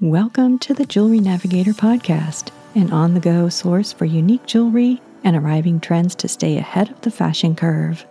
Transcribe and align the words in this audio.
Welcome 0.00 0.58
to 0.60 0.72
the 0.72 0.86
Jewelry 0.86 1.20
Navigator 1.20 1.72
podcast, 1.72 2.52
an 2.74 2.90
on 2.90 3.12
the 3.12 3.20
go 3.20 3.50
source 3.50 3.92
for 3.92 4.06
unique 4.06 4.46
jewelry 4.46 4.98
and 5.24 5.36
arriving 5.36 5.78
trends 5.78 6.14
to 6.14 6.26
stay 6.26 6.56
ahead 6.56 6.88
of 6.88 7.02
the 7.02 7.10
fashion 7.10 7.54
curve. 7.54 8.06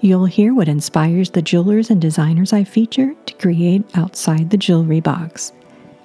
You'll 0.00 0.26
hear 0.26 0.54
what 0.54 0.68
inspires 0.68 1.30
the 1.30 1.42
jewelers 1.42 1.90
and 1.90 2.00
designers 2.00 2.52
I 2.52 2.62
feature 2.62 3.12
to 3.26 3.34
create 3.34 3.82
outside 3.96 4.50
the 4.50 4.56
jewelry 4.56 5.00
box. 5.00 5.50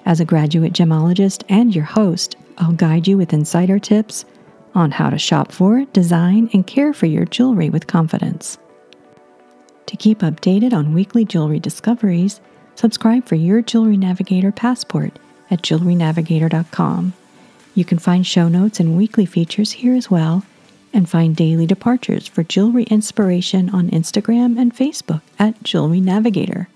As 0.06 0.18
a 0.18 0.24
graduate 0.24 0.72
gemologist 0.72 1.44
and 1.48 1.72
your 1.72 1.84
host, 1.84 2.34
I'll 2.58 2.72
guide 2.72 3.06
you 3.06 3.16
with 3.16 3.32
insider 3.32 3.78
tips 3.78 4.24
on 4.74 4.90
how 4.90 5.08
to 5.08 5.18
shop 5.20 5.52
for, 5.52 5.84
design, 5.92 6.50
and 6.52 6.66
care 6.66 6.92
for 6.92 7.06
your 7.06 7.26
jewelry 7.26 7.70
with 7.70 7.86
confidence. 7.86 8.58
To 9.86 9.96
keep 9.96 10.18
updated 10.18 10.72
on 10.72 10.94
weekly 10.94 11.24
jewelry 11.24 11.60
discoveries, 11.60 12.40
subscribe 12.74 13.24
for 13.26 13.34
your 13.34 13.62
Jewelry 13.62 13.96
Navigator 13.96 14.52
passport 14.52 15.18
at 15.50 15.62
jewelrynavigator.com. 15.62 17.12
You 17.74 17.84
can 17.84 17.98
find 17.98 18.26
show 18.26 18.48
notes 18.48 18.80
and 18.80 18.96
weekly 18.96 19.26
features 19.26 19.72
here 19.72 19.94
as 19.94 20.10
well, 20.10 20.44
and 20.92 21.08
find 21.08 21.34
daily 21.34 21.66
departures 21.66 22.26
for 22.26 22.42
jewelry 22.42 22.84
inspiration 22.84 23.70
on 23.70 23.88
Instagram 23.90 24.58
and 24.58 24.76
Facebook 24.76 25.22
at 25.38 25.62
Jewelry 25.62 26.00
Navigator. 26.00 26.68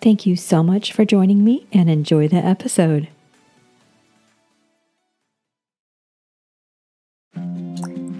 Thank 0.00 0.26
you 0.26 0.36
so 0.36 0.62
much 0.62 0.92
for 0.92 1.04
joining 1.04 1.42
me 1.42 1.66
and 1.72 1.90
enjoy 1.90 2.28
the 2.28 2.36
episode. 2.36 3.08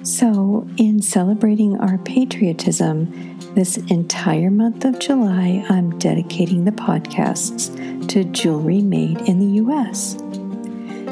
So, 0.03 0.69
in 0.77 1.03
celebrating 1.03 1.77
our 1.79 1.99
patriotism, 1.99 3.36
this 3.57 3.79
entire 3.79 4.51
month 4.51 4.85
of 4.85 4.99
July, 4.99 5.65
I'm 5.71 5.99
dedicating 5.99 6.67
the 6.67 6.73
podcasts 6.73 7.75
to 8.07 8.23
jewelry 8.25 8.83
made 8.83 9.19
in 9.23 9.39
the 9.39 9.63
US. 9.63 10.17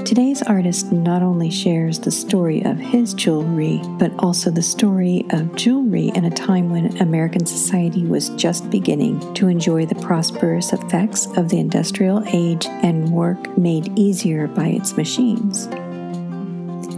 Today's 0.06 0.42
artist 0.42 0.92
not 0.92 1.22
only 1.22 1.50
shares 1.50 1.98
the 1.98 2.10
story 2.10 2.62
of 2.62 2.76
his 2.76 3.14
jewelry, 3.14 3.80
but 3.98 4.12
also 4.18 4.50
the 4.50 4.60
story 4.60 5.24
of 5.30 5.56
jewelry 5.56 6.12
in 6.14 6.26
a 6.26 6.30
time 6.30 6.68
when 6.68 6.94
American 6.98 7.46
society 7.46 8.04
was 8.04 8.28
just 8.30 8.68
beginning 8.68 9.32
to 9.32 9.48
enjoy 9.48 9.86
the 9.86 9.94
prosperous 9.94 10.74
effects 10.74 11.26
of 11.38 11.48
the 11.48 11.58
industrial 11.58 12.22
age 12.26 12.66
and 12.66 13.10
work 13.10 13.56
made 13.56 13.98
easier 13.98 14.48
by 14.48 14.66
its 14.66 14.98
machines. 14.98 15.64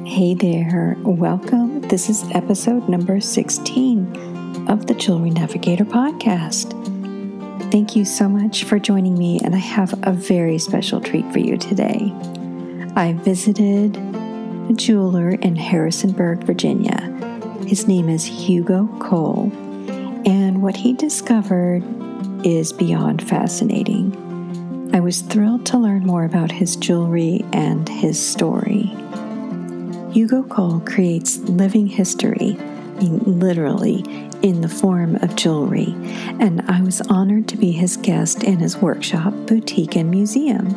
Hey 0.04 0.34
there, 0.34 0.96
welcome. 1.04 1.82
This 1.82 2.10
is 2.10 2.24
episode 2.32 2.88
number 2.88 3.20
16 3.20 4.35
of 4.68 4.86
the 4.86 4.94
Jewelry 4.94 5.30
Navigator 5.30 5.84
podcast. 5.84 6.72
Thank 7.70 7.96
you 7.96 8.04
so 8.04 8.28
much 8.28 8.64
for 8.64 8.78
joining 8.78 9.16
me, 9.16 9.40
and 9.44 9.54
I 9.54 9.58
have 9.58 9.94
a 10.02 10.12
very 10.12 10.58
special 10.58 11.00
treat 11.00 11.30
for 11.32 11.38
you 11.38 11.56
today. 11.56 12.12
I 12.96 13.14
visited 13.22 13.96
a 13.96 14.72
jeweler 14.74 15.30
in 15.30 15.56
Harrisonburg, 15.56 16.44
Virginia. 16.44 17.00
His 17.66 17.86
name 17.86 18.08
is 18.08 18.24
Hugo 18.24 18.88
Kohl, 18.98 19.52
and 20.26 20.62
what 20.62 20.76
he 20.76 20.92
discovered 20.92 21.82
is 22.44 22.72
beyond 22.72 23.26
fascinating. 23.26 24.90
I 24.92 25.00
was 25.00 25.20
thrilled 25.20 25.66
to 25.66 25.78
learn 25.78 26.06
more 26.06 26.24
about 26.24 26.50
his 26.50 26.76
jewelry 26.76 27.44
and 27.52 27.88
his 27.88 28.24
story. 28.24 28.94
Hugo 30.12 30.42
Kohl 30.44 30.80
creates 30.80 31.38
living 31.40 31.86
history, 31.86 32.56
Literally, 33.00 34.04
in 34.42 34.60
the 34.60 34.68
form 34.68 35.16
of 35.16 35.36
jewelry, 35.36 35.94
and 36.40 36.62
I 36.68 36.82
was 36.82 37.00
honored 37.02 37.48
to 37.48 37.56
be 37.56 37.72
his 37.72 37.96
guest 37.96 38.44
in 38.44 38.58
his 38.58 38.76
workshop, 38.76 39.32
boutique, 39.46 39.96
and 39.96 40.10
museum. 40.10 40.74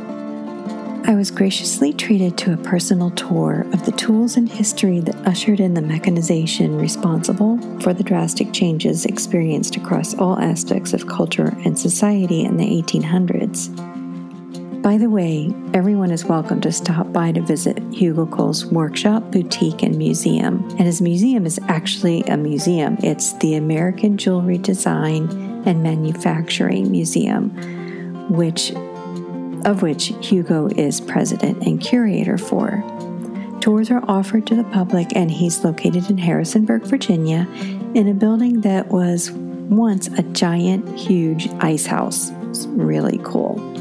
I 1.05 1.15
was 1.15 1.31
graciously 1.31 1.91
treated 1.93 2.37
to 2.39 2.53
a 2.53 2.57
personal 2.57 3.09
tour 3.11 3.65
of 3.73 3.85
the 3.85 3.91
tools 3.93 4.37
and 4.37 4.47
history 4.47 4.99
that 4.99 5.15
ushered 5.27 5.59
in 5.59 5.73
the 5.73 5.81
mechanization 5.81 6.77
responsible 6.77 7.57
for 7.79 7.93
the 7.93 8.03
drastic 8.03 8.53
changes 8.53 9.05
experienced 9.05 9.75
across 9.75 10.13
all 10.13 10.37
aspects 10.39 10.93
of 10.93 11.07
culture 11.07 11.57
and 11.65 11.79
society 11.79 12.43
in 12.43 12.57
the 12.57 12.83
1800s. 12.83 13.98
By 14.81 14.97
the 14.97 15.09
way, 15.09 15.53
everyone 15.73 16.09
is 16.09 16.23
welcome 16.23 16.61
to 16.61 16.71
stop 16.71 17.11
by 17.11 17.33
to 17.33 17.41
visit 17.41 17.77
Hugo 17.91 18.25
Kohl's 18.25 18.65
workshop, 18.65 19.29
boutique, 19.29 19.83
and 19.83 19.97
museum. 19.97 20.65
And 20.69 20.83
his 20.83 21.01
museum 21.01 21.45
is 21.45 21.59
actually 21.67 22.21
a 22.23 22.37
museum. 22.37 22.97
It's 23.03 23.33
the 23.33 23.55
American 23.55 24.17
Jewelry 24.17 24.57
Design 24.57 25.29
and 25.65 25.83
Manufacturing 25.83 26.89
Museum, 26.89 27.49
which 28.29 28.71
of 29.65 29.81
which 29.81 30.13
Hugo 30.21 30.67
is 30.67 31.01
president 31.01 31.61
and 31.67 31.81
curator 31.81 32.37
for. 32.37 32.81
Tours 33.59 33.91
are 33.91 34.03
offered 34.07 34.47
to 34.47 34.55
the 34.55 34.63
public, 34.63 35.13
and 35.13 35.29
he's 35.29 35.65
located 35.65 36.09
in 36.09 36.17
Harrisonburg, 36.17 36.83
Virginia, 36.83 37.45
in 37.95 38.07
a 38.07 38.13
building 38.13 38.61
that 38.61 38.87
was 38.87 39.29
once 39.31 40.07
a 40.07 40.23
giant, 40.23 40.97
huge 40.97 41.49
ice 41.59 41.85
house. 41.85 42.31
It's 42.43 42.65
really 42.67 43.19
cool. 43.25 43.78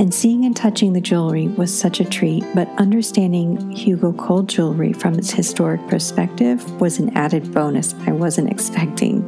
And 0.00 0.14
seeing 0.14 0.46
and 0.46 0.56
touching 0.56 0.94
the 0.94 1.00
jewelry 1.02 1.48
was 1.48 1.78
such 1.78 2.00
a 2.00 2.06
treat, 2.06 2.42
but 2.54 2.70
understanding 2.78 3.70
Hugo 3.70 4.14
Kohl 4.14 4.44
jewelry 4.44 4.94
from 4.94 5.18
its 5.18 5.30
historic 5.30 5.86
perspective 5.88 6.80
was 6.80 6.98
an 6.98 7.14
added 7.14 7.52
bonus 7.52 7.94
I 8.06 8.12
wasn't 8.12 8.50
expecting. 8.50 9.20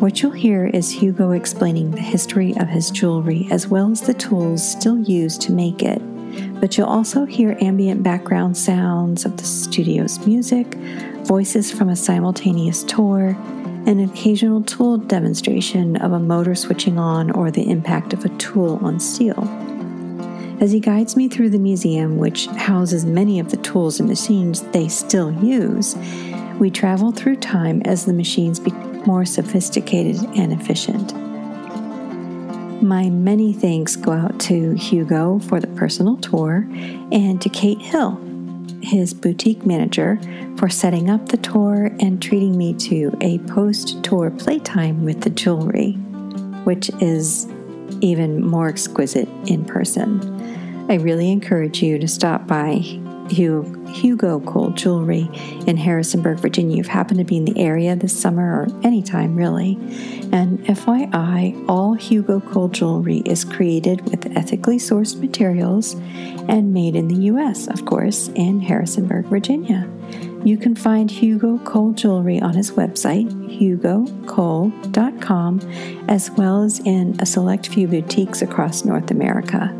What 0.00 0.20
you'll 0.20 0.32
hear 0.32 0.66
is 0.66 0.90
Hugo 0.90 1.30
explaining 1.30 1.92
the 1.92 2.00
history 2.00 2.52
of 2.56 2.66
his 2.66 2.90
jewelry 2.90 3.46
as 3.52 3.68
well 3.68 3.92
as 3.92 4.00
the 4.00 4.12
tools 4.12 4.68
still 4.68 4.98
used 4.98 5.40
to 5.42 5.52
make 5.52 5.84
it. 5.84 6.02
But 6.60 6.76
you'll 6.76 6.88
also 6.88 7.24
hear 7.24 7.56
ambient 7.60 8.02
background 8.02 8.56
sounds 8.56 9.24
of 9.24 9.36
the 9.36 9.44
studio's 9.44 10.18
music, 10.26 10.74
voices 11.26 11.70
from 11.70 11.90
a 11.90 11.96
simultaneous 11.96 12.82
tour, 12.82 13.36
an 13.86 14.00
occasional 14.00 14.62
tool 14.62 14.98
demonstration 14.98 15.96
of 15.96 16.12
a 16.12 16.18
motor 16.18 16.54
switching 16.54 16.98
on 16.98 17.30
or 17.30 17.50
the 17.50 17.70
impact 17.70 18.12
of 18.12 18.24
a 18.24 18.28
tool 18.36 18.78
on 18.82 19.00
steel. 19.00 19.42
As 20.60 20.72
he 20.72 20.80
guides 20.80 21.16
me 21.16 21.28
through 21.28 21.50
the 21.50 21.58
museum, 21.58 22.18
which 22.18 22.46
houses 22.46 23.06
many 23.06 23.40
of 23.40 23.50
the 23.50 23.56
tools 23.58 23.98
and 23.98 24.08
machines 24.08 24.60
they 24.72 24.88
still 24.88 25.32
use, 25.42 25.96
we 26.58 26.70
travel 26.70 27.12
through 27.12 27.36
time 27.36 27.80
as 27.86 28.04
the 28.04 28.12
machines 28.12 28.60
become 28.60 29.02
more 29.06 29.24
sophisticated 29.24 30.22
and 30.36 30.52
efficient. 30.52 31.14
My 32.82 33.08
many 33.08 33.52
thanks 33.52 33.96
go 33.96 34.12
out 34.12 34.38
to 34.40 34.72
Hugo 34.72 35.38
for 35.38 35.60
the 35.60 35.66
personal 35.68 36.16
tour 36.18 36.66
and 37.12 37.40
to 37.40 37.48
Kate 37.48 37.80
Hill, 37.80 38.20
his 38.82 39.14
boutique 39.14 39.64
manager, 39.66 40.18
for 40.56 40.68
setting 40.68 41.10
up 41.10 41.28
the 41.28 41.36
tour 41.36 41.86
and 42.00 42.22
treating 42.22 42.56
me 42.56 42.74
to 42.74 43.16
a 43.20 43.38
post 43.40 44.02
tour 44.02 44.30
playtime 44.30 45.04
with 45.04 45.20
the 45.22 45.30
jewelry, 45.30 45.92
which 46.64 46.90
is 47.00 47.46
even 48.00 48.44
more 48.44 48.68
exquisite 48.68 49.28
in 49.46 49.64
person. 49.64 50.20
I 50.90 50.94
really 50.94 51.30
encourage 51.30 51.82
you 51.82 51.98
to 51.98 52.08
stop 52.08 52.46
by 52.46 52.82
Hugo 53.30 54.40
Kohl 54.40 54.70
Jewelry 54.70 55.28
in 55.66 55.76
Harrisonburg, 55.76 56.38
Virginia. 56.38 56.80
If 56.80 56.86
you 56.86 56.92
happen 56.92 57.18
to 57.18 57.24
be 57.24 57.36
in 57.36 57.44
the 57.44 57.60
area 57.60 57.94
this 57.96 58.18
summer 58.18 58.62
or 58.62 58.68
anytime 58.82 59.36
really. 59.36 59.78
And 60.32 60.64
FYI, 60.66 61.66
all 61.68 61.94
Hugo 61.94 62.40
Kohl 62.40 62.68
jewelry 62.68 63.22
is 63.24 63.44
created 63.44 64.00
with 64.10 64.26
ethically 64.36 64.78
sourced 64.78 65.20
materials 65.20 65.94
and 66.48 66.72
made 66.72 66.94
in 66.94 67.08
the 67.08 67.24
US, 67.26 67.66
of 67.68 67.84
course, 67.84 68.28
in 68.34 68.60
Harrisonburg, 68.60 69.26
Virginia. 69.26 69.88
You 70.44 70.56
can 70.56 70.74
find 70.74 71.10
Hugo 71.10 71.58
Kohl 71.58 71.92
jewelry 71.92 72.40
on 72.40 72.54
his 72.54 72.70
website, 72.70 73.28
hugokohl.com, 73.58 75.60
as 76.08 76.30
well 76.30 76.62
as 76.62 76.78
in 76.80 77.16
a 77.20 77.26
select 77.26 77.68
few 77.68 77.86
boutiques 77.86 78.40
across 78.40 78.84
North 78.84 79.10
America. 79.10 79.76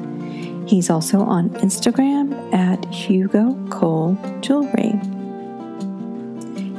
He's 0.71 0.89
also 0.89 1.19
on 1.23 1.51
Instagram 1.55 2.55
at 2.55 2.85
Hugo 2.95 3.59
Kohl 3.71 4.17
Jewelry. 4.41 4.93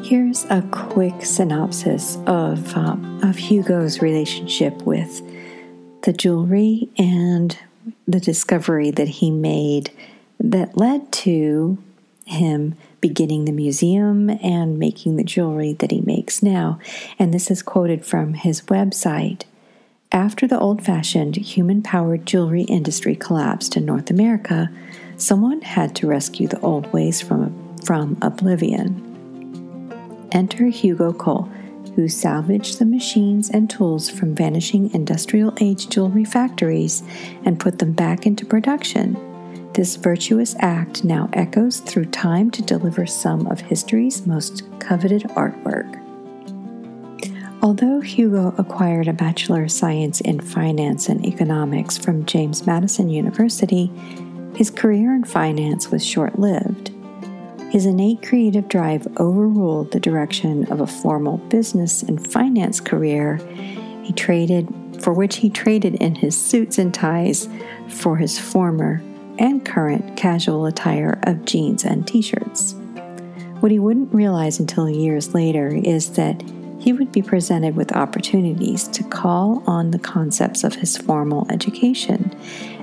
Here's 0.02 0.46
a 0.46 0.62
quick 0.72 1.26
synopsis 1.26 2.18
of, 2.26 2.74
um, 2.78 3.20
of 3.22 3.36
Hugo's 3.36 4.02
relationship 4.02 4.82
with 4.84 5.22
the 6.04 6.14
jewelry 6.14 6.88
and 6.98 7.58
the 8.08 8.22
discovery 8.22 8.92
that 8.92 9.10
he 9.10 9.30
made 9.30 9.92
that 10.40 10.78
led 10.78 11.12
to 11.12 11.78
him 12.24 12.76
beginning 13.02 13.44
the 13.44 13.52
museum 13.52 14.30
and 14.42 14.80
making 14.80 15.18
the 15.18 15.26
jewelry 15.26 15.74
that 15.74 15.92
he 15.92 16.00
makes 16.00 16.42
now. 16.42 16.80
And 17.20 17.34
this 17.34 17.52
is 17.52 17.62
quoted 17.62 18.06
from 18.06 18.36
his 18.36 18.62
website. 18.62 19.44
After 20.14 20.46
the 20.46 20.60
old 20.60 20.84
fashioned, 20.84 21.38
human 21.38 21.82
powered 21.82 22.26
jewelry 22.26 22.64
industry 22.64 23.16
collapsed 23.16 23.78
in 23.78 23.86
North 23.86 24.10
America, 24.10 24.70
someone 25.16 25.62
had 25.62 25.96
to 25.96 26.08
rescue 26.08 26.50
the 26.50 26.60
old 26.60 26.92
ways 26.92 27.22
from, 27.22 27.78
from 27.86 28.18
oblivion. 28.22 29.08
Enter 30.34 30.66
Hugo 30.66 31.14
Kohl, 31.14 31.50
who 31.96 32.10
salvaged 32.10 32.78
the 32.78 32.86
machines 32.86 33.50
and 33.50 33.70
tools 33.70 34.10
from 34.10 34.36
vanishing 34.36 34.94
industrial 34.94 35.54
age 35.62 35.88
jewelry 35.88 36.26
factories 36.26 37.04
and 37.46 37.58
put 37.58 37.80
them 37.80 37.94
back 37.94 38.26
into 38.26 38.46
production. 38.46 39.16
This 39.74 39.96
virtuous 39.96 40.58
act 40.60 41.06
now 41.06 41.30
echoes 41.32 41.80
through 41.80 42.06
time 42.06 42.52
to 42.52 42.62
deliver 42.62 43.06
some 43.06 43.48
of 43.48 43.62
history's 43.62 44.28
most 44.28 44.64
coveted 44.80 45.24
artwork. 45.38 46.01
Although 47.64 48.02
Hugo 48.02 48.56
acquired 48.58 49.08
a 49.08 49.14
Bachelor 49.14 49.64
of 49.64 49.72
Science 49.72 50.20
in 50.20 50.40
Finance 50.40 51.10
and 51.10 51.24
Economics 51.24 51.96
from 51.96 52.26
James 52.26 52.66
Madison 52.66 53.08
University, 53.08 53.92
his 54.56 54.72
career 54.72 55.14
in 55.14 55.24
finance 55.24 55.92
was 55.92 56.04
short 56.04 56.40
lived. 56.40 56.90
His 57.70 57.86
innate 57.86 58.24
creative 58.24 58.68
drive 58.68 59.08
overruled 59.20 59.92
the 59.92 60.00
direction 60.00 60.66
of 60.72 60.82
a 60.82 60.88
formal 60.88 61.38
business 61.38 62.02
and 62.02 62.26
finance 62.32 62.80
career 62.80 63.38
he 64.02 64.12
traded 64.12 64.68
for 65.00 65.14
which 65.14 65.38
he 65.38 65.50
traded 65.50 65.96
in 65.96 66.16
his 66.16 66.40
suits 66.40 66.80
and 66.80 66.92
ties 66.92 67.48
for 67.88 68.18
his 68.18 68.40
former 68.40 69.04
and 69.38 69.64
current 69.64 70.18
casual 70.18 70.66
attire 70.66 71.20
of 71.24 71.46
jeans 71.46 71.86
and 71.86 72.08
t-shirts. 72.08 72.74
What 73.60 73.72
he 73.72 73.78
wouldn't 73.78 74.14
realize 74.14 74.60
until 74.60 74.90
years 74.90 75.36
later 75.36 75.68
is 75.70 76.14
that 76.16 76.44
he 76.82 76.92
would 76.92 77.12
be 77.12 77.22
presented 77.22 77.76
with 77.76 77.96
opportunities 77.96 78.88
to 78.88 79.04
call 79.04 79.64
on 79.68 79.92
the 79.92 80.00
concepts 80.00 80.64
of 80.64 80.74
his 80.76 80.98
formal 80.98 81.46
education 81.52 82.36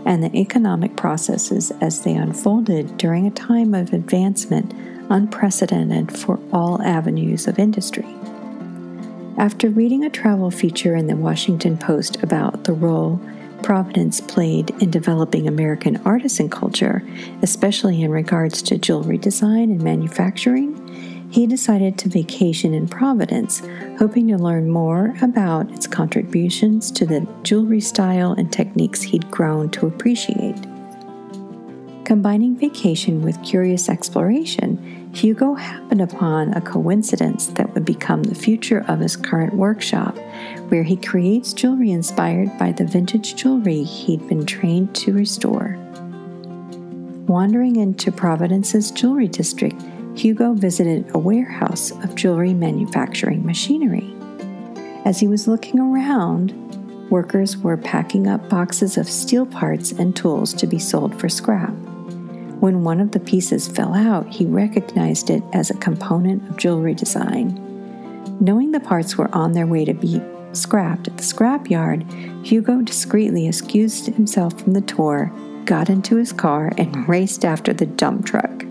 and 0.07 0.23
the 0.23 0.35
economic 0.39 0.97
processes 0.97 1.73
as 1.81 2.03
they 2.03 2.15
unfolded 2.15 2.97
during 2.97 3.27
a 3.27 3.31
time 3.33 3.75
of 3.75 3.93
advancement 3.93 4.73
unprecedented 5.11 6.17
for 6.17 6.39
all 6.53 6.81
avenues 6.83 7.49
of 7.49 7.59
industry. 7.59 8.07
After 9.37 9.69
reading 9.69 10.05
a 10.05 10.11
travel 10.11 10.53
feature 10.53 10.95
in 10.95 11.09
the 11.09 11.17
Washington 11.17 11.77
Post 11.77 12.23
about 12.23 12.65
the 12.65 12.73
role 12.73 13.21
Providence 13.63 14.21
played 14.21 14.71
in 14.81 14.91
developing 14.91 15.49
American 15.49 15.97
artisan 16.05 16.49
culture, 16.49 17.03
especially 17.43 18.03
in 18.03 18.11
regards 18.11 18.63
to 18.63 18.79
jewelry 18.79 19.19
design 19.19 19.71
and 19.71 19.83
manufacturing, 19.83 20.88
he 21.31 21.47
decided 21.47 21.99
to 21.99 22.09
vacation 22.09 22.73
in 22.73 22.89
Providence, 22.89 23.63
hoping 23.99 24.29
to 24.29 24.37
learn 24.37 24.71
more 24.71 25.15
about 25.21 25.71
its 25.71 25.87
contributions 25.87 26.91
to 26.93 27.05
the 27.05 27.27
jewelry 27.43 27.81
style 27.81 28.33
and 28.33 28.53
techniques 28.53 29.03
he'd 29.03 29.31
grown 29.31 29.71
to 29.71 29.87
appreciate. 29.87 30.57
Combining 32.05 32.57
vacation 32.57 33.21
with 33.21 33.43
curious 33.43 33.91
exploration, 33.91 35.11
Hugo 35.13 35.55
happened 35.55 36.01
upon 36.01 36.55
a 36.55 36.61
coincidence 36.61 37.49
that 37.49 37.75
would 37.75 37.85
become 37.85 38.23
the 38.23 38.35
future 38.35 38.85
of 38.89 39.01
his 39.01 39.17
current 39.17 39.55
workshop, 39.55 40.17
where 40.69 40.83
he 40.83 40.97
creates 40.97 41.53
jewelry 41.53 41.91
inspired 41.91 42.57
by 42.59 42.73
the 42.73 42.87
vintage 42.87 43.37
jewelry 43.37 43.83
he'd 43.83 44.27
been 44.29 44.47
trained 44.47 44.95
to 44.95 45.13
restore. 45.13 45.77
Wandering 47.27 47.77
into 47.77 48.11
Providence's 48.11 48.91
jewelry 48.91 49.29
district, 49.29 49.83
Hugo 50.19 50.53
visited 50.53 51.09
a 51.15 51.19
warehouse 51.19 51.93
of 52.03 52.17
jewelry 52.17 52.53
manufacturing 52.53 53.47
machinery. 53.47 54.13
As 55.05 55.21
he 55.21 55.29
was 55.29 55.47
looking 55.47 55.79
around, 55.79 56.51
workers 57.09 57.57
were 57.57 57.77
packing 57.77 58.27
up 58.27 58.49
boxes 58.49 58.99
of 58.99 59.09
steel 59.09 59.47
parts 59.47 59.93
and 59.93 60.17
tools 60.17 60.53
to 60.55 60.67
be 60.67 60.81
sold 60.81 61.19
for 61.21 61.29
scrap. 61.29 61.73
When 62.59 62.83
one 62.83 63.01
of 63.01 63.13
the 63.13 63.21
pieces 63.21 63.69
fell 63.69 63.95
out, 63.95 64.29
he 64.29 64.45
recognized 64.45 65.31
it 65.31 65.45
as 65.53 65.71
a 65.71 65.75
component 65.75 66.51
of 66.51 66.57
jewelry 66.57 66.95
design. 66.95 67.65
Knowing 68.41 68.73
the 68.73 68.81
parts 68.81 69.17
were 69.17 69.33
on 69.33 69.53
their 69.53 69.69
way 69.69 69.85
to 69.85 69.95
be 69.95 70.21
scrapped 70.53 71.07
at 71.07 71.17
the 71.17 71.23
scrapyard, 71.23 72.45
Hugo 72.45 72.83
discreetly 72.83 73.47
excused 73.47 74.07
himself 74.07 74.61
from 74.61 74.73
the 74.73 74.81
tour, 74.81 75.33
got 75.65 75.89
into 75.89 76.17
his 76.17 76.33
car, 76.33 76.73
and 76.77 77.09
raced 77.09 77.45
after 77.45 77.73
the 77.73 77.87
dump 77.87 78.27
truck. 78.27 78.65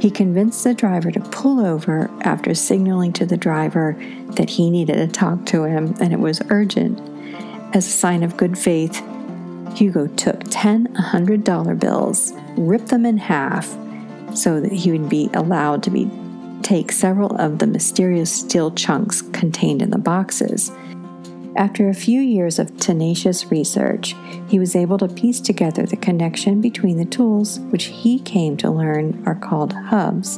He 0.00 0.10
convinced 0.10 0.62
the 0.64 0.74
driver 0.74 1.10
to 1.10 1.20
pull 1.20 1.64
over 1.64 2.10
after 2.22 2.54
signaling 2.54 3.12
to 3.14 3.26
the 3.26 3.36
driver 3.36 3.96
that 4.36 4.50
he 4.50 4.70
needed 4.70 4.96
to 4.96 5.06
talk 5.06 5.46
to 5.46 5.64
him 5.64 5.94
and 6.00 6.12
it 6.12 6.18
was 6.18 6.42
urgent. 6.50 7.00
As 7.74 7.86
a 7.86 7.90
sign 7.90 8.22
of 8.22 8.36
good 8.36 8.58
faith, 8.58 9.02
Hugo 9.74 10.06
took 10.08 10.42
10 10.50 10.88
$100 10.94 11.78
bills, 11.78 12.32
ripped 12.56 12.88
them 12.88 13.06
in 13.06 13.18
half 13.18 13.66
so 14.34 14.60
that 14.60 14.72
he 14.72 14.92
would 14.92 15.08
be 15.08 15.30
allowed 15.34 15.82
to 15.84 15.90
be 15.90 16.10
take 16.62 16.90
several 16.90 17.36
of 17.36 17.58
the 17.58 17.66
mysterious 17.66 18.32
steel 18.32 18.70
chunks 18.72 19.22
contained 19.22 19.82
in 19.82 19.90
the 19.90 19.98
boxes 19.98 20.72
after 21.56 21.88
a 21.88 21.94
few 21.94 22.20
years 22.20 22.58
of 22.58 22.76
tenacious 22.76 23.50
research, 23.50 24.14
he 24.48 24.58
was 24.58 24.76
able 24.76 24.98
to 24.98 25.08
piece 25.08 25.40
together 25.40 25.86
the 25.86 25.96
connection 25.96 26.60
between 26.60 26.98
the 26.98 27.04
tools, 27.04 27.58
which 27.70 27.84
he 27.84 28.18
came 28.20 28.56
to 28.58 28.70
learn 28.70 29.22
are 29.26 29.34
called 29.34 29.72
hubs. 29.72 30.36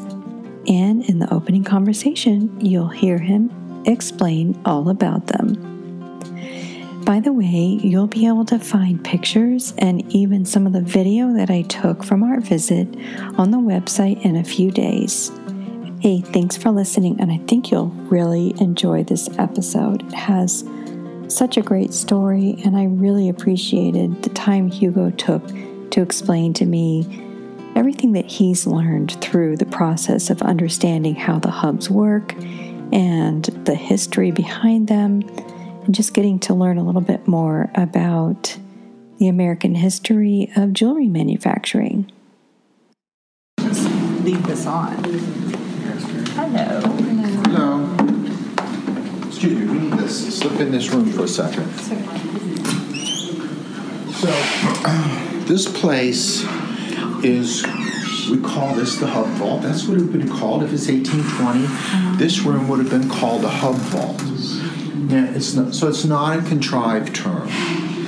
And 0.68 1.04
in 1.08 1.18
the 1.18 1.32
opening 1.32 1.64
conversation, 1.64 2.60
you'll 2.60 2.88
hear 2.88 3.18
him 3.18 3.50
explain 3.86 4.60
all 4.64 4.88
about 4.88 5.26
them. 5.26 5.64
By 7.04 7.20
the 7.20 7.32
way, 7.32 7.80
you'll 7.82 8.06
be 8.06 8.26
able 8.26 8.44
to 8.46 8.58
find 8.58 9.02
pictures 9.02 9.72
and 9.78 10.12
even 10.12 10.44
some 10.44 10.66
of 10.66 10.74
the 10.74 10.82
video 10.82 11.32
that 11.34 11.48
I 11.48 11.62
took 11.62 12.04
from 12.04 12.22
our 12.22 12.40
visit 12.40 12.86
on 13.38 13.50
the 13.50 13.58
website 13.58 14.22
in 14.24 14.36
a 14.36 14.44
few 14.44 14.70
days. 14.70 15.32
Hey, 16.00 16.20
thanks 16.20 16.56
for 16.56 16.70
listening, 16.70 17.18
and 17.20 17.32
I 17.32 17.38
think 17.46 17.70
you'll 17.70 17.88
really 18.10 18.54
enjoy 18.60 19.04
this 19.04 19.28
episode. 19.38 20.06
It 20.06 20.14
has 20.14 20.64
such 21.28 21.56
a 21.56 21.62
great 21.62 21.92
story, 21.92 22.56
and 22.64 22.76
I 22.76 22.84
really 22.84 23.28
appreciated 23.28 24.22
the 24.22 24.30
time 24.30 24.70
Hugo 24.70 25.10
took 25.10 25.46
to 25.90 26.02
explain 26.02 26.52
to 26.54 26.66
me 26.66 27.24
everything 27.76 28.12
that 28.12 28.26
he's 28.26 28.66
learned 28.66 29.12
through 29.20 29.56
the 29.56 29.66
process 29.66 30.30
of 30.30 30.42
understanding 30.42 31.14
how 31.14 31.38
the 31.38 31.50
hubs 31.50 31.88
work 31.88 32.34
and 32.92 33.44
the 33.64 33.74
history 33.74 34.30
behind 34.30 34.88
them, 34.88 35.22
and 35.84 35.94
just 35.94 36.14
getting 36.14 36.38
to 36.40 36.54
learn 36.54 36.78
a 36.78 36.84
little 36.84 37.00
bit 37.00 37.28
more 37.28 37.70
about 37.74 38.56
the 39.18 39.28
American 39.28 39.74
history 39.74 40.50
of 40.56 40.72
jewelry 40.72 41.08
manufacturing. 41.08 42.10
Just 43.60 43.90
leave 44.24 44.46
this 44.46 44.66
on. 44.66 44.92
Hello. 46.34 46.80
Hello. 46.80 47.07
Excuse 49.38 49.56
me, 49.56 49.66
we 49.66 49.78
need 49.78 49.92
this. 49.92 50.36
Slip 50.36 50.58
in 50.58 50.72
this 50.72 50.88
room 50.88 51.12
for 51.12 51.22
a 51.22 51.28
second. 51.28 51.72
So, 54.14 54.26
this 55.44 55.70
place 55.80 56.42
is, 57.22 57.64
we 58.28 58.40
call 58.40 58.74
this 58.74 58.96
the 58.96 59.06
Hub 59.06 59.28
Vault. 59.36 59.62
That's 59.62 59.86
what 59.86 59.96
it 59.96 60.00
would 60.00 60.10
have 60.10 60.26
been 60.26 60.36
called 60.36 60.64
if 60.64 60.72
it's 60.72 60.88
1820. 60.88 61.64
Uh-huh. 61.64 62.16
This 62.16 62.40
room 62.40 62.66
would 62.66 62.80
have 62.80 62.90
been 62.90 63.08
called 63.08 63.42
the 63.42 63.48
Hub 63.48 63.76
Vault. 63.76 64.20
Yeah, 65.08 65.32
it's 65.32 65.54
not, 65.54 65.72
so 65.72 65.86
it's 65.86 66.04
not 66.04 66.36
a 66.36 66.42
contrived 66.42 67.14
term. 67.14 67.48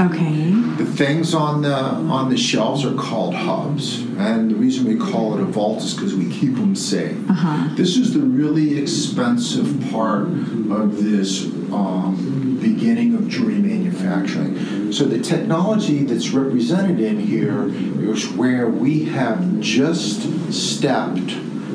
Okay. 0.01 0.51
The 0.79 0.87
things 0.87 1.35
on 1.35 1.61
the 1.61 1.75
on 1.75 2.31
the 2.31 2.37
shelves 2.39 2.87
are 2.87 2.95
called 2.95 3.35
hubs, 3.35 4.01
and 4.17 4.51
the 4.51 4.55
reason 4.55 4.87
we 4.87 4.97
call 4.97 5.35
it 5.35 5.43
a 5.43 5.45
vault 5.45 5.83
is 5.83 5.93
because 5.93 6.15
we 6.15 6.31
keep 6.31 6.55
them 6.55 6.75
safe. 6.75 7.19
Uh-huh. 7.29 7.75
This 7.77 7.99
is 7.99 8.15
the 8.15 8.21
really 8.21 8.79
expensive 8.79 9.91
part 9.91 10.23
of 10.23 11.05
this 11.05 11.45
um, 11.71 12.59
beginning 12.63 13.15
of 13.15 13.29
jewelry 13.29 13.59
manufacturing. 13.59 14.91
So 14.91 15.05
the 15.05 15.21
technology 15.21 16.05
that's 16.05 16.31
represented 16.31 16.99
in 16.99 17.21
here 17.21 17.69
is 17.69 18.27
where 18.33 18.69
we 18.69 19.05
have 19.05 19.61
just 19.61 20.51
stepped 20.51 21.33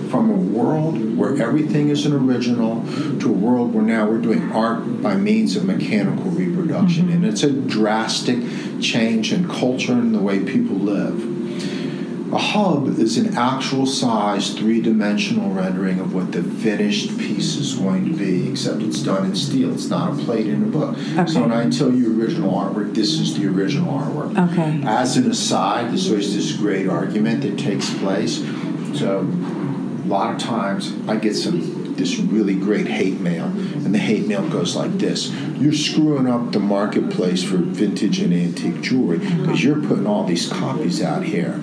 from 0.10 0.30
a 0.30 0.34
world 0.34 1.18
where 1.18 1.42
everything 1.42 1.90
is 1.90 2.06
an 2.06 2.14
original 2.14 2.82
to 3.20 3.30
a 3.30 3.32
world 3.32 3.74
where 3.74 3.84
now 3.84 4.08
we're 4.08 4.18
doing 4.18 4.52
art 4.52 5.02
by 5.02 5.16
means 5.16 5.56
of 5.56 5.66
mechanical 5.66 6.32
reproduction. 6.32 6.55
Mm-hmm. 6.68 7.12
And 7.12 7.26
it's 7.26 7.44
a 7.44 7.52
drastic 7.52 8.40
change 8.82 9.32
in 9.32 9.48
culture 9.48 9.94
and 9.94 10.14
the 10.14 10.20
way 10.20 10.44
people 10.44 10.76
live. 10.76 11.34
A 12.34 12.38
hub 12.38 12.88
is 13.00 13.18
an 13.18 13.38
actual 13.38 13.86
size, 13.86 14.54
three 14.56 14.82
dimensional 14.82 15.52
rendering 15.52 16.00
of 16.00 16.14
what 16.14 16.32
the 16.32 16.44
finished 16.44 17.18
piece 17.18 17.56
is 17.56 17.76
going 17.76 18.06
to 18.12 18.18
be, 18.18 18.50
except 18.50 18.82
it's 18.82 19.02
done 19.04 19.26
in 19.28 19.36
steel. 19.36 19.74
It's 19.74 19.88
not 19.88 20.20
a 20.20 20.24
plate 20.24 20.48
in 20.48 20.64
a 20.64 20.66
book. 20.66 20.98
Okay. 20.98 21.32
So 21.32 21.42
when 21.42 21.52
I 21.52 21.70
tell 21.70 21.94
you 21.94 22.20
original 22.20 22.52
artwork, 22.52 22.94
this 22.96 23.20
is 23.20 23.40
the 23.40 23.48
original 23.48 23.94
artwork. 23.98 24.52
Okay. 24.52 24.82
As 24.86 25.18
an 25.18 25.30
aside, 25.30 25.92
there's 25.92 26.10
always 26.10 26.36
this 26.36 26.58
great 26.58 26.90
argument 26.90 27.44
that 27.44 27.58
takes 27.60 27.94
place. 28.00 28.40
So 29.00 29.20
a 29.22 30.08
lot 30.08 30.34
of 30.34 30.40
times 30.40 30.94
I 31.08 31.18
get 31.18 31.36
some 31.36 31.86
this 31.96 32.18
really 32.18 32.56
great 32.56 32.88
hate 32.88 33.20
mail, 33.22 33.46
the 33.96 34.02
hate 34.02 34.28
mail 34.28 34.46
goes 34.50 34.76
like 34.76 34.98
this: 34.98 35.32
You're 35.58 35.72
screwing 35.88 36.28
up 36.28 36.52
the 36.52 36.60
marketplace 36.60 37.42
for 37.44 37.56
vintage 37.58 38.20
and 38.20 38.34
antique 38.34 38.82
jewelry 38.82 39.20
because 39.20 39.64
you're 39.64 39.82
putting 39.82 40.06
all 40.06 40.26
these 40.26 40.50
copies 40.52 41.02
out 41.02 41.24
here, 41.24 41.62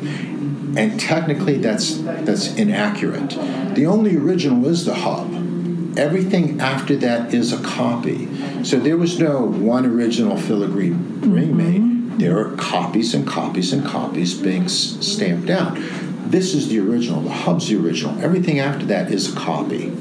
and 0.81 0.99
technically 0.99 1.59
that's 1.59 1.99
that's 2.29 2.55
inaccurate. 2.57 3.31
The 3.75 3.85
only 3.87 4.17
original 4.17 4.67
is 4.67 4.87
the 4.87 4.95
hub. 4.95 5.29
everything 5.99 6.59
after 6.59 6.97
that 6.97 7.35
is 7.35 7.53
a 7.53 7.63
copy. 7.63 8.21
So 8.65 8.79
there 8.81 8.97
was 8.97 9.19
no 9.21 9.43
one 9.45 9.85
original 9.85 10.39
filigree 10.39 10.91
ring 11.37 11.55
made. 11.57 12.19
There 12.19 12.39
are 12.39 12.57
copies 12.57 13.13
and 13.15 13.27
copies 13.27 13.75
and 13.75 13.85
copies 13.85 14.33
being 14.33 14.65
s- 14.65 14.97
stamped 15.01 15.51
out. 15.51 15.77
This 16.33 16.55
is 16.55 16.69
the 16.69 16.79
original. 16.81 17.21
The 17.21 17.31
hub's 17.45 17.69
the 17.69 17.77
original. 17.77 18.19
Everything 18.25 18.59
after 18.59 18.87
that 18.87 19.11
is 19.13 19.33
a 19.33 19.37
copy. 19.37 19.93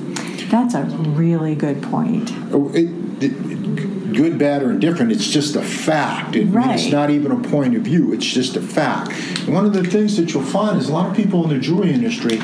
That's 0.51 0.73
a 0.73 0.83
really 0.83 1.55
good 1.55 1.81
point. 1.81 2.29
Oh, 2.51 2.69
It, 2.73 2.89
it, 3.23 4.13
good, 4.13 4.37
bad, 4.37 4.61
or 4.63 4.71
indifferent, 4.71 5.11
it's 5.13 5.29
just 5.29 5.55
a 5.55 5.61
fact. 5.61 6.35
It, 6.35 6.45
Right. 6.47 6.75
It's 6.75 6.91
not 6.91 7.09
even 7.09 7.31
a 7.31 7.39
point 7.49 7.75
of 7.75 7.83
view, 7.83 8.13
it's 8.13 8.25
just 8.25 8.57
a 8.57 8.61
fact. 8.61 9.11
And 9.45 9.53
one 9.53 9.65
of 9.65 9.71
the 9.71 9.83
things 9.83 10.17
that 10.17 10.33
you'll 10.33 10.43
find 10.43 10.77
is 10.77 10.89
a 10.89 10.93
lot 10.93 11.09
of 11.09 11.15
people 11.15 11.43
in 11.45 11.49
the 11.49 11.59
jewelry 11.59 11.93
industry 11.93 12.37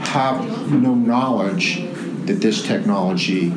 have 0.00 0.72
no 0.72 0.94
knowledge 0.94 1.76
that 2.26 2.40
this 2.40 2.66
technology 2.66 3.52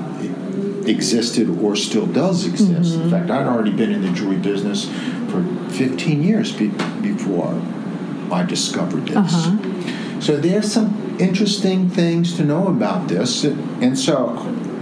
existed 0.86 1.50
or 1.50 1.76
still 1.76 2.06
does 2.06 2.46
exist. 2.46 2.94
In 2.94 3.02
mm-hmm. 3.02 3.10
fact, 3.10 3.32
I'd 3.32 3.48
already 3.48 3.72
been 3.72 3.92
in 3.92 4.04
the 4.04 4.12
jewelry 4.12 4.38
business 4.38 4.86
for 5.30 5.44
15 5.72 6.22
years 6.22 6.52
be, 6.52 6.68
before 7.02 7.60
I 8.32 8.46
discovered 8.48 9.08
this. 9.08 9.18
Uh-huh. 9.18 10.22
So 10.22 10.38
there's 10.38 10.72
some 10.72 11.05
interesting 11.19 11.89
things 11.89 12.36
to 12.38 12.43
know 12.43 12.67
about 12.67 13.07
this. 13.07 13.43
And 13.43 13.98
so 13.98 14.29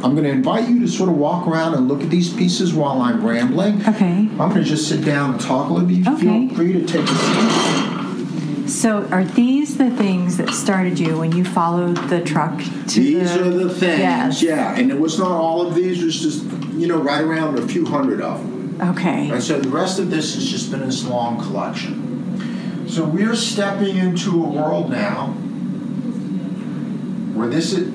I'm 0.04 0.16
going 0.16 0.24
to 0.24 0.32
invite 0.32 0.68
you 0.68 0.82
to 0.82 0.88
sort 0.88 1.10
of 1.10 1.18
walk 1.18 1.48
around 1.48 1.76
and 1.76 1.88
look 1.88 2.02
at 2.02 2.10
these 2.10 2.34
pieces 2.34 2.74
while 2.74 3.02
I'm 3.02 3.26
rambling. 3.26 3.82
Okay. 3.88 4.28
I'm 4.32 4.38
going 4.38 4.56
to 4.56 4.64
just 4.64 4.90
sit 4.90 5.06
down 5.06 5.32
and 5.32 5.42
talk 5.42 5.70
a 5.70 5.74
little 5.74 5.88
bit. 5.88 5.98
You 5.98 6.14
Okay. 6.16 6.48
Feel 6.48 6.56
free 6.58 6.74
to 6.74 6.86
take 6.86 7.06
a 7.08 7.16
seat. 7.16 8.70
So, 8.70 9.06
are 9.12 9.24
these 9.26 9.78
the 9.78 9.92
things 9.92 10.38
that 10.38 10.50
started 10.50 10.98
you 10.98 11.20
when 11.20 11.34
you 11.34 11.44
followed 11.44 11.98
the 12.10 12.22
truck 12.22 12.58
to 12.60 13.00
These 13.00 13.34
the, 13.34 13.46
are 13.46 13.50
the 13.50 13.70
things, 13.70 14.00
Yes. 14.00 14.42
yeah. 14.42 14.76
And 14.76 14.90
it 14.90 15.00
was 15.00 15.20
not 15.20 15.32
all 15.32 15.68
of 15.68 15.76
these, 15.76 16.02
it 16.02 16.06
was 16.06 16.20
just, 16.22 16.44
you 16.74 16.88
know, 16.88 16.98
right 16.98 17.22
around 17.22 17.60
a 17.60 17.68
few 17.68 17.86
hundred 17.86 18.22
of 18.22 18.40
them. 18.40 18.82
Okay. 18.82 19.30
And 19.30 19.44
so 19.44 19.60
the 19.60 19.70
rest 19.70 20.00
of 20.00 20.10
this 20.10 20.36
has 20.36 20.50
just 20.50 20.72
been 20.72 20.80
this 20.82 21.06
long 21.06 21.40
collection. 21.42 22.88
So 22.88 23.06
we're 23.06 23.36
stepping 23.36 23.98
into 23.98 24.44
a 24.44 24.48
world 24.48 24.90
now 24.90 25.36
where 27.44 27.52
this 27.52 27.74
is 27.74 27.90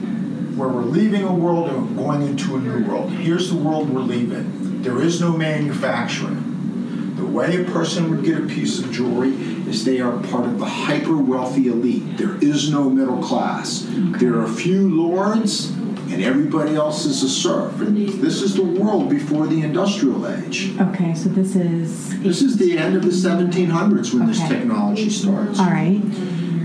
where 0.59 0.69
we're 0.69 0.83
leaving 0.83 1.23
a 1.23 1.33
world 1.33 1.71
and 1.71 1.97
going 1.97 2.21
into 2.21 2.57
a 2.57 2.59
new 2.59 2.85
world. 2.87 3.11
Here's 3.12 3.49
the 3.49 3.57
world 3.57 3.88
we're 3.88 4.00
leaving. 4.00 4.83
There 4.83 5.00
is 5.00 5.23
no 5.23 5.37
manufacturing. 5.37 7.14
The 7.17 7.25
way 7.25 7.62
a 7.62 7.64
person 7.64 8.11
would 8.11 8.25
get 8.25 8.38
a 8.38 8.47
piece 8.47 8.78
of 8.78 8.93
jewelry 8.93 9.31
is 9.31 9.85
they 9.87 10.00
are 10.00 10.19
part 10.25 10.45
of 10.45 10.59
the 10.59 10.67
hyper 10.67 11.17
wealthy 11.17 11.69
elite. 11.69 12.19
There 12.19 12.37
is 12.45 12.71
no 12.71 12.90
middle 12.90 13.23
class. 13.23 13.87
There 13.88 14.35
are 14.35 14.45
a 14.45 14.52
few 14.52 14.95
lords 14.95 15.71
and 15.71 16.23
everybody 16.23 16.75
else 16.75 17.07
is 17.07 17.23
a 17.23 17.28
serf. 17.28 17.81
And 17.81 17.97
this 17.97 18.43
is 18.43 18.55
the 18.55 18.64
world 18.64 19.09
before 19.09 19.47
the 19.47 19.62
industrial 19.62 20.26
age. 20.26 20.78
Okay. 20.78 21.14
So 21.14 21.31
this 21.31 21.57
is 21.57 22.21
This 22.21 22.43
is 22.43 22.59
the 22.59 22.76
end 22.76 22.97
of 22.97 23.02
the 23.02 23.09
1700s 23.09 24.12
when 24.12 24.26
this 24.26 24.47
technology 24.47 25.09
starts. 25.09 25.59
all 25.59 25.67
right. 25.67 26.02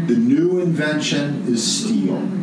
The 0.07 0.17
new 0.17 0.59
invention 0.59 1.45
is 1.47 1.63
steel. 1.65 2.42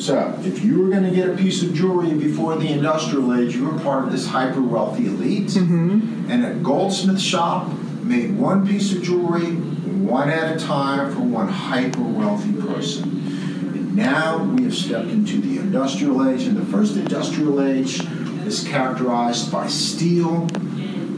So, 0.00 0.34
if 0.42 0.64
you 0.64 0.82
were 0.82 0.88
going 0.88 1.04
to 1.04 1.10
get 1.10 1.28
a 1.28 1.36
piece 1.36 1.62
of 1.62 1.74
jewelry 1.74 2.14
before 2.14 2.56
the 2.56 2.68
industrial 2.68 3.34
age, 3.34 3.54
you 3.54 3.68
were 3.68 3.78
part 3.80 4.04
of 4.04 4.12
this 4.12 4.26
hyper 4.26 4.62
wealthy 4.62 5.08
elite. 5.08 5.48
Mm-hmm. 5.48 6.30
And 6.30 6.46
a 6.46 6.54
goldsmith 6.54 7.20
shop 7.20 7.70
made 8.02 8.34
one 8.38 8.66
piece 8.66 8.94
of 8.94 9.02
jewelry, 9.02 9.50
one 9.50 10.30
at 10.30 10.56
a 10.56 10.58
time, 10.58 11.12
for 11.12 11.20
one 11.20 11.48
hyper 11.48 12.00
wealthy 12.00 12.54
person. 12.54 13.10
And 13.10 13.94
now 13.94 14.42
we 14.42 14.64
have 14.64 14.74
stepped 14.74 15.08
into 15.08 15.38
the 15.38 15.58
industrial 15.58 16.26
age, 16.30 16.44
and 16.44 16.56
the 16.56 16.64
first 16.64 16.96
industrial 16.96 17.62
age 17.62 18.00
is 18.46 18.66
characterized 18.66 19.52
by 19.52 19.66
steel 19.66 20.48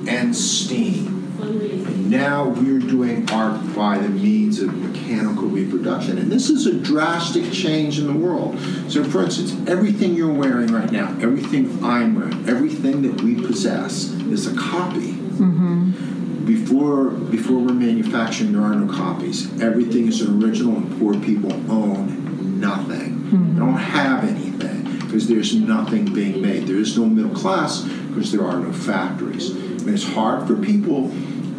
and 0.08 0.34
steam. 0.34 1.21
And 1.42 2.08
now 2.08 2.48
we're 2.48 2.78
doing 2.78 3.28
art 3.30 3.74
by 3.74 3.98
the 3.98 4.08
means 4.08 4.60
of 4.60 4.72
mechanical 4.74 5.48
reproduction. 5.48 6.18
And 6.18 6.30
this 6.30 6.48
is 6.48 6.66
a 6.66 6.74
drastic 6.74 7.50
change 7.52 7.98
in 7.98 8.06
the 8.06 8.12
world. 8.12 8.58
So, 8.88 9.02
for 9.02 9.24
instance, 9.24 9.52
everything 9.68 10.14
you're 10.14 10.32
wearing 10.32 10.68
right 10.68 10.90
now, 10.90 11.08
everything 11.20 11.82
I'm 11.84 12.14
wearing, 12.14 12.48
everything 12.48 13.02
that 13.02 13.20
we 13.22 13.34
possess 13.34 14.04
is 14.04 14.46
a 14.46 14.56
copy. 14.56 15.12
Mm-hmm. 15.12 16.44
Before, 16.44 17.10
before 17.10 17.58
we're 17.58 17.72
manufacturing, 17.72 18.52
there 18.52 18.62
are 18.62 18.74
no 18.74 18.92
copies. 18.92 19.60
Everything 19.60 20.06
is 20.06 20.20
an 20.20 20.42
original, 20.42 20.76
and 20.76 20.98
poor 20.98 21.18
people 21.18 21.52
own 21.70 22.60
nothing. 22.60 23.14
Mm-hmm. 23.14 23.54
They 23.54 23.58
don't 23.58 23.74
have 23.74 24.24
anything 24.24 24.98
because 25.00 25.28
there's 25.28 25.54
nothing 25.54 26.12
being 26.12 26.40
made. 26.40 26.66
There 26.66 26.76
is 26.76 26.96
no 26.96 27.04
middle 27.04 27.34
class 27.34 27.82
because 27.82 28.30
there 28.30 28.46
are 28.46 28.58
no 28.58 28.72
factories. 28.72 29.50
And 29.50 29.88
it's 29.90 30.04
hard 30.04 30.46
for 30.46 30.54
people 30.56 31.10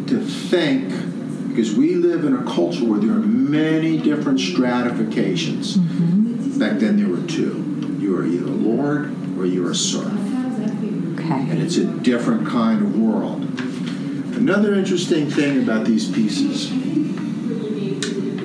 to 0.08 0.20
think 0.24 0.88
because 1.48 1.74
we 1.74 1.94
live 1.94 2.24
in 2.24 2.34
a 2.34 2.44
culture 2.44 2.84
where 2.84 2.98
there 2.98 3.12
are 3.12 3.20
many 3.20 3.96
different 3.98 4.40
stratifications. 4.40 5.76
Mm-hmm. 5.76 6.58
Back 6.58 6.78
then, 6.80 6.96
there 6.96 7.08
were 7.08 7.26
two. 7.28 7.96
You 8.00 8.16
are 8.18 8.26
either 8.26 8.46
a 8.46 8.48
lord 8.48 9.14
or 9.38 9.46
you're 9.46 9.70
a 9.70 9.74
serf 9.74 10.12
Okay. 11.14 11.50
and 11.50 11.62
it's 11.62 11.76
a 11.76 11.84
different 11.84 12.46
kind 12.48 12.82
of 12.82 12.98
world. 12.98 13.42
Another 14.36 14.74
interesting 14.74 15.30
thing 15.30 15.62
about 15.62 15.86
these 15.86 16.10
pieces 16.10 16.70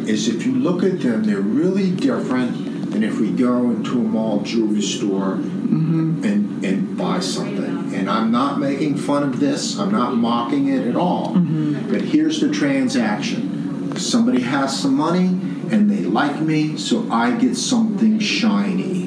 is 0.08 0.28
if 0.28 0.46
you 0.46 0.54
look 0.56 0.84
at 0.84 1.02
them, 1.02 1.24
they're 1.24 1.42
really 1.42 1.92
different 1.92 2.92
than 2.92 3.04
if 3.04 3.20
we 3.20 3.32
go 3.32 3.70
into 3.72 4.00
a 4.00 4.04
mall 4.04 4.42
jewelry 4.42 4.82
store 4.82 5.40
Mm-hmm. 5.70 6.24
and, 6.24 6.66
and 6.66 6.98
buy 6.98 7.20
something. 7.20 7.94
And 7.94 8.10
I'm 8.10 8.32
not 8.32 8.60
making 8.60 8.98
fun 8.98 9.22
of 9.22 9.40
this, 9.40 9.78
I'm 9.78 9.92
not 9.92 10.16
mocking 10.16 10.68
it 10.68 10.88
at 10.88 10.96
all. 10.96 11.36
Mm-hmm. 11.36 11.92
But 11.92 12.02
here's 12.02 12.42
the 12.42 12.50
transaction 12.50 13.96
somebody 13.98 14.42
has 14.42 14.82
some 14.82 14.96
money 14.96 15.28
and 15.72 15.90
they 15.90 16.02
like 16.02 16.40
me, 16.42 16.78
so 16.78 17.10
I 17.12 17.32
get 17.32 17.56
something 17.56 18.20
shiny. 18.20 19.06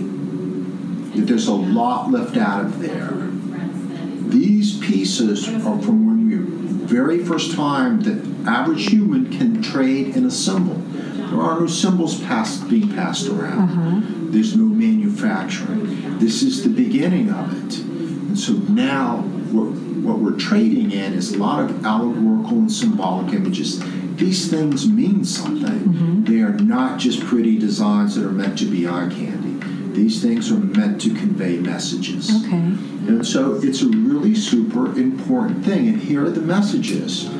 There's 1.14 1.48
a 1.48 1.54
lot 1.54 2.10
left 2.10 2.36
out 2.36 2.64
of 2.64 2.78
there. 2.78 3.10
These 4.30 4.78
pieces 4.78 5.48
are 5.48 5.80
from 5.82 6.06
when 6.06 6.28
we 6.28 6.62
very 6.86 7.24
first 7.24 7.56
time 7.56 8.02
that 8.02 8.48
average 8.48 8.88
human 8.88 9.36
can 9.36 9.62
trade 9.62 10.14
and 10.14 10.26
a 10.26 10.30
symbol. 10.30 10.76
There 11.32 11.40
are 11.40 11.60
no 11.60 11.66
symbols 11.66 12.20
passed, 12.20 12.68
being 12.68 12.92
passed 12.92 13.26
around. 13.26 13.70
Uh-huh. 13.70 14.00
There's 14.30 14.54
no 14.54 14.64
manufacturing. 14.64 16.18
This 16.18 16.42
is 16.42 16.62
the 16.62 16.68
beginning 16.68 17.30
of 17.30 17.50
it. 17.52 17.78
And 17.78 18.38
so 18.38 18.52
now 18.52 19.22
what, 19.50 19.72
what 20.04 20.18
we're 20.18 20.38
trading 20.38 20.90
in 20.90 21.14
is 21.14 21.32
a 21.32 21.38
lot 21.38 21.64
of 21.64 21.86
allegorical 21.86 22.58
and 22.58 22.70
symbolic 22.70 23.32
images. 23.32 23.82
These 24.16 24.50
things 24.50 24.86
mean 24.86 25.24
something. 25.24 25.80
Mm-hmm. 25.80 26.24
They 26.24 26.40
are 26.42 26.52
not 26.52 27.00
just 27.00 27.20
pretty 27.24 27.58
designs 27.58 28.14
that 28.16 28.26
are 28.26 28.30
meant 28.30 28.58
to 28.58 28.66
be 28.66 28.86
eye 28.86 29.08
candy. 29.10 29.58
These 29.94 30.20
things 30.20 30.52
are 30.52 30.58
meant 30.58 31.00
to 31.02 31.14
convey 31.14 31.56
messages. 31.56 32.30
Okay. 32.44 32.56
And 32.56 33.26
so 33.26 33.54
it's 33.62 33.80
a 33.80 33.88
really 33.88 34.34
super 34.34 34.86
important 34.98 35.64
thing. 35.64 35.88
And 35.88 35.96
here 35.96 36.26
are 36.26 36.30
the 36.30 36.42
messages. 36.42 37.30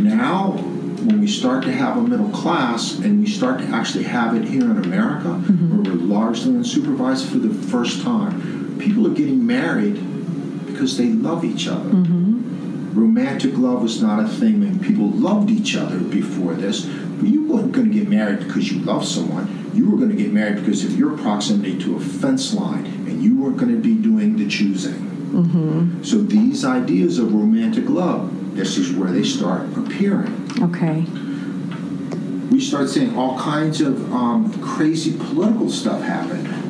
Now, 0.00 0.56
when 1.04 1.20
we 1.20 1.26
start 1.26 1.64
to 1.64 1.72
have 1.72 1.96
a 1.96 2.00
middle 2.02 2.30
class 2.30 2.98
and 2.98 3.20
we 3.20 3.26
start 3.26 3.60
to 3.60 3.66
actually 3.66 4.04
have 4.04 4.34
it 4.34 4.44
here 4.48 4.62
in 4.62 4.78
America, 4.82 5.28
mm-hmm. 5.28 5.82
where 5.82 5.94
we're 5.94 6.00
largely 6.00 6.52
unsupervised 6.52 7.28
for 7.30 7.38
the 7.38 7.52
first 7.52 8.02
time, 8.02 8.78
people 8.78 9.06
are 9.06 9.14
getting 9.14 9.46
married 9.46 9.94
because 10.66 10.96
they 10.96 11.08
love 11.08 11.44
each 11.44 11.68
other. 11.68 11.90
Mm-hmm. 11.90 12.98
Romantic 12.98 13.56
love 13.56 13.82
was 13.82 14.00
not 14.00 14.24
a 14.24 14.28
thing. 14.28 14.62
and 14.62 14.82
people 14.82 15.08
loved 15.08 15.50
each 15.50 15.76
other 15.76 15.98
before 15.98 16.54
this, 16.54 16.86
but 16.86 17.28
you 17.28 17.46
weren't 17.46 17.72
going 17.72 17.88
to 17.88 17.94
get 17.94 18.08
married 18.08 18.40
because 18.40 18.70
you 18.70 18.80
love 18.80 19.06
someone. 19.06 19.70
You 19.74 19.90
were 19.90 19.96
going 19.96 20.10
to 20.10 20.16
get 20.16 20.32
married 20.32 20.56
because 20.56 20.84
of 20.84 20.96
your 20.96 21.18
proximity 21.18 21.78
to 21.80 21.96
a 21.96 22.00
fence 22.00 22.54
line, 22.54 22.86
and 22.86 23.22
you 23.22 23.40
weren't 23.40 23.56
going 23.56 23.72
to 23.72 23.80
be 23.80 23.94
doing 23.94 24.36
the 24.36 24.48
choosing. 24.48 24.94
Mm-hmm. 24.94 26.04
So 26.04 26.18
these 26.18 26.64
ideas 26.64 27.18
of 27.18 27.34
romantic 27.34 27.88
love, 27.88 28.30
this 28.54 28.78
is 28.78 28.92
where 28.92 29.10
they 29.10 29.24
start 29.24 29.66
appearing. 29.76 30.48
Okay. 30.62 31.00
We 32.50 32.60
start 32.60 32.88
seeing 32.88 33.16
all 33.16 33.38
kinds 33.38 33.80
of 33.80 34.12
um, 34.12 34.52
crazy 34.62 35.16
political 35.18 35.68
stuff 35.68 36.02
happen. 36.02 36.62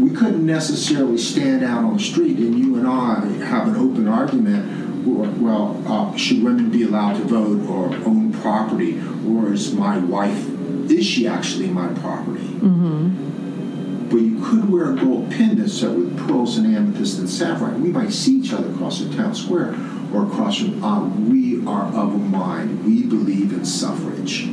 We 0.00 0.10
couldn't 0.14 0.44
necessarily 0.44 1.16
stand 1.16 1.64
out 1.64 1.84
on 1.84 1.96
the 1.96 2.02
street 2.02 2.36
and 2.38 2.58
you 2.58 2.76
and 2.76 2.86
I 2.86 3.26
have 3.46 3.68
an 3.68 3.76
open 3.76 4.06
argument. 4.06 4.82
Well, 5.06 5.82
uh, 5.86 6.16
should 6.16 6.42
women 6.42 6.70
be 6.70 6.82
allowed 6.82 7.18
to 7.18 7.24
vote 7.24 7.68
or 7.68 7.94
own 8.06 8.32
property, 8.32 9.00
or 9.26 9.52
is 9.52 9.74
my 9.74 9.98
wife 9.98 10.48
is 10.90 11.06
she 11.06 11.26
actually 11.26 11.68
my 11.68 11.88
property? 11.94 12.40
Mm-hmm. 12.40 14.08
But 14.08 14.16
you 14.16 14.42
could 14.42 14.70
wear 14.70 14.92
a 14.92 14.96
gold 14.96 15.30
pendant 15.30 15.70
set 15.70 15.90
with 15.90 16.16
pearls 16.26 16.56
and 16.56 16.74
amethyst 16.74 17.18
and 17.18 17.28
sapphire. 17.28 17.74
We 17.74 17.90
might 17.90 18.12
see 18.12 18.38
each 18.38 18.52
other 18.52 18.70
across 18.70 19.00
the 19.00 19.14
town 19.14 19.34
square 19.34 19.74
or 20.14 20.26
across 20.26 20.58
from. 20.58 20.82
Uh, 20.82 21.08
we 21.28 21.66
are 21.66 21.86
of 21.86 22.14
a 22.14 22.18
mind. 22.18 22.84
We 22.84 23.02
believe 23.02 23.52
in 23.52 23.64
suffrage. 23.64 24.44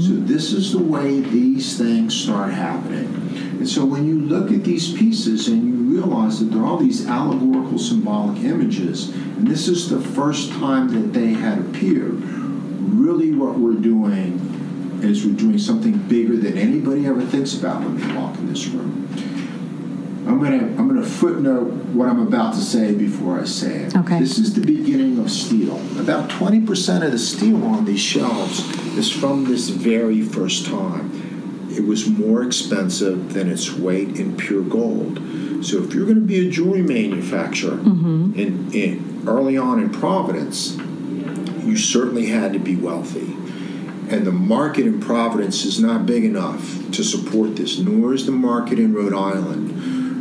So 0.00 0.14
this 0.14 0.52
is 0.52 0.72
the 0.72 0.82
way 0.82 1.20
these 1.20 1.76
things 1.76 2.14
start 2.14 2.52
happening. 2.52 3.06
And 3.58 3.68
so 3.68 3.84
when 3.84 4.06
you 4.06 4.18
look 4.20 4.50
at 4.50 4.64
these 4.64 4.92
pieces 4.94 5.48
and 5.48 5.62
you 5.68 5.74
realize 6.00 6.38
that 6.40 6.46
there 6.46 6.62
are 6.62 6.66
all 6.66 6.78
these 6.78 7.06
allegorical 7.06 7.78
symbolic 7.78 8.42
images, 8.42 9.10
and 9.10 9.46
this 9.46 9.68
is 9.68 9.90
the 9.90 10.00
first 10.00 10.50
time 10.52 10.88
that 10.88 11.12
they 11.12 11.34
had 11.34 11.58
appeared, 11.58 12.14
really 12.14 13.32
what 13.32 13.58
we're 13.58 13.80
doing 13.80 14.38
is 15.02 15.24
we're 15.24 15.34
doing 15.34 15.58
something 15.58 15.96
bigger 16.08 16.36
than 16.36 16.56
anybody 16.56 17.06
ever 17.06 17.22
thinks 17.22 17.54
about 17.54 17.82
when 17.82 17.98
they 17.98 18.14
walk 18.16 18.36
in 18.38 18.46
this 18.48 18.66
room. 18.68 19.08
I'm 20.30 20.38
gonna 20.38 20.64
I'm 20.78 20.86
gonna 20.86 21.04
footnote 21.04 21.72
what 21.92 22.08
I'm 22.08 22.20
about 22.20 22.54
to 22.54 22.60
say 22.60 22.94
before 22.94 23.40
I 23.40 23.44
say 23.44 23.78
it. 23.84 23.96
Okay. 23.96 24.20
This 24.20 24.38
is 24.38 24.54
the 24.54 24.64
beginning 24.64 25.18
of 25.18 25.28
steel. 25.28 25.76
About 25.98 26.30
20% 26.30 27.04
of 27.04 27.10
the 27.10 27.18
steel 27.18 27.64
on 27.64 27.84
these 27.84 28.00
shelves 28.00 28.60
is 28.96 29.10
from 29.10 29.46
this 29.46 29.70
very 29.70 30.22
first 30.22 30.66
time. 30.66 31.68
It 31.72 31.84
was 31.84 32.08
more 32.08 32.44
expensive 32.44 33.34
than 33.34 33.50
its 33.50 33.72
weight 33.72 34.20
in 34.20 34.36
pure 34.36 34.62
gold. 34.62 35.16
So 35.64 35.82
if 35.82 35.94
you're 35.94 36.06
going 36.06 36.20
to 36.20 36.26
be 36.26 36.46
a 36.46 36.50
jewelry 36.50 36.82
manufacturer 36.82 37.76
mm-hmm. 37.76 38.38
in, 38.38 38.72
in 38.72 39.24
early 39.26 39.58
on 39.58 39.80
in 39.80 39.90
Providence, 39.90 40.76
you 41.64 41.76
certainly 41.76 42.26
had 42.26 42.52
to 42.52 42.60
be 42.60 42.76
wealthy. 42.76 43.36
And 44.14 44.26
the 44.26 44.32
market 44.32 44.86
in 44.86 45.00
Providence 45.00 45.64
is 45.64 45.80
not 45.80 46.06
big 46.06 46.24
enough 46.24 46.90
to 46.92 47.04
support 47.04 47.56
this, 47.56 47.78
nor 47.78 48.14
is 48.14 48.26
the 48.26 48.32
market 48.32 48.78
in 48.78 48.94
Rhode 48.94 49.14
Island, 49.14 49.69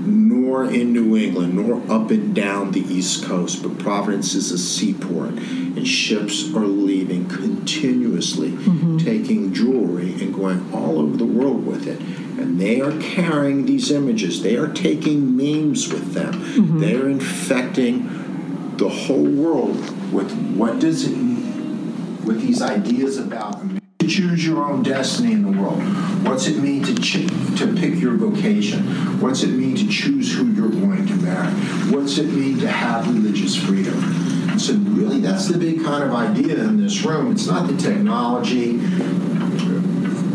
nor 0.05 0.65
in 0.65 0.93
New 0.93 1.17
England, 1.17 1.55
nor 1.55 1.81
up 1.91 2.11
and 2.11 2.35
down 2.35 2.71
the 2.71 2.81
East 2.81 3.25
Coast. 3.25 3.63
But 3.63 3.77
Providence 3.79 4.33
is 4.33 4.51
a 4.51 4.57
seaport, 4.57 5.29
and 5.29 5.87
ships 5.87 6.53
are 6.55 6.65
leaving 6.65 7.27
continuously, 7.27 8.51
mm-hmm. 8.51 8.97
taking 8.97 9.53
jewelry 9.53 10.13
and 10.21 10.33
going 10.33 10.71
all 10.73 10.99
over 10.99 11.17
the 11.17 11.25
world 11.25 11.65
with 11.65 11.87
it. 11.87 11.99
And 12.39 12.59
they 12.59 12.79
are 12.79 12.97
carrying 13.01 13.65
these 13.65 13.91
images, 13.91 14.41
they 14.43 14.55
are 14.55 14.71
taking 14.71 15.35
memes 15.35 15.91
with 15.91 16.13
them, 16.13 16.33
mm-hmm. 16.33 16.79
they 16.79 16.95
are 16.95 17.09
infecting 17.09 18.77
the 18.77 18.89
whole 18.89 19.25
world 19.25 19.77
with 20.13 20.31
what 20.55 20.79
does 20.79 21.05
it 21.05 21.17
mean, 21.17 22.25
with 22.25 22.41
these 22.41 22.61
ideas 22.61 23.17
about 23.17 23.59
to 23.59 23.78
choose 24.07 24.45
your 24.45 24.63
own 24.63 24.81
destiny 24.81 25.33
in 25.33 25.43
the 25.43 25.61
world. 25.61 25.81
What's 26.25 26.47
it 26.47 26.57
mean 26.57 26.83
to 26.83 26.95
ch- 26.95 27.27
to 27.57 27.75
pick 27.75 27.99
your 27.99 28.15
vocation? 28.15 28.81
What's 29.19 29.43
it 29.43 29.49
mean 29.49 29.75
to 29.75 29.87
choose 29.87 30.33
who 30.33 30.45
you're 30.47 30.69
going 30.69 31.05
to 31.05 31.15
marry? 31.15 31.51
What's 31.91 32.17
it 32.17 32.27
mean 32.27 32.59
to 32.59 32.67
have 32.67 33.07
religious 33.07 33.55
freedom? 33.55 34.57
So 34.57 34.73
really 34.73 35.19
that's 35.19 35.47
the 35.47 35.57
big 35.57 35.83
kind 35.83 36.03
of 36.03 36.13
idea 36.13 36.63
in 36.63 36.81
this 36.81 37.03
room. 37.03 37.31
It's 37.31 37.47
not 37.47 37.67
the 37.67 37.77
technology. 37.77 38.79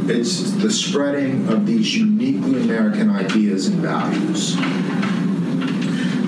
It's 0.06 0.50
the 0.52 0.70
spreading 0.70 1.48
of 1.48 1.66
these 1.66 1.96
uniquely 1.96 2.62
American 2.62 3.08
ideas 3.08 3.66
and 3.66 3.76
values. 3.80 4.56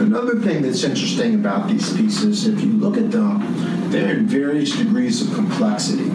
Another 0.00 0.40
thing 0.40 0.62
that's 0.62 0.84
interesting 0.84 1.34
about 1.34 1.68
these 1.68 1.94
pieces, 1.94 2.46
if 2.46 2.60
you 2.62 2.72
look 2.72 2.96
at 2.96 3.10
them, 3.10 3.90
they're 3.90 4.16
in 4.16 4.26
various 4.26 4.76
degrees 4.76 5.26
of 5.26 5.34
complexity. 5.34 6.10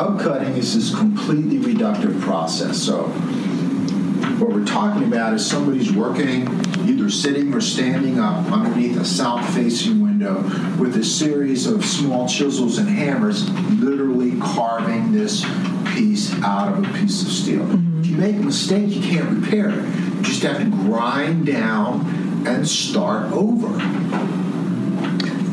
Hub 0.00 0.18
cutting 0.18 0.56
is 0.56 0.74
this 0.74 0.98
completely 0.98 1.58
reductive 1.58 2.18
process. 2.22 2.78
So, 2.78 3.02
what 4.38 4.48
we're 4.48 4.64
talking 4.64 5.04
about 5.04 5.34
is 5.34 5.46
somebody's 5.46 5.92
working, 5.92 6.48
either 6.88 7.10
sitting 7.10 7.52
or 7.52 7.60
standing 7.60 8.18
up 8.18 8.50
underneath 8.50 8.98
a 8.98 9.04
south 9.04 9.54
facing 9.54 10.00
window 10.00 10.40
with 10.78 10.96
a 10.96 11.04
series 11.04 11.66
of 11.66 11.84
small 11.84 12.26
chisels 12.26 12.78
and 12.78 12.88
hammers, 12.88 13.50
literally 13.72 14.40
carving 14.40 15.12
this 15.12 15.44
piece 15.92 16.32
out 16.42 16.72
of 16.72 16.82
a 16.82 16.98
piece 16.98 17.20
of 17.20 17.28
steel. 17.28 17.60
Mm-hmm. 17.60 18.00
If 18.00 18.06
you 18.06 18.16
make 18.16 18.36
a 18.36 18.38
mistake, 18.38 18.88
you 18.88 19.02
can't 19.02 19.28
repair 19.42 19.68
it. 19.68 19.84
You 19.84 20.22
just 20.22 20.42
have 20.44 20.60
to 20.60 20.70
grind 20.70 21.44
down 21.44 22.46
and 22.46 22.66
start 22.66 23.30
over. 23.32 23.68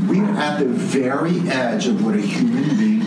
We 0.09 0.21
are 0.21 0.37
at 0.37 0.59
the 0.59 0.69
very 0.69 1.37
edge 1.49 1.87
of 1.87 2.05
what 2.05 2.15
a 2.15 2.21
human 2.21 2.77
being 2.77 2.97
can 2.97 3.05
do 3.05 3.06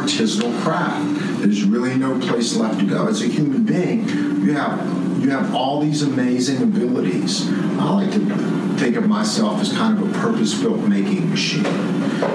artisanal 0.00 0.60
craft. 0.62 1.40
There's 1.40 1.64
really 1.64 1.96
no 1.96 2.18
place 2.20 2.56
left 2.56 2.80
to 2.80 2.86
go. 2.86 3.06
As 3.06 3.22
a 3.22 3.26
human 3.26 3.64
being, 3.64 4.08
you 4.44 4.52
have 4.54 5.04
you 5.22 5.30
have 5.30 5.54
all 5.54 5.80
these 5.80 6.02
amazing 6.02 6.62
abilities. 6.62 7.48
I 7.78 7.94
like 7.94 8.12
to 8.12 8.20
think 8.76 8.96
of 8.96 9.08
myself 9.08 9.60
as 9.60 9.72
kind 9.72 9.96
of 9.96 10.10
a 10.10 10.18
purpose-built 10.18 10.80
making 10.80 11.30
machine. 11.30 11.64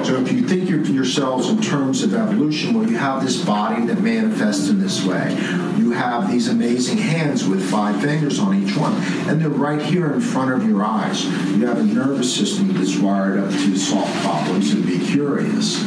So 0.03 0.15
if 0.15 0.31
you 0.31 0.47
think 0.47 0.71
of 0.71 0.89
yourselves 0.89 1.49
in 1.49 1.61
terms 1.61 2.01
of 2.01 2.15
evolution, 2.15 2.73
well, 2.73 2.89
you 2.89 2.97
have 2.97 3.23
this 3.23 3.43
body 3.45 3.85
that 3.87 4.01
manifests 4.01 4.69
in 4.69 4.79
this 4.79 5.05
way. 5.05 5.29
You 5.77 5.91
have 5.91 6.31
these 6.31 6.47
amazing 6.47 6.97
hands 6.97 7.45
with 7.47 7.63
five 7.69 8.01
fingers 8.01 8.39
on 8.39 8.55
each 8.55 8.75
one, 8.75 8.93
and 9.27 9.39
they're 9.39 9.49
right 9.49 9.81
here 9.81 10.11
in 10.11 10.21
front 10.21 10.51
of 10.51 10.67
your 10.67 10.83
eyes. 10.83 11.25
You 11.25 11.67
have 11.67 11.77
a 11.77 11.83
nervous 11.83 12.33
system 12.33 12.73
that's 12.73 12.97
wired 12.97 13.39
up 13.39 13.51
to 13.51 13.77
solve 13.77 14.11
problems 14.21 14.71
and 14.71 14.83
be 14.85 14.97
curious. 15.05 15.77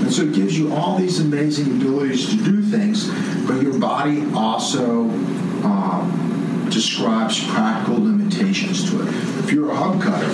And 0.00 0.12
so 0.12 0.22
it 0.22 0.32
gives 0.34 0.58
you 0.58 0.72
all 0.74 0.96
these 0.98 1.20
amazing 1.20 1.80
abilities 1.80 2.28
to 2.30 2.36
do 2.42 2.62
things, 2.62 3.08
but 3.46 3.62
your 3.62 3.78
body 3.78 4.24
also 4.34 5.02
um, 5.64 6.68
describes 6.70 7.44
practical 7.48 8.02
limitations 8.02 8.90
to 8.90 9.02
it. 9.02 9.08
If 9.44 9.52
you're 9.52 9.70
a 9.70 9.76
hub 9.76 10.00
cutter, 10.02 10.32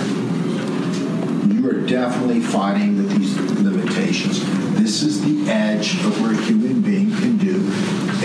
you 1.53 1.69
are 1.69 1.85
definitely 1.85 2.41
fighting 2.41 2.97
with 2.97 3.17
these 3.17 3.35
limitations. 3.61 4.39
This 4.75 5.03
is 5.03 5.21
the 5.23 5.51
edge 5.51 5.95
of 6.05 6.21
where 6.21 6.31
a 6.31 6.37
human 6.45 6.81
being 6.81 7.11
can 7.11 7.37
do 7.37 7.55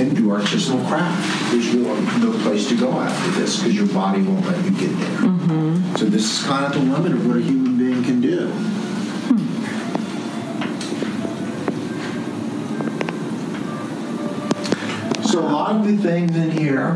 and 0.00 0.16
do 0.16 0.28
artisanal 0.28 0.86
craft. 0.88 1.50
There's 1.50 1.68
really 1.74 2.00
no 2.20 2.32
place 2.42 2.68
to 2.68 2.76
go 2.76 2.92
after 2.92 3.30
this 3.40 3.58
because 3.58 3.74
your 3.74 3.88
body 3.88 4.22
won't 4.22 4.46
let 4.46 4.64
you 4.64 4.70
get 4.70 4.96
there. 4.98 5.18
So 5.98 6.06
this 6.06 6.24
is 6.40 6.46
kind 6.46 6.64
of 6.64 6.72
the 6.72 6.80
limit 6.80 7.12
of 7.12 7.26
what 7.26 7.36
a 7.36 7.40
human 7.40 7.61
So 15.32 15.40
a 15.40 15.48
lot 15.48 15.74
of 15.76 15.86
the 15.86 15.96
things 15.96 16.36
in 16.36 16.50
here 16.50 16.88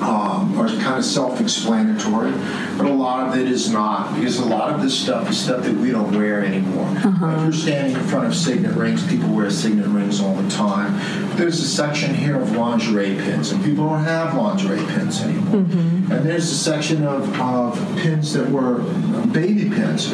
um, 0.00 0.56
are 0.56 0.68
kind 0.68 0.96
of 0.96 1.04
self-explanatory, 1.04 2.30
but 2.78 2.86
a 2.86 2.92
lot 2.92 3.26
of 3.26 3.36
it 3.36 3.50
is 3.50 3.68
not 3.68 4.14
because 4.14 4.38
a 4.38 4.44
lot 4.44 4.72
of 4.72 4.80
this 4.80 4.96
stuff 4.96 5.28
is 5.28 5.36
stuff 5.36 5.64
that 5.64 5.74
we 5.74 5.90
don't 5.90 6.16
wear 6.16 6.44
anymore. 6.44 6.88
If 6.94 7.42
you're 7.42 7.52
standing 7.52 7.96
in 7.96 8.02
front 8.04 8.26
of 8.26 8.34
signet 8.36 8.76
rings, 8.76 9.04
people 9.08 9.28
wear 9.30 9.50
signet 9.50 9.88
rings 9.88 10.20
all 10.20 10.36
the 10.36 10.48
time. 10.48 11.00
There's 11.36 11.58
a 11.58 11.66
section 11.66 12.14
here 12.14 12.40
of 12.40 12.52
lingerie 12.52 13.16
pins, 13.16 13.50
and 13.50 13.64
people 13.64 13.88
don't 13.88 14.04
have 14.04 14.36
lingerie 14.36 14.86
pins 14.86 15.20
anymore. 15.20 15.56
And 15.56 16.24
there's 16.24 16.48
a 16.48 16.54
section 16.54 17.02
of, 17.04 17.40
of 17.40 17.74
pins 17.98 18.34
that 18.34 18.48
were 18.48 18.78
baby 19.32 19.68
pins. 19.68 20.12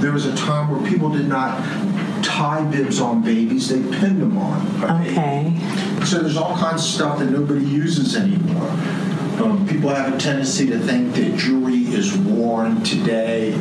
There 0.00 0.10
was 0.10 0.26
a 0.26 0.34
time 0.34 0.68
where 0.68 0.90
people 0.90 1.10
did 1.10 1.28
not 1.28 1.62
tie 2.24 2.64
bibs 2.72 3.00
on 3.00 3.22
babies; 3.22 3.68
they 3.68 3.80
pinned 4.00 4.20
them 4.20 4.36
on. 4.36 4.66
a 4.82 4.98
baby. 4.98 5.83
So 6.04 6.20
there's 6.20 6.36
all 6.36 6.54
kinds 6.56 6.84
of 6.84 6.90
stuff 6.90 7.18
that 7.18 7.30
nobody 7.30 7.64
uses 7.64 8.14
anymore. 8.14 8.68
Um, 9.42 9.66
people 9.66 9.88
have 9.88 10.14
a 10.14 10.18
tendency 10.18 10.66
to 10.66 10.78
think 10.78 11.14
that 11.14 11.36
jewelry 11.38 11.82
is 11.94 12.16
worn 12.16 12.82
today 12.82 13.52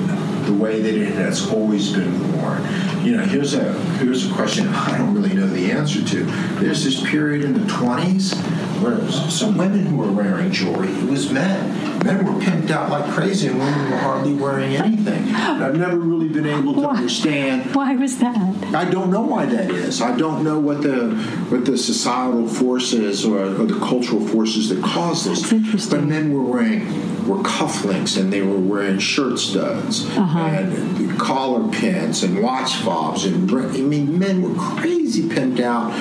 the 0.46 0.54
way 0.54 0.82
that 0.82 0.94
it 0.94 1.14
has 1.14 1.50
always 1.50 1.94
been 1.94 2.38
worn. 2.38 2.62
You 3.04 3.16
know, 3.18 3.24
here's 3.24 3.54
a 3.54 3.74
here's 3.98 4.30
a 4.30 4.34
question 4.34 4.68
I 4.74 4.98
don't 4.98 5.14
really 5.14 5.34
know 5.34 5.48
the 5.48 5.72
answer 5.72 6.04
to. 6.04 6.24
There's 6.60 6.84
this 6.84 7.02
period 7.10 7.46
in 7.46 7.54
the 7.54 7.66
20s 7.72 8.36
where 8.84 9.10
some 9.32 9.58
women 9.58 9.86
who 9.86 9.96
were 9.96 10.12
wearing 10.12 10.52
jewelry. 10.52 10.90
It 10.90 11.10
was 11.10 11.32
men. 11.32 11.93
Men 12.04 12.26
were 12.26 12.40
pimped 12.42 12.70
out 12.72 12.90
like 12.90 13.10
crazy, 13.14 13.48
and 13.48 13.58
women 13.60 13.92
were 13.92 13.98
hardly 13.98 14.34
wearing 14.34 14.76
anything. 14.76 15.34
I've 15.34 15.76
never 15.78 15.98
really 15.98 16.28
been 16.30 16.46
able 16.46 16.74
to 16.74 16.82
Why? 16.82 16.96
understand 16.98 17.74
Why 17.76 17.96
was 17.96 18.18
that? 18.20 18.76
I 18.76 18.86
don't 18.86 19.10
know 19.10 19.22
why 19.22 19.46
that 19.46 19.70
is. 19.72 20.02
I 20.02 20.16
don't 20.18 20.44
know 20.44 20.60
what 20.60 20.82
the 20.82 21.12
what 21.50 21.66
the 21.66 21.78
societal 21.78 22.48
forces 22.48 23.24
or, 23.26 23.40
or 23.46 23.66
the 23.66 23.80
cultural 23.80 24.26
forces 24.28 24.70
that 24.70 24.84
cause 24.84 25.24
this. 25.26 25.42
That's 25.42 25.54
interesting. 25.54 26.00
But 26.02 26.08
men 26.08 26.34
were 26.34 26.44
wearing 26.44 26.82
were 27.28 27.38
cufflinks 27.38 28.20
and 28.20 28.34
they 28.34 28.42
were 28.42 28.60
wearing 28.60 29.00
shirt 29.00 29.40
studs 29.40 30.06
Uh-huh. 30.18 30.40
and 30.40 31.18
collar 31.18 31.72
pins 31.72 32.22
and 32.24 32.42
watch 32.44 32.74
fobs 32.76 33.24
and 33.26 33.50
I 33.50 33.78
mean 33.80 34.20
men 34.20 34.42
were 34.42 34.56
crazy 34.60 35.24
pimped 35.30 35.62
out. 35.62 35.92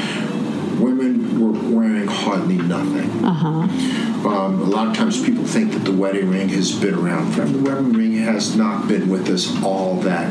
Women 0.81 1.12
were 1.43 1.77
wearing 1.77 2.07
hardly 2.07 2.59
nothing. 2.59 3.25
Uh-huh. 3.25 4.29
Um, 4.29 4.63
a 4.63 4.65
lot 4.65 4.89
of 4.89 4.97
times 4.97 5.23
people 5.23 5.45
think 5.45 5.73
that 5.73 5.81
the 5.81 5.93
wedding 5.93 6.31
ring 6.31 6.49
has 6.51 6.73
been 6.73 6.95
around 6.95 7.33
forever. 7.33 7.53
The 7.53 7.63
wedding 7.63 7.93
ring 7.93 8.13
has 8.19 8.57
not 8.57 8.87
been 8.87 9.09
with 9.09 9.29
us 9.29 9.63
all 9.63 9.97
that 10.03 10.31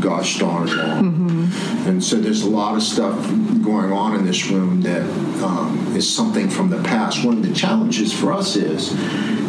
gosh 0.00 0.38
darn 0.38 0.66
long. 0.76 1.04
Mm-hmm. 1.04 1.88
And 1.88 2.02
so 2.02 2.16
there's 2.16 2.42
a 2.42 2.50
lot 2.50 2.76
of 2.76 2.82
stuff 2.82 3.16
going 3.62 3.92
on 3.92 4.16
in 4.16 4.26
this 4.26 4.48
room 4.48 4.82
that 4.82 5.02
um, 5.42 5.94
is 5.96 6.12
something 6.12 6.48
from 6.48 6.70
the 6.70 6.82
past. 6.82 7.24
One 7.24 7.38
of 7.38 7.42
the 7.42 7.54
challenges 7.54 8.12
for 8.12 8.32
us 8.32 8.56
is 8.56 8.92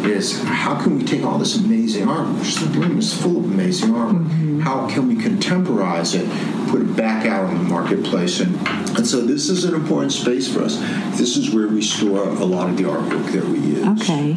is 0.04 0.42
how 0.42 0.80
can 0.80 0.98
we 0.98 1.04
take 1.04 1.24
all 1.24 1.38
this 1.38 1.56
amazing 1.56 2.08
art? 2.08 2.26
The 2.26 2.78
room 2.78 2.98
is 2.98 3.14
full 3.14 3.38
of 3.38 3.44
amazing 3.44 3.90
artwork. 3.90 4.60
How 4.60 4.86
can 4.86 5.08
we 5.08 5.16
contemporize 5.16 6.14
it, 6.14 6.26
put 6.74 6.82
it 6.82 6.96
back 6.96 7.24
out 7.24 7.50
in 7.50 7.58
the 7.58 7.64
marketplace? 7.64 8.40
And, 8.40 8.56
and 8.96 9.06
so 9.06 9.20
this 9.20 9.48
is 9.48 9.64
an 9.64 9.74
important 9.74 10.10
space 10.12 10.52
for 10.52 10.62
us. 10.62 10.76
This 11.16 11.36
is 11.36 11.54
where 11.54 11.68
we 11.68 11.80
store 11.82 12.26
a 12.28 12.44
lot 12.44 12.68
of 12.68 12.76
the 12.76 12.82
artwork 12.82 13.30
that 13.32 13.44
we 13.44 13.60
use. 13.60 13.86
Okay. 14.02 14.34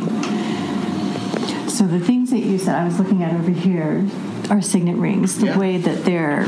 So 1.68 1.88
the 1.88 2.00
things 2.00 2.30
that 2.30 2.40
you 2.40 2.60
said, 2.60 2.76
I 2.76 2.86
was 2.86 3.00
looking 3.00 3.24
at 3.24 3.34
over 3.34 3.50
here, 3.50 4.08
are 4.52 4.62
signet 4.62 4.98
rings. 4.98 5.40
The 5.40 5.48
Yeah. 5.48 5.58
way 5.58 5.78
that 5.78 6.06
they're 6.06 6.46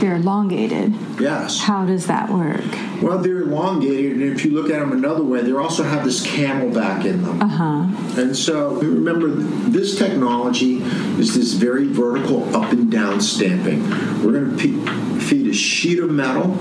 they're 0.00 0.16
elongated. 0.16 0.94
Yes. 1.20 1.60
How 1.60 1.84
does 1.86 2.06
that 2.06 2.30
work? 2.30 2.64
Well, 3.02 3.18
they're 3.18 3.42
elongated, 3.42 4.12
and 4.12 4.22
if 4.22 4.44
you 4.44 4.52
look 4.52 4.70
at 4.70 4.80
them 4.80 4.92
another 4.92 5.22
way, 5.22 5.42
they 5.42 5.52
also 5.52 5.82
have 5.82 6.04
this 6.04 6.26
camelback 6.26 7.04
in 7.04 7.22
them. 7.22 7.42
Uh 7.42 7.48
huh. 7.48 8.20
And 8.20 8.36
so 8.36 8.74
remember, 8.74 9.28
this 9.28 9.98
technology 9.98 10.82
is 11.18 11.34
this 11.34 11.54
very 11.54 11.86
vertical 11.86 12.54
up 12.54 12.72
and 12.72 12.90
down 12.90 13.20
stamping. 13.20 13.82
We're 14.22 14.32
going 14.32 14.56
to 14.56 15.20
feed 15.20 15.46
a 15.48 15.54
sheet 15.54 15.98
of 15.98 16.10
metal 16.10 16.52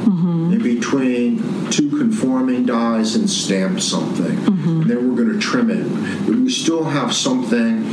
in 0.51 0.61
between 0.61 1.69
two 1.69 1.89
conforming 1.89 2.65
dies 2.65 3.15
and 3.15 3.29
stamp 3.29 3.79
something. 3.81 4.37
And 4.45 4.89
then 4.89 5.09
we're 5.09 5.23
going 5.23 5.33
to 5.33 5.39
trim 5.39 5.69
it. 5.69 6.25
But 6.25 6.35
we 6.35 6.49
still 6.49 6.83
have 6.83 7.13
something 7.13 7.83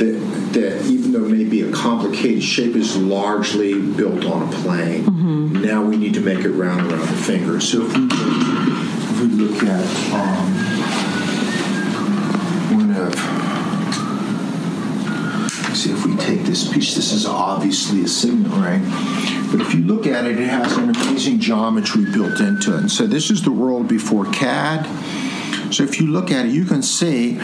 that, 0.00 0.52
that 0.54 0.86
even 0.86 1.12
though 1.12 1.28
maybe 1.28 1.60
a 1.60 1.70
complicated 1.70 2.42
shape, 2.42 2.74
is 2.74 2.96
largely 2.96 3.80
built 3.80 4.24
on 4.24 4.48
a 4.48 4.56
plane. 4.62 5.04
Now 5.62 5.82
we 5.84 5.98
need 5.98 6.14
to 6.14 6.20
make 6.20 6.38
it 6.40 6.50
round 6.50 6.90
around 6.90 7.06
the 7.06 7.22
finger. 7.22 7.60
So 7.60 7.86
if 7.86 7.94
we 7.94 8.00
look, 8.04 8.18
if 8.18 9.20
we 9.20 9.26
look 9.26 9.62
at 9.62 9.84
um, 10.14 10.52
one 12.76 12.96
of 12.96 13.14
see 15.76 15.92
if 15.92 16.04
we 16.04 16.16
take 16.16 16.42
this 16.42 16.70
piece 16.70 16.94
this 16.94 17.12
is 17.12 17.24
obviously 17.24 18.02
a 18.02 18.08
signet 18.08 18.52
ring 18.52 18.82
but 19.50 19.62
if 19.62 19.72
you 19.72 19.80
look 19.80 20.06
at 20.06 20.26
it 20.26 20.38
it 20.38 20.46
has 20.46 20.76
an 20.76 20.90
amazing 20.90 21.38
geometry 21.38 22.04
built 22.12 22.38
into 22.40 22.74
it 22.74 22.80
and 22.80 22.90
so 22.90 23.06
this 23.06 23.30
is 23.30 23.42
the 23.44 23.50
world 23.50 23.88
before 23.88 24.26
cad 24.26 24.84
so 25.72 25.82
if 25.82 25.98
you 25.98 26.08
look 26.08 26.30
at 26.30 26.44
it 26.44 26.50
you 26.50 26.66
can 26.66 26.82
see 26.82 27.38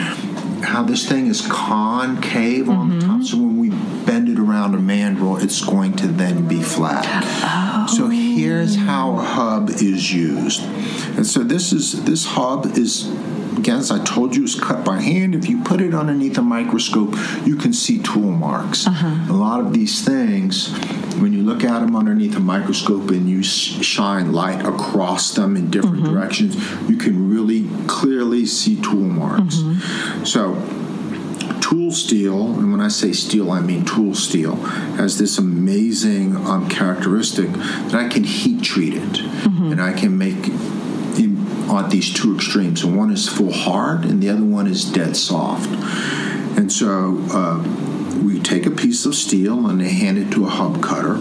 how 0.67 0.83
this 0.83 1.09
thing 1.09 1.27
is 1.27 1.47
concave 1.51 2.69
on 2.69 2.99
the 2.99 3.07
top. 3.07 3.23
So 3.23 3.37
when 3.39 3.59
we 3.59 3.71
bend 4.05 4.29
it 4.29 4.39
around 4.39 4.75
a 4.75 4.79
mandrel 4.79 5.43
it's 5.43 5.65
going 5.65 5.95
to 5.97 6.07
then 6.07 6.47
be 6.47 6.63
flat. 6.63 7.89
So 7.89 8.07
oh. 8.07 8.09
here's 8.09 8.77
how 8.77 9.19
a 9.19 9.23
hub 9.23 9.71
is 9.71 10.13
used. 10.13 10.63
And 11.17 11.27
so 11.27 11.41
this 11.41 11.73
is 11.73 12.05
this 12.05 12.27
hub 12.27 12.67
is 12.77 13.11
again, 13.57 13.79
as 13.79 13.91
I 13.91 14.03
told 14.05 14.37
you, 14.37 14.45
is 14.45 14.55
cut 14.55 14.85
by 14.85 15.01
hand. 15.01 15.35
If 15.35 15.49
you 15.49 15.63
put 15.63 15.81
it 15.81 15.95
underneath 15.95 16.39
a 16.39 16.43
microscope, 16.43 17.15
you 17.45 17.57
can 17.57 17.73
see 17.73 18.03
tool 18.03 18.31
marks. 18.31 18.87
Uh-huh. 18.87 19.33
A 19.33 19.35
lot 19.35 19.61
of 19.61 19.73
these 19.73 20.05
things, 20.05 20.73
when 21.21 21.33
you 21.33 21.43
look 21.43 21.65
at 21.65 21.81
them 21.81 21.97
underneath 21.97 22.37
a 22.37 22.41
microscope 22.41 23.11
and 23.11 23.29
you 23.29 23.43
shine 23.43 24.33
light 24.33 24.65
across 24.65 25.35
them 25.35 25.57
in 25.57 25.71
different 25.71 26.05
directions, 26.05 26.57
you 26.89 26.97
can 26.97 27.31
really 27.31 27.69
clearly 27.87 28.47
see 28.47 28.81
tool 28.81 28.97
marks. 29.01 29.63
So, 30.25 30.55
tool 31.61 31.91
steel, 31.91 32.55
and 32.59 32.71
when 32.71 32.81
I 32.81 32.89
say 32.89 33.13
steel, 33.13 33.51
I 33.51 33.61
mean 33.61 33.85
tool 33.85 34.15
steel, 34.15 34.57
has 34.97 35.19
this 35.19 35.39
amazing 35.39 36.37
um, 36.37 36.69
characteristic 36.69 37.51
that 37.53 37.95
I 37.95 38.09
can 38.09 38.25
heat 38.25 38.63
treat 38.63 38.95
it, 38.95 39.19
and 39.73 39.81
I 39.81 39.93
can 39.93 40.17
make 40.17 40.49
in, 41.19 41.37
on 41.69 41.89
these 41.89 42.13
two 42.13 42.35
extremes. 42.37 42.85
And 42.85 42.97
one 42.97 43.11
is 43.11 43.29
full 43.29 43.53
hard, 43.53 44.05
and 44.05 44.23
the 44.23 44.29
other 44.29 44.45
one 44.45 44.67
is 44.67 44.85
dead 44.85 45.17
soft. 45.17 45.69
And 46.57 46.71
so 46.73 47.19
uh, 47.33 47.63
we 48.17 48.41
take 48.41 48.67
a 48.67 48.71
piece 48.71 49.07
of 49.07 49.15
steel 49.15 49.67
and 49.69 49.81
they 49.81 49.91
hand 49.91 50.19
it 50.19 50.31
to 50.33 50.45
a 50.47 50.49
hub 50.49 50.83
cutter. 50.83 51.15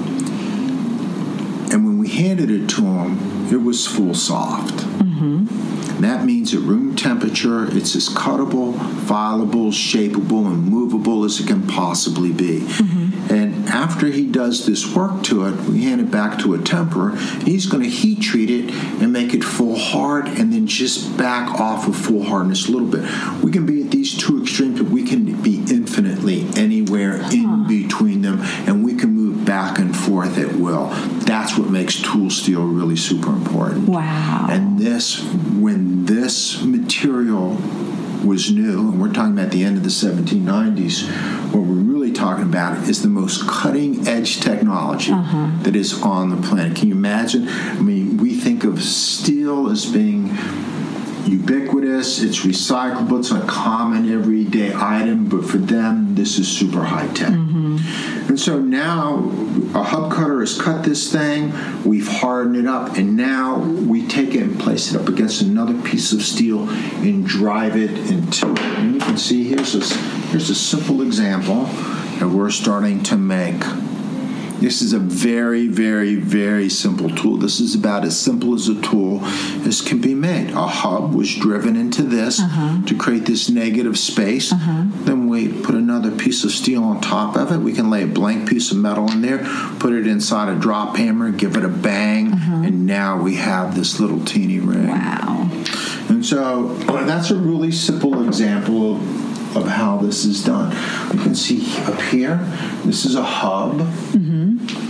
And 1.74 1.86
when 1.86 1.98
we 1.98 2.10
handed 2.10 2.50
it 2.50 2.70
to 2.72 2.82
them, 2.82 3.48
it 3.52 3.62
was 3.62 3.86
full 3.86 4.14
soft. 4.14 4.76
Mm-hmm. 4.76 5.75
That 6.02 6.26
means 6.26 6.54
at 6.54 6.60
room 6.62 6.96
temperature, 6.96 7.66
it's 7.66 7.96
as 7.96 8.10
cuttable, 8.10 8.74
fileable, 8.74 9.72
shapeable, 9.72 10.48
and 10.48 10.68
movable 10.68 11.24
as 11.24 11.40
it 11.40 11.48
can 11.48 11.66
possibly 11.68 12.32
be. 12.32 12.60
Mm-hmm. 12.62 13.34
And 13.34 13.68
after 13.70 14.08
he 14.08 14.30
does 14.30 14.66
this 14.66 14.94
work 14.96 15.24
to 15.24 15.46
it, 15.46 15.56
we 15.62 15.84
hand 15.84 16.02
it 16.02 16.12
back 16.12 16.38
to 16.40 16.54
a 16.54 16.60
temperer. 16.60 17.16
He's 17.44 17.66
going 17.66 17.84
to 17.84 17.90
heat 17.90 18.22
treat 18.22 18.50
it 18.50 18.72
and 19.02 19.12
make 19.12 19.34
it 19.34 19.44
full 19.44 19.78
hard, 19.78 20.28
and 20.28 20.54
then 20.54 20.68
just 20.68 21.18
back 21.18 21.60
off 21.60 21.88
of 21.88 21.96
full 21.96 22.24
hardness 22.24 22.68
a 22.68 22.72
little 22.72 22.88
bit. 22.88 23.04
We 23.42 23.52
can 23.52 23.66
be 23.66 23.84
at 23.84 23.92
these 23.92 24.16
two 24.18 24.42
extremes, 24.44 24.80
but 24.80 24.90
we 24.92 25.04
can 25.04 25.42
be 25.42 25.58
infinitely 25.72 26.46
anywhere 26.56 27.16
in 27.32 27.68
between 27.68 28.22
them, 28.22 28.42
and 28.68 28.84
we 28.84 28.96
can 28.96 29.15
back 29.56 29.80
and 29.80 29.96
forth 29.96 30.38
at 30.38 30.54
will. 30.54 30.88
That's 31.24 31.58
what 31.58 31.70
makes 31.70 32.02
tool 32.02 32.30
steel 32.30 32.66
really 32.66 32.98
super 32.98 33.30
important. 33.30 33.88
Wow. 33.88 34.48
And 34.50 34.78
this, 34.78 35.24
when 35.24 36.04
this 36.06 36.62
material 36.62 37.52
was 38.26 38.52
new, 38.52 38.90
and 38.90 39.02
we're 39.02 39.14
talking 39.14 39.32
about 39.32 39.52
the 39.52 39.64
end 39.64 39.78
of 39.78 39.84
the 39.84 39.90
1790s, 39.90 41.08
what 41.54 41.62
we're 41.62 41.86
really 41.94 42.12
talking 42.12 42.44
about 42.44 42.90
is 42.90 43.02
the 43.02 43.08
most 43.08 43.48
cutting 43.48 44.06
edge 44.06 44.42
technology 44.42 45.14
uh-huh. 45.14 45.64
that 45.64 45.74
is 45.74 46.02
on 46.02 46.32
the 46.32 46.48
planet. 46.48 46.76
Can 46.76 46.90
you 46.90 46.96
imagine? 46.96 47.48
I 47.48 47.80
mean, 47.80 48.18
we 48.18 48.36
think 48.36 48.66
of 48.66 48.84
steel 48.84 49.70
as 49.70 49.86
being 49.86 50.38
ubiquitous, 51.26 52.22
it's 52.22 52.40
recyclable, 52.40 53.20
it's 53.20 53.32
a 53.32 53.40
common 53.48 54.12
everyday 54.12 54.74
item, 54.76 55.30
but 55.30 55.46
for 55.46 55.60
them, 55.60 56.16
this 56.16 56.38
is 56.40 56.46
super 56.46 56.84
high 56.84 57.08
tech. 57.14 57.30
Mm-hmm. 57.30 58.15
And 58.28 58.40
so 58.40 58.60
now 58.60 59.20
a 59.76 59.84
hub 59.84 60.12
cutter 60.12 60.40
has 60.40 60.60
cut 60.60 60.84
this 60.84 61.12
thing, 61.12 61.54
we've 61.84 62.08
hardened 62.08 62.56
it 62.58 62.66
up, 62.66 62.98
and 62.98 63.16
now 63.16 63.60
we 63.60 64.08
take 64.08 64.34
it 64.34 64.42
and 64.42 64.60
place 64.60 64.94
it 64.94 65.00
up 65.00 65.08
against 65.08 65.42
another 65.42 65.80
piece 65.84 66.12
of 66.12 66.22
steel 66.22 66.68
and 66.70 67.26
drive 67.26 67.78
it 67.78 67.92
into 68.12 68.52
it. 68.52 68.60
And 68.60 68.96
you 68.96 69.00
can 69.00 69.18
see 69.18 69.48
here's 69.48 69.76
a, 69.76 69.96
here's 70.30 70.50
a 70.50 70.56
simple 70.56 71.02
example 71.02 71.66
that 72.20 72.30
we're 72.30 72.50
starting 72.50 73.04
to 73.04 73.16
make. 73.16 73.62
This 74.60 74.82
is 74.82 74.94
a 74.94 75.00
very, 75.00 75.68
very, 75.68 76.16
very 76.16 76.70
simple 76.70 77.10
tool. 77.10 77.38
This 77.38 77.60
is 77.60 77.76
about 77.76 78.06
as 78.06 78.18
simple 78.18 78.56
as 78.56 78.70
a 78.70 78.82
tool 78.82 79.24
as 79.68 79.82
can 79.82 80.00
be 80.00 80.14
made. 80.14 80.52
A 80.52 80.66
hub 80.66 81.14
was 81.14 81.36
driven 81.36 81.76
into 81.76 82.04
this 82.04 82.40
uh-huh. 82.40 82.86
to 82.88 82.98
create 82.98 83.26
this 83.26 83.50
negative 83.50 84.00
space. 84.00 84.54
Uh-huh. 84.54 84.86
Then 85.04 85.25
we 85.36 85.50
put 85.50 85.76
another 85.76 86.12
piece 86.12 86.46
of 86.46 86.52
steel 86.52 86.84
on 86.84 87.02
top 87.02 87.36
of 87.36 87.52
it. 87.52 87.58
We 87.58 87.74
can 87.74 87.90
lay 87.90 88.04
a 88.04 88.08
blank 88.08 88.50
piece 88.50 88.72
of 88.72 88.78
metal 88.78 89.12
in 89.12 89.22
there, 89.22 89.40
put 89.80 89.92
it 89.92 90.08
inside 90.08 90.48
a 90.48 90.58
drop 90.58 90.96
hammer, 90.96 91.30
give 91.30 91.58
it 91.58 91.66
a 91.66 91.70
bang, 91.70 92.32
mm-hmm. 92.32 92.64
and 92.64 92.86
now 92.86 93.22
we 93.22 93.36
have 93.36 93.76
this 93.76 94.00
little 94.00 94.24
teeny 94.24 94.60
ring. 94.60 94.88
Wow. 94.88 95.50
And 96.08 96.26
so 96.26 96.76
that's 97.06 97.32
a 97.32 97.36
really 97.36 97.72
simple 97.72 98.26
example 98.26 98.96
of, 98.96 99.58
of 99.58 99.68
how 99.68 99.98
this 99.98 100.24
is 100.24 100.42
done. 100.44 100.72
You 101.14 101.22
can 101.22 101.36
see 101.36 101.66
up 101.84 102.00
here, 102.04 102.38
this 102.86 103.04
is 103.04 103.16
a 103.16 103.24
hub. 103.24 103.82
It 104.14 104.85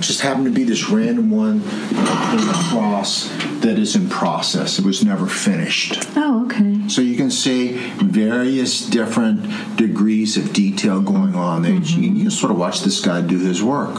just 0.00 0.20
happened 0.20 0.46
to 0.46 0.52
be 0.52 0.64
this 0.64 0.88
random 0.88 1.30
one 1.30 1.60
that 1.60 2.38
came 2.38 2.48
across 2.48 3.28
that 3.60 3.78
is 3.78 3.96
in 3.96 4.08
process. 4.08 4.78
It 4.78 4.84
was 4.84 5.04
never 5.04 5.26
finished. 5.26 6.08
Oh, 6.16 6.46
okay. 6.46 6.88
So 6.88 7.00
you 7.00 7.16
can 7.16 7.30
see 7.30 7.72
various 7.96 8.86
different 8.86 9.76
degrees 9.76 10.36
of 10.36 10.52
detail 10.52 11.00
going 11.00 11.34
on 11.34 11.62
there. 11.62 11.72
Mm-hmm. 11.72 12.02
You, 12.02 12.10
you 12.10 12.30
sort 12.30 12.52
of 12.52 12.58
watch 12.58 12.80
this 12.82 13.00
guy 13.00 13.20
do 13.20 13.38
his 13.38 13.62
work. 13.62 13.96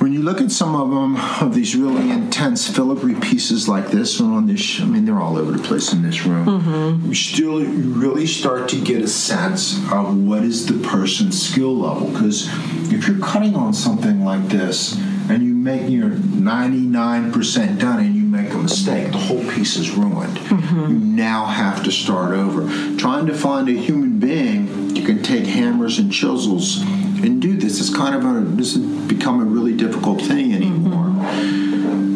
When 0.00 0.07
you 0.18 0.24
look 0.24 0.40
at 0.40 0.50
some 0.50 0.74
of 0.74 0.90
them, 0.90 1.16
of 1.40 1.54
these 1.54 1.76
really 1.76 2.10
intense 2.10 2.68
filigree 2.68 3.14
pieces 3.14 3.68
like 3.68 3.88
this 3.88 4.20
one 4.20 4.32
on 4.32 4.46
this, 4.46 4.80
I 4.80 4.84
mean, 4.84 5.04
they're 5.04 5.20
all 5.20 5.38
over 5.38 5.52
the 5.52 5.62
place 5.62 5.92
in 5.92 6.02
this 6.02 6.26
room. 6.26 6.46
Mm-hmm. 6.46 7.08
You 7.08 7.14
still 7.14 7.62
you 7.62 7.92
really 7.92 8.26
start 8.26 8.68
to 8.70 8.82
get 8.82 9.00
a 9.00 9.06
sense 9.06 9.76
of 9.92 10.16
what 10.16 10.42
is 10.42 10.66
the 10.66 10.86
person's 10.88 11.40
skill 11.40 11.76
level. 11.76 12.10
Because 12.10 12.48
if 12.92 13.06
you're 13.06 13.20
cutting 13.20 13.54
on 13.54 13.72
something 13.72 14.24
like 14.24 14.48
this 14.48 14.96
and 15.30 15.42
you 15.42 15.54
make 15.54 15.88
you're 15.88 16.10
99% 16.10 17.78
done 17.78 18.00
and 18.00 18.14
you 18.16 18.22
make 18.22 18.52
a 18.52 18.58
mistake, 18.58 19.12
the 19.12 19.18
whole 19.18 19.44
piece 19.52 19.76
is 19.76 19.92
ruined. 19.92 20.36
Mm-hmm. 20.36 20.90
You 20.90 20.98
now 20.98 21.46
have 21.46 21.84
to 21.84 21.92
start 21.92 22.32
over. 22.32 22.62
Trying 22.96 23.26
to 23.26 23.34
find 23.34 23.68
a 23.68 23.72
human 23.72 24.18
being, 24.18 24.96
you 24.96 25.04
can 25.04 25.22
take 25.22 25.46
hammers 25.46 26.00
and 26.00 26.12
chisels 26.12 26.82
and 27.22 27.40
do 27.42 27.56
this. 27.56 27.80
It's 27.80 27.94
kind 27.94 28.14
of 28.14 28.24
a 28.24 28.40
this 28.56 28.74
has 28.74 28.84
become 29.06 29.40
a 29.40 29.44
really 29.44 29.74
difficult 29.74 30.20
thing 30.20 30.52
anymore. 30.54 31.06
Mm-hmm. 31.06 32.08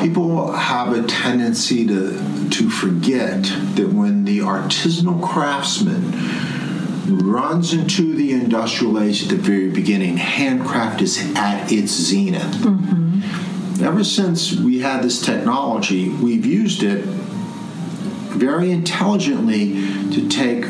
People 0.00 0.52
have 0.52 0.92
a 0.92 1.02
tendency 1.06 1.86
to 1.86 2.12
to 2.50 2.70
forget 2.70 3.42
that 3.74 3.88
when 3.92 4.24
the 4.24 4.38
artisanal 4.40 5.22
craftsman 5.22 6.12
runs 7.08 7.72
into 7.72 8.14
the 8.14 8.32
industrial 8.32 9.00
age 9.00 9.22
at 9.22 9.28
the 9.30 9.36
very 9.36 9.70
beginning, 9.70 10.16
handcraft 10.18 11.00
is 11.00 11.18
at 11.34 11.70
its 11.72 11.92
zenith. 11.92 12.42
Mm-hmm. 12.42 13.84
Ever 13.84 14.04
since 14.04 14.52
we 14.54 14.80
had 14.80 15.02
this 15.02 15.20
technology, 15.24 16.08
we've 16.08 16.44
used 16.44 16.82
it 16.82 17.04
very 18.38 18.70
intelligently 18.70 19.74
to 20.12 20.28
take 20.28 20.66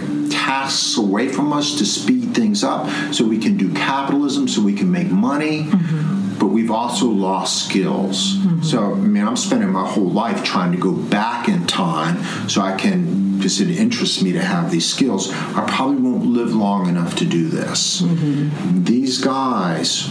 tasks 0.49 0.97
away 0.97 1.29
from 1.29 1.53
us 1.53 1.77
to 1.77 1.85
speed 1.85 2.35
things 2.35 2.65
up 2.65 2.89
so 3.13 3.23
we 3.25 3.39
can 3.39 3.57
do 3.59 3.73
capitalism, 3.75 4.49
so 4.49 4.63
we 4.63 4.73
can 4.73 4.91
make 4.91 5.11
money. 5.11 5.65
Mm-hmm. 5.65 6.39
But 6.39 6.47
we've 6.47 6.71
also 6.71 7.07
lost 7.07 7.67
skills. 7.67 8.37
Mm-hmm. 8.37 8.63
So, 8.63 8.93
I 8.93 8.95
mean, 8.95 9.27
I'm 9.27 9.37
spending 9.37 9.71
my 9.71 9.87
whole 9.87 10.09
life 10.09 10.43
trying 10.45 10.73
to 10.73 10.79
go 10.79 10.93
back 10.93 11.49
in 11.49 11.67
time 11.67 12.25
so 12.49 12.63
I 12.63 12.77
can, 12.77 13.37
because 13.37 13.61
it 13.61 13.71
interests 13.71 14.23
me 14.23 14.33
to 14.33 14.43
have 14.43 14.71
these 14.71 14.89
skills. 14.89 15.33
I 15.33 15.67
probably 15.69 16.01
won't 16.01 16.25
live 16.25 16.55
long 16.55 16.89
enough 16.89 17.17
to 17.17 17.25
do 17.25 17.49
this. 17.49 18.01
Mm-hmm. 18.01 18.85
These 18.85 19.21
guys 19.21 20.09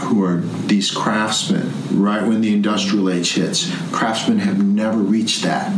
who 0.00 0.24
are 0.24 0.38
these 0.66 0.90
craftsmen, 0.90 1.72
right 1.92 2.26
when 2.26 2.40
the 2.40 2.52
industrial 2.52 3.08
age 3.08 3.34
hits, 3.34 3.70
craftsmen 3.92 4.40
have 4.40 4.62
never 4.62 4.98
reached 4.98 5.44
that 5.44 5.72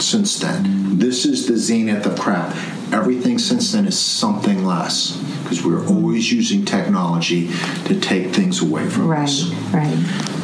since 0.00 0.38
then. 0.40 0.98
This 0.98 1.24
is 1.24 1.46
the 1.46 1.56
zenith 1.56 2.04
of 2.04 2.18
craft. 2.18 2.56
Everything 2.92 3.38
since 3.38 3.72
then 3.72 3.86
is 3.86 3.98
something 3.98 4.64
less 4.64 5.16
because 5.42 5.64
we're 5.64 5.86
always 5.86 6.32
using 6.32 6.64
technology 6.64 7.48
to 7.84 7.98
take 8.00 8.34
things 8.34 8.62
away 8.62 8.88
from 8.88 9.08
right, 9.08 9.24
us. 9.24 9.50
Right, 9.72 9.94
right. 9.94 10.38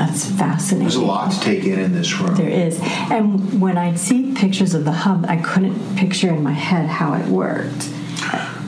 That's 0.00 0.30
fascinating. 0.30 0.88
There's 0.88 0.96
a 0.96 1.04
lot 1.04 1.30
to 1.32 1.40
take 1.40 1.64
in 1.64 1.78
in 1.78 1.92
this 1.92 2.18
room. 2.18 2.34
There 2.34 2.48
is. 2.48 2.80
And 2.82 3.60
when 3.60 3.76
I 3.76 3.94
see 3.96 4.32
pictures 4.32 4.74
of 4.74 4.84
the 4.84 4.92
hub, 4.92 5.26
I 5.28 5.36
couldn't 5.36 5.96
picture 5.96 6.30
in 6.30 6.42
my 6.42 6.52
head 6.52 6.86
how 6.86 7.14
it 7.14 7.26
worked. 7.26 7.90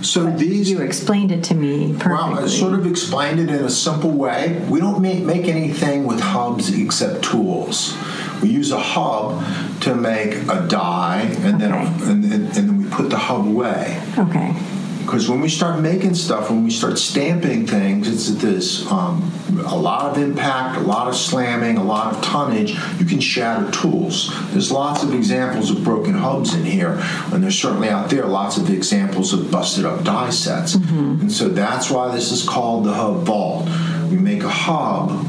So 0.02 0.26
but 0.26 0.38
these 0.38 0.70
you 0.70 0.80
explained 0.80 1.30
it 1.32 1.44
to 1.44 1.54
me 1.54 1.92
perfectly. 1.92 2.34
Well, 2.34 2.44
I 2.44 2.46
sort 2.48 2.74
of 2.74 2.86
explained 2.86 3.40
it 3.40 3.48
in 3.48 3.64
a 3.64 3.70
simple 3.70 4.10
way. 4.10 4.60
We 4.68 4.80
don't 4.80 5.00
make, 5.00 5.22
make 5.22 5.46
anything 5.48 6.04
with 6.04 6.20
hubs 6.20 6.76
except 6.76 7.24
tools. 7.24 7.96
We 8.42 8.50
use 8.50 8.72
a 8.72 8.80
hub 8.80 9.42
to 9.82 9.94
make 9.94 10.34
a 10.48 10.66
die, 10.68 11.22
and 11.40 11.56
okay. 11.56 11.58
then 11.58 11.72
and, 11.72 12.24
and, 12.24 12.32
and 12.32 12.48
then 12.52 12.82
we 12.82 12.88
put 12.88 13.10
the 13.10 13.18
hub 13.18 13.46
away. 13.46 14.00
Okay. 14.18 14.54
Because 15.02 15.28
when 15.28 15.40
we 15.40 15.48
start 15.48 15.80
making 15.80 16.14
stuff, 16.14 16.48
when 16.48 16.62
we 16.62 16.70
start 16.70 16.96
stamping 16.96 17.66
things, 17.66 18.08
it's 18.08 18.40
this 18.40 18.88
um, 18.90 19.32
a 19.66 19.76
lot 19.76 20.04
of 20.10 20.22
impact, 20.22 20.78
a 20.78 20.80
lot 20.80 21.08
of 21.08 21.16
slamming, 21.16 21.76
a 21.76 21.82
lot 21.82 22.14
of 22.14 22.22
tonnage. 22.22 22.70
You 23.00 23.04
can 23.04 23.18
shatter 23.18 23.68
tools. 23.72 24.32
There's 24.52 24.70
lots 24.70 25.02
of 25.02 25.12
examples 25.12 25.72
of 25.72 25.82
broken 25.82 26.14
hubs 26.14 26.54
in 26.54 26.64
here, 26.64 26.98
and 27.32 27.42
there's 27.42 27.58
certainly 27.58 27.88
out 27.88 28.10
there 28.10 28.26
lots 28.26 28.56
of 28.56 28.70
examples 28.70 29.32
of 29.32 29.50
busted 29.50 29.84
up 29.84 30.04
die 30.04 30.30
sets. 30.30 30.76
Mm-hmm. 30.76 31.22
And 31.22 31.32
so 31.32 31.48
that's 31.48 31.90
why 31.90 32.14
this 32.14 32.30
is 32.30 32.48
called 32.48 32.84
the 32.84 32.94
hub 32.94 33.24
vault. 33.24 33.68
We 34.08 34.18
make 34.18 34.44
a 34.44 34.48
hub 34.48 35.26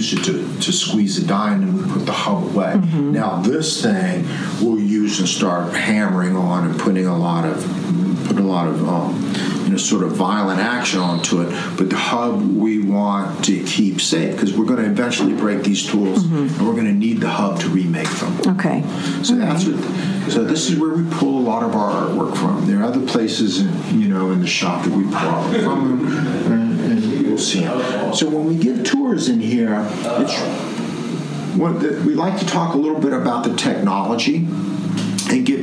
use 0.00 0.14
it 0.14 0.24
to, 0.24 0.60
to 0.60 0.72
squeeze 0.72 1.18
a 1.18 1.26
die 1.26 1.52
and 1.52 1.90
put 1.90 2.06
the 2.06 2.12
hub 2.12 2.42
away. 2.44 2.72
Mm-hmm. 2.72 3.12
Now 3.12 3.42
this 3.42 3.82
thing 3.82 4.26
we'll 4.60 4.80
use 4.80 5.18
and 5.18 5.28
start 5.28 5.74
hammering 5.74 6.36
on 6.36 6.66
and 6.66 6.80
putting 6.80 7.06
a 7.06 7.16
lot 7.16 7.44
of 7.44 7.56
put 8.26 8.38
a 8.38 8.42
lot 8.42 8.68
of 8.68 8.88
um, 8.88 9.14
you 9.64 9.70
know 9.70 9.76
sort 9.76 10.02
of 10.02 10.12
violent 10.12 10.60
action 10.60 11.00
onto 11.00 11.42
it. 11.42 11.50
But 11.76 11.90
the 11.90 11.96
hub 11.96 12.40
we 12.56 12.82
want 12.82 13.44
to 13.44 13.62
keep 13.64 14.00
safe 14.00 14.34
because 14.34 14.56
we're 14.56 14.64
going 14.64 14.82
to 14.82 14.90
eventually 14.90 15.34
break 15.34 15.64
these 15.64 15.86
tools 15.86 16.24
mm-hmm. 16.24 16.58
and 16.58 16.66
we're 16.66 16.74
going 16.74 16.86
to 16.86 16.92
need 16.92 17.20
the 17.20 17.28
hub 17.28 17.60
to 17.60 17.68
remake 17.68 18.10
them. 18.20 18.56
Okay. 18.56 18.82
So 19.22 19.34
All 19.34 19.40
that's 19.40 19.66
what. 19.66 20.10
So 20.30 20.44
this 20.44 20.70
is 20.70 20.78
where 20.78 20.94
we 20.94 21.10
pull 21.10 21.40
a 21.40 21.44
lot 21.44 21.64
of 21.64 21.74
our 21.74 21.90
artwork 21.90 22.36
from. 22.36 22.64
There 22.66 22.80
are 22.80 22.84
other 22.84 23.04
places, 23.04 23.60
in, 23.60 24.00
you 24.00 24.06
know, 24.06 24.30
in 24.30 24.40
the 24.40 24.46
shop 24.46 24.84
that 24.84 24.92
we 24.92 25.02
pull 25.02 25.62
from, 25.64 26.06
So 27.40 28.28
when 28.28 28.44
we 28.44 28.56
give 28.56 28.84
tours 28.84 29.30
in 29.30 29.40
here, 29.40 29.86
it's 30.18 30.38
we 31.56 32.14
like 32.14 32.38
to 32.38 32.46
talk 32.46 32.74
a 32.74 32.78
little 32.78 33.00
bit 33.00 33.14
about 33.14 33.44
the 33.44 33.56
technology 33.56 34.46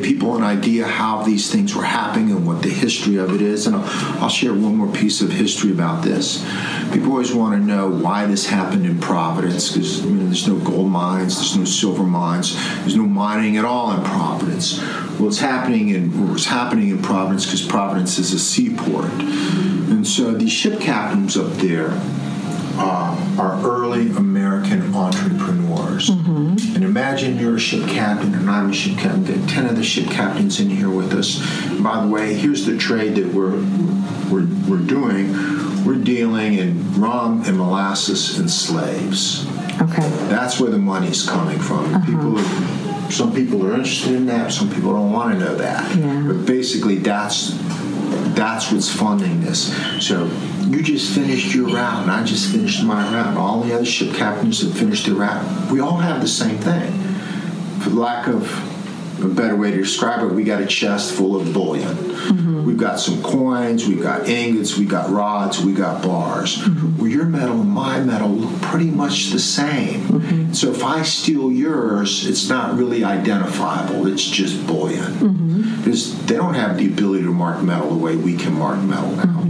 people 0.07 0.37
an 0.37 0.43
idea 0.43 0.87
how 0.87 1.21
these 1.21 1.51
things 1.51 1.75
were 1.75 1.83
happening 1.83 2.31
and 2.31 2.47
what 2.47 2.61
the 2.63 2.69
history 2.69 3.17
of 3.17 3.35
it 3.35 3.41
is. 3.41 3.67
And 3.67 3.75
I'll, 3.75 4.23
I'll 4.23 4.29
share 4.29 4.53
one 4.53 4.77
more 4.77 4.87
piece 4.87 5.19
of 5.19 5.33
history 5.33 5.69
about 5.69 6.01
this. 6.01 6.45
People 6.93 7.11
always 7.11 7.33
want 7.33 7.59
to 7.59 7.67
know 7.67 7.89
why 7.89 8.25
this 8.25 8.47
happened 8.47 8.85
in 8.85 8.99
Providence 8.99 9.69
because 9.69 10.05
you 10.05 10.11
know, 10.11 10.25
there's 10.27 10.47
no 10.47 10.57
gold 10.59 10.89
mines, 10.89 11.35
there's 11.35 11.57
no 11.57 11.65
silver 11.65 12.03
mines, 12.03 12.55
there's 12.79 12.95
no 12.95 13.03
mining 13.03 13.57
at 13.57 13.65
all 13.65 13.91
in 13.91 14.01
Providence. 14.05 14.79
Well, 15.19 15.27
it's 15.27 15.39
happening 15.39 15.89
in 15.89 16.29
what's 16.29 16.45
happening 16.45 16.87
in 16.87 17.01
Providence 17.01 17.45
because 17.45 17.65
Providence 17.65 18.17
is 18.17 18.31
a 18.31 18.39
seaport, 18.39 19.11
and 19.11 20.07
so 20.07 20.31
these 20.31 20.53
ship 20.53 20.79
captains 20.79 21.35
up 21.35 21.51
there 21.55 21.89
uh, 22.79 23.35
are 23.37 23.59
early 23.65 24.11
American 24.11 24.95
entrepreneurs. 24.95 25.66
Mm-hmm. 25.99 26.75
And 26.75 26.83
imagine 26.83 27.37
you're 27.37 27.55
a 27.55 27.59
ship 27.59 27.87
captain 27.89 28.33
and 28.33 28.49
I'm 28.49 28.71
a 28.71 28.73
ship 28.73 28.97
captain. 28.97 29.23
There 29.23 29.43
are 29.43 29.47
10 29.47 29.65
of 29.67 29.75
the 29.75 29.83
ship 29.83 30.09
captains 30.09 30.59
in 30.59 30.69
here 30.69 30.89
with 30.89 31.13
us. 31.13 31.39
by 31.81 32.03
the 32.03 32.07
way, 32.07 32.33
here's 32.33 32.65
the 32.65 32.77
trade 32.77 33.15
that 33.15 33.33
we're, 33.33 33.57
we're, 34.31 34.47
we're 34.69 34.85
doing. 34.85 35.33
We're 35.85 36.03
dealing 36.03 36.55
in 36.55 36.99
rum 37.01 37.43
and 37.45 37.57
molasses 37.57 38.39
and 38.39 38.49
slaves. 38.49 39.47
Okay. 39.81 40.09
That's 40.27 40.59
where 40.59 40.71
the 40.71 40.77
money's 40.77 41.27
coming 41.27 41.59
from. 41.59 41.93
Uh-huh. 41.93 42.05
People 42.05 42.39
are, 42.39 43.11
some 43.11 43.33
people 43.33 43.65
are 43.65 43.73
interested 43.73 44.15
in 44.15 44.25
that, 44.25 44.51
some 44.51 44.69
people 44.69 44.93
don't 44.93 45.11
want 45.11 45.33
to 45.33 45.39
know 45.39 45.55
that. 45.55 45.95
Yeah. 45.95 46.23
But 46.27 46.45
basically, 46.45 46.97
that's 46.97 47.57
that's 48.37 48.71
what's 48.71 48.89
funding 48.89 49.41
this. 49.41 49.73
So 50.05 50.27
you 50.69 50.83
just 50.83 51.13
finished 51.13 51.53
your 51.53 51.67
round. 51.67 52.03
and 52.03 52.11
I 52.11 52.23
just 52.23 52.51
finished 52.51 52.83
my 52.83 53.03
route. 53.13 53.37
All 53.37 53.61
the 53.61 53.73
other 53.73 53.85
ship 53.85 54.13
captains 54.15 54.61
have 54.61 54.77
finished 54.77 55.05
their 55.05 55.15
round. 55.15 55.71
We 55.71 55.79
all 55.79 55.97
have 55.97 56.21
the 56.21 56.27
same 56.27 56.57
thing. 56.57 56.91
For 57.81 57.91
lack 57.91 58.27
of 58.27 58.43
a 59.23 59.27
better 59.27 59.55
way 59.55 59.71
to 59.71 59.77
describe 59.77 60.23
it, 60.23 60.33
we 60.33 60.43
got 60.43 60.61
a 60.61 60.65
chest 60.65 61.13
full 61.13 61.35
of 61.39 61.53
bullion. 61.53 61.87
Mm-hmm. 61.95 62.65
We've 62.65 62.77
got 62.77 62.99
some 62.99 63.23
coins, 63.23 63.87
we've 63.87 64.01
got 64.01 64.27
ingots, 64.27 64.77
we've 64.77 64.89
got 64.89 65.09
rods, 65.09 65.63
we 65.63 65.73
got 65.73 66.03
bars. 66.03 66.57
Mm-hmm. 66.57 66.97
Well, 66.97 67.07
your 67.07 67.25
metal 67.25 67.61
and 67.61 67.69
my 67.69 67.99
metal 68.01 68.29
look 68.29 68.61
pretty 68.61 68.91
much 68.91 69.29
the 69.31 69.39
same. 69.39 70.01
Mm-hmm. 70.01 70.53
So 70.53 70.71
if 70.71 70.83
I 70.83 71.01
steal 71.03 71.51
yours, 71.51 72.27
it's 72.27 72.49
not 72.49 72.77
really 72.77 73.03
identifiable. 73.03 74.05
It's 74.07 74.25
just 74.25 74.67
bullion. 74.67 75.03
Mm-hmm. 75.03 75.77
Because 75.77 76.25
they 76.25 76.35
don't 76.35 76.55
have 76.55 76.77
the 76.77 76.85
ability 76.87 77.23
to 77.23 77.31
mark 77.31 77.63
metal 77.63 77.89
the 77.89 78.03
way 78.03 78.15
we 78.15 78.35
can 78.35 78.53
mark 78.53 78.79
metal 78.79 79.11
now. 79.11 79.43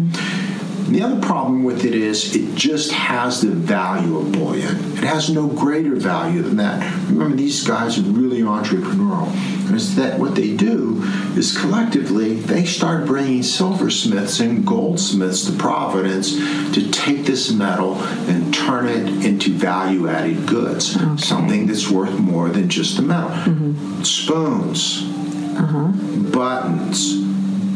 The 0.87 1.01
other 1.01 1.19
problem 1.19 1.65
with 1.65 1.83
it 1.83 1.93
is 1.93 2.33
it 2.33 2.55
just 2.55 2.93
has 2.93 3.41
the 3.41 3.49
value 3.49 4.17
of 4.19 4.31
bullion. 4.31 4.77
It 4.97 5.03
has 5.03 5.29
no 5.29 5.47
greater 5.47 5.95
value 5.95 6.41
than 6.41 6.55
that. 6.57 6.81
Remember, 7.09 7.35
these 7.35 7.67
guys 7.67 7.97
are 7.97 8.03
really 8.03 8.39
entrepreneurial. 8.39 9.27
And 9.67 9.75
it's 9.75 9.95
that 9.95 10.17
what 10.17 10.35
they 10.35 10.55
do 10.55 11.03
is 11.35 11.57
collectively 11.57 12.35
they 12.35 12.63
start 12.63 13.05
bringing 13.05 13.43
silversmiths 13.43 14.39
and 14.39 14.65
goldsmiths 14.65 15.45
to 15.47 15.51
Providence 15.57 16.35
to 16.73 16.89
take 16.89 17.25
this 17.25 17.51
metal 17.51 17.95
and 18.29 18.53
turn 18.53 18.87
it 18.87 19.25
into 19.25 19.51
value 19.51 20.07
added 20.07 20.47
goods, 20.47 20.95
okay. 20.95 21.17
something 21.17 21.67
that's 21.67 21.89
worth 21.89 22.17
more 22.17 22.47
than 22.47 22.69
just 22.69 22.95
the 22.95 23.01
metal. 23.01 23.29
Mm-hmm. 23.29 24.03
Spoons, 24.03 25.03
uh-huh. 25.57 25.91
buttons 26.31 27.26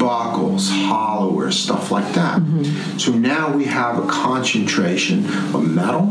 buckles, 0.02 0.68
hollowware, 0.68 1.54
stuff 1.54 1.92
like 1.92 2.12
that. 2.16 2.40
Mm-hmm. 2.40 2.98
So 2.98 3.12
now 3.12 3.56
we 3.56 3.66
have 3.66 4.04
a 4.04 4.08
concentration 4.08 5.26
of 5.54 5.70
metal 5.70 6.10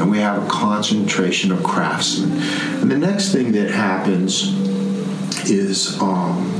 and 0.00 0.10
we 0.10 0.18
have 0.18 0.46
a 0.46 0.48
concentration 0.48 1.50
of 1.50 1.62
craftsmen. 1.64 2.40
And 2.80 2.90
the 2.90 2.96
next 2.96 3.32
thing 3.32 3.50
that 3.52 3.70
happens 3.70 4.44
is 5.50 6.00
um, 6.00 6.52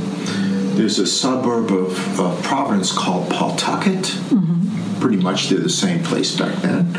there's 0.75 0.99
a 0.99 1.07
suburb 1.07 1.71
of, 1.71 2.19
of 2.19 2.43
Providence 2.43 2.91
called 2.91 3.29
Pawtucket. 3.31 4.03
Mm-hmm 4.03 4.52
pretty 5.03 5.21
much 5.21 5.49
they're 5.49 5.59
the 5.59 5.69
same 5.69 6.01
place 6.01 6.33
back 6.37 6.55
then. 6.61 6.89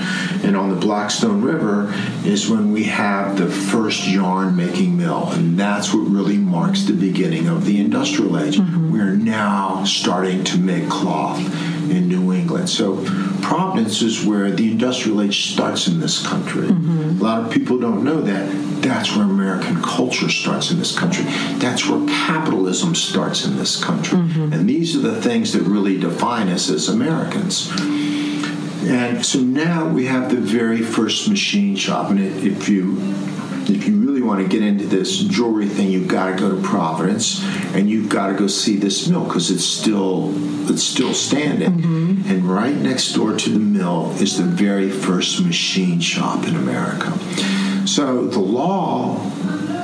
And 0.44 0.58
on 0.58 0.68
the 0.68 0.76
Blackstone 0.76 1.40
River 1.40 1.90
is 2.22 2.50
when 2.50 2.70
we 2.70 2.84
have 2.84 3.38
the 3.38 3.48
first 3.48 4.06
yarn 4.06 4.54
making 4.54 4.98
mill, 4.98 5.30
and 5.30 5.58
that's 5.58 5.94
what 5.94 6.00
really 6.00 6.36
marks 6.36 6.82
the 6.82 6.92
beginning 6.92 7.48
of 7.48 7.64
the 7.64 7.80
industrial 7.80 8.38
age. 8.38 8.58
Mm-hmm. 8.58 8.92
We're 8.92 9.16
now 9.16 9.84
starting 9.84 10.44
to 10.44 10.58
make 10.58 10.90
cloth 10.90 11.40
in 11.90 12.08
New 12.08 12.32
England. 12.32 12.68
So 12.68 13.04
Providence 13.44 14.00
is 14.00 14.24
where 14.24 14.50
the 14.50 14.70
industrial 14.70 15.20
age 15.20 15.52
starts 15.52 15.86
in 15.86 16.00
this 16.00 16.26
country. 16.26 16.68
Mm-hmm. 16.68 17.20
A 17.20 17.22
lot 17.22 17.44
of 17.44 17.52
people 17.52 17.78
don't 17.78 18.02
know 18.02 18.20
that. 18.22 18.82
That's 18.82 19.14
where 19.14 19.24
American 19.24 19.82
culture 19.82 20.30
starts 20.30 20.70
in 20.70 20.78
this 20.78 20.98
country. 20.98 21.24
That's 21.58 21.86
where 21.86 22.06
capitalism 22.08 22.94
starts 22.94 23.44
in 23.44 23.56
this 23.56 23.82
country. 23.82 24.18
Mm-hmm. 24.18 24.52
And 24.52 24.68
these 24.68 24.96
are 24.96 25.00
the 25.00 25.20
things 25.20 25.52
that 25.52 25.62
really 25.62 25.98
define 25.98 26.48
us 26.48 26.70
as 26.70 26.88
Americans. 26.88 27.70
And 28.86 29.24
so 29.24 29.40
now 29.40 29.88
we 29.88 30.06
have 30.06 30.30
the 30.30 30.40
very 30.40 30.82
first 30.82 31.28
machine 31.28 31.76
shop. 31.76 32.10
And 32.10 32.20
if 32.20 32.68
you 32.68 32.96
if 33.66 33.86
you 33.86 33.94
want 34.24 34.42
to 34.42 34.48
get 34.48 34.62
into 34.62 34.86
this 34.86 35.18
jewelry 35.18 35.68
thing, 35.68 35.90
you've 35.90 36.08
got 36.08 36.30
to 36.30 36.36
go 36.38 36.54
to 36.54 36.62
Providence 36.62 37.42
and 37.74 37.88
you've 37.88 38.08
got 38.08 38.28
to 38.28 38.34
go 38.34 38.46
see 38.46 38.76
this 38.76 39.08
mill 39.08 39.24
because 39.24 39.50
it's 39.50 39.64
still 39.64 40.32
it's 40.70 40.82
still 40.82 41.14
standing. 41.14 41.72
Mm-hmm. 41.72 42.30
And 42.30 42.44
right 42.44 42.74
next 42.74 43.12
door 43.12 43.36
to 43.36 43.50
the 43.50 43.58
mill 43.58 44.10
is 44.20 44.38
the 44.38 44.44
very 44.44 44.90
first 44.90 45.44
machine 45.44 46.00
shop 46.00 46.46
in 46.46 46.56
America. 46.56 47.12
So 47.86 48.26
the 48.26 48.40
law 48.40 49.20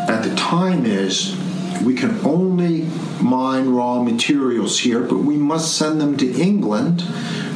at 0.09 0.23
the 0.23 0.35
time 0.37 0.87
is 0.87 1.37
we 1.85 1.95
can 1.95 2.25
only 2.27 2.87
mine 3.21 3.71
raw 3.71 4.03
materials 4.03 4.81
here, 4.81 5.01
but 5.01 5.19
we 5.19 5.37
must 5.37 5.77
send 5.77 6.01
them 6.01 6.17
to 6.19 6.41
England 6.41 7.05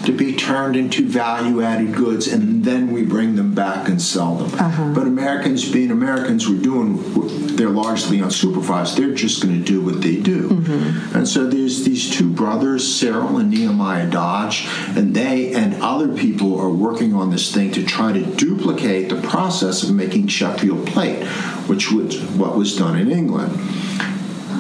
to 0.07 0.13
be 0.13 0.35
turned 0.35 0.77
into 0.77 1.07
value 1.07 1.63
added 1.63 1.95
goods 1.95 2.27
and 2.27 2.65
then 2.65 2.93
we 2.93 3.05
bring 3.05 3.37
them 3.37 3.55
back 3.55 3.89
and 3.89 4.01
sell 4.01 4.37
them. 4.37 4.59
Uh-huh. 4.59 4.93
But 4.95 5.07
Americans, 5.07 5.71
being 5.71 5.91
Americans, 5.91 6.49
we're 6.49 6.63
doing, 6.63 7.57
they're 7.57 7.71
largely 7.71 8.19
unsupervised. 8.19 8.97
They're 8.97 9.15
just 9.15 9.43
going 9.43 9.59
to 9.59 9.65
do 9.65 9.81
what 9.81 10.03
they 10.03 10.17
do. 10.17 10.49
Mm-hmm. 10.51 11.17
And 11.17 11.29
so 11.29 11.47
there's 11.47 11.85
these 11.85 12.15
two 12.15 12.31
brothers, 12.31 12.85
Seril 12.85 13.41
and 13.41 13.51
Nehemiah 13.51 14.11
Dodge, 14.11 14.67
and 14.97 15.15
they 15.15 15.53
and 15.55 15.75
other 15.83 16.15
people 16.17 16.59
are 16.59 16.71
working 16.71 17.15
on 17.15 17.31
this 17.31 17.53
thing 17.53 17.71
to 17.73 17.85
try 17.85 18.13
to 18.13 18.25
duplicate 18.37 19.09
the 19.09 19.21
process 19.21 19.83
of 19.83 19.95
making 19.95 20.29
Sheffield 20.29 20.87
plate, 20.87 21.25
which 21.67 21.91
was 21.91 22.21
what 22.33 22.57
was 22.57 22.77
done 22.77 22.99
in 22.99 23.11
England 23.11 23.59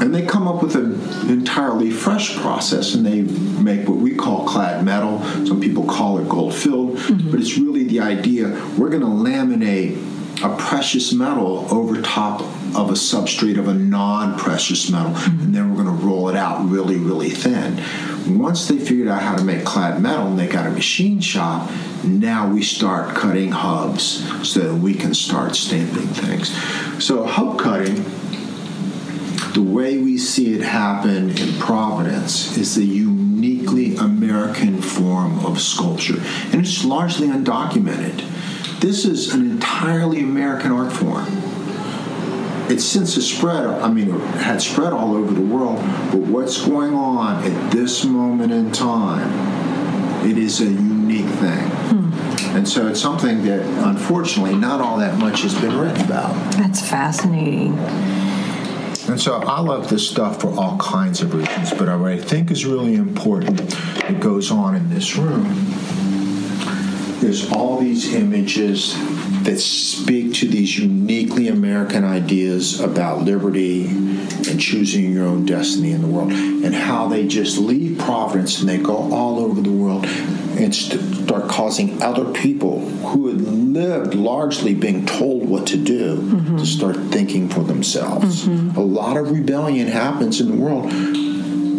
and 0.00 0.14
they 0.14 0.24
come 0.24 0.48
up 0.48 0.62
with 0.62 0.74
an 0.76 0.94
entirely 1.30 1.90
fresh 1.90 2.36
process 2.36 2.94
and 2.94 3.04
they 3.04 3.22
make 3.22 3.88
what 3.88 3.98
we 3.98 4.14
call 4.14 4.46
clad 4.46 4.84
metal 4.84 5.20
some 5.46 5.60
people 5.60 5.84
call 5.84 6.18
it 6.18 6.28
gold 6.28 6.54
filled 6.54 6.96
mm-hmm. 6.96 7.30
but 7.30 7.40
it's 7.40 7.56
really 7.56 7.84
the 7.84 8.00
idea 8.00 8.48
we're 8.78 8.90
going 8.90 9.00
to 9.00 9.06
laminate 9.06 10.02
a 10.42 10.56
precious 10.56 11.12
metal 11.12 11.66
over 11.72 12.02
top 12.02 12.40
of 12.76 12.90
a 12.90 12.94
substrate 12.94 13.56
of 13.56 13.68
a 13.68 13.74
non-precious 13.74 14.90
metal 14.90 15.12
mm-hmm. 15.12 15.44
and 15.44 15.54
then 15.54 15.70
we're 15.70 15.82
going 15.82 15.98
to 15.98 16.04
roll 16.04 16.28
it 16.28 16.36
out 16.36 16.64
really 16.68 16.96
really 16.96 17.30
thin 17.30 17.82
once 18.38 18.66
they 18.68 18.78
figured 18.78 19.06
out 19.08 19.22
how 19.22 19.36
to 19.36 19.44
make 19.44 19.64
clad 19.64 20.00
metal 20.00 20.26
and 20.26 20.38
they 20.38 20.48
got 20.48 20.66
a 20.66 20.70
machine 20.70 21.20
shop 21.20 21.70
now 22.02 22.50
we 22.50 22.62
start 22.62 23.14
cutting 23.14 23.50
hubs 23.50 24.24
so 24.48 24.60
that 24.60 24.74
we 24.74 24.94
can 24.94 25.14
start 25.14 25.54
stamping 25.54 26.06
things 26.08 26.48
so 27.04 27.24
hub 27.24 27.58
cutting 27.58 28.04
the 29.54 29.62
way 29.62 29.98
we 29.98 30.18
see 30.18 30.52
it 30.54 30.62
happen 30.62 31.30
in 31.30 31.58
Providence 31.60 32.56
is 32.58 32.74
the 32.74 32.84
uniquely 32.84 33.94
American 33.96 34.82
form 34.82 35.46
of 35.46 35.60
sculpture, 35.60 36.20
and 36.52 36.56
it's 36.56 36.84
largely 36.84 37.28
undocumented. 37.28 38.28
This 38.80 39.04
is 39.04 39.32
an 39.32 39.48
entirely 39.48 40.20
American 40.20 40.72
art 40.72 40.92
form. 40.92 41.26
It's 42.68 42.84
since 42.84 43.14
has 43.14 43.30
spread, 43.30 43.66
I 43.66 43.88
mean, 43.92 44.12
it 44.12 44.20
had 44.40 44.60
spread 44.60 44.92
all 44.92 45.14
over 45.14 45.32
the 45.32 45.40
world, 45.40 45.76
but 46.10 46.20
what's 46.20 46.66
going 46.66 46.94
on 46.94 47.44
at 47.44 47.70
this 47.70 48.04
moment 48.04 48.50
in 48.50 48.72
time, 48.72 49.30
it 50.28 50.36
is 50.36 50.60
a 50.60 50.64
unique 50.64 51.26
thing. 51.26 51.68
Hmm. 51.68 52.56
And 52.56 52.68
so 52.68 52.88
it's 52.88 53.00
something 53.00 53.44
that, 53.44 53.60
unfortunately, 53.86 54.56
not 54.56 54.80
all 54.80 54.98
that 54.98 55.16
much 55.18 55.42
has 55.42 55.54
been 55.60 55.78
written 55.78 56.04
about. 56.04 56.34
That's 56.54 56.80
fascinating. 56.88 57.76
And 59.06 59.20
so 59.20 59.34
I 59.34 59.60
love 59.60 59.90
this 59.90 60.08
stuff 60.08 60.40
for 60.40 60.48
all 60.58 60.78
kinds 60.78 61.20
of 61.20 61.34
reasons, 61.34 61.70
but 61.70 61.88
what 61.98 62.12
I 62.12 62.18
think 62.18 62.50
is 62.50 62.64
really 62.64 62.94
important 62.94 63.58
that 63.58 64.18
goes 64.18 64.50
on 64.50 64.74
in 64.74 64.88
this 64.88 65.16
room 65.16 65.44
is 67.22 67.50
all 67.52 67.78
these 67.78 68.14
images 68.14 68.94
that 69.44 69.58
speak 69.58 70.34
to 70.34 70.48
these 70.48 70.78
uniquely 70.78 71.48
American 71.48 72.04
ideas 72.04 72.80
about 72.80 73.22
liberty 73.22 73.86
and 73.86 74.60
choosing 74.60 75.12
your 75.12 75.26
own 75.26 75.44
destiny 75.44 75.92
in 75.92 76.02
the 76.02 76.08
world, 76.08 76.32
and 76.32 76.74
how 76.74 77.08
they 77.08 77.26
just 77.26 77.58
leave 77.58 77.98
Providence 77.98 78.60
and 78.60 78.68
they 78.68 78.78
go 78.78 78.96
all 79.12 79.38
over 79.38 79.60
the 79.60 79.70
world 79.70 80.06
and 80.06 80.74
start 80.74 81.48
causing 81.48 82.02
other 82.02 82.32
people 82.32 82.80
who 82.88 83.28
had 83.28 83.40
lived 83.40 84.14
largely 84.14 84.74
being 84.74 85.04
told 85.04 85.48
what 85.48 85.66
to 85.66 85.76
do 85.76 86.16
mm-hmm. 86.16 86.56
to 86.56 86.66
start 86.66 86.96
thinking 86.96 87.48
for 87.48 87.60
themselves. 87.60 88.46
Mm-hmm. 88.46 88.78
A 88.78 88.82
lot 88.82 89.16
of 89.16 89.30
rebellion 89.30 89.88
happens 89.88 90.40
in 90.40 90.50
the 90.50 90.56
world 90.56 90.88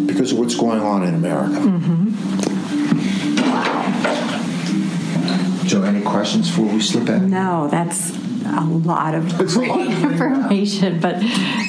because 0.06 0.32
of 0.32 0.38
what's 0.38 0.54
going 0.54 0.80
on 0.80 1.02
in 1.04 1.14
America. 1.14 1.56
Mm-hmm. 1.56 2.05
Questions 6.26 6.50
before 6.50 6.74
we 6.74 6.80
slip 6.80 7.08
in? 7.08 7.30
No, 7.30 7.68
that's 7.68 8.10
a 8.44 8.64
lot 8.64 9.14
of 9.14 9.36
great 9.38 9.70
information. 10.02 10.98
But 10.98 11.22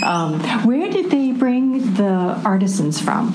um, 0.04 0.40
where 0.66 0.90
did 0.90 1.12
they 1.12 1.32
bring 1.32 1.94
the 1.94 2.42
artisans 2.44 3.00
from? 3.00 3.32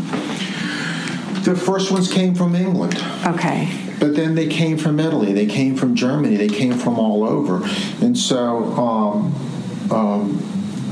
The 1.44 1.54
first 1.56 1.92
ones 1.92 2.12
came 2.12 2.34
from 2.34 2.56
England. 2.56 3.00
Okay. 3.24 3.68
But 4.00 4.16
then 4.16 4.34
they 4.34 4.48
came 4.48 4.78
from 4.78 4.98
Italy, 4.98 5.32
they 5.32 5.46
came 5.46 5.76
from 5.76 5.94
Germany, 5.94 6.34
they 6.36 6.48
came 6.48 6.72
from 6.72 6.98
all 6.98 7.22
over. 7.22 7.62
And 8.04 8.18
so 8.18 8.64
um, 8.74 9.92
um, 9.92 10.42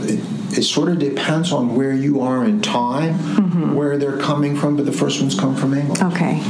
it, 0.03 0.59
it, 0.59 0.63
sort 0.63 0.91
of 0.91 1.01
depends 1.01 1.51
on 1.51 1.75
where 1.75 1.93
you 1.93 2.21
are 2.21 2.45
in 2.45 2.61
time, 2.63 3.15
mm-hmm. 3.15 3.75
where 3.75 3.99
they're 3.99 4.19
coming 4.19 4.57
from, 4.57 4.77
but 4.77 4.87
the 4.87 4.93
first 4.93 5.21
ones 5.21 5.39
come 5.39 5.57
from 5.57 5.75
England. 5.75 6.01
Okay. 6.13 6.41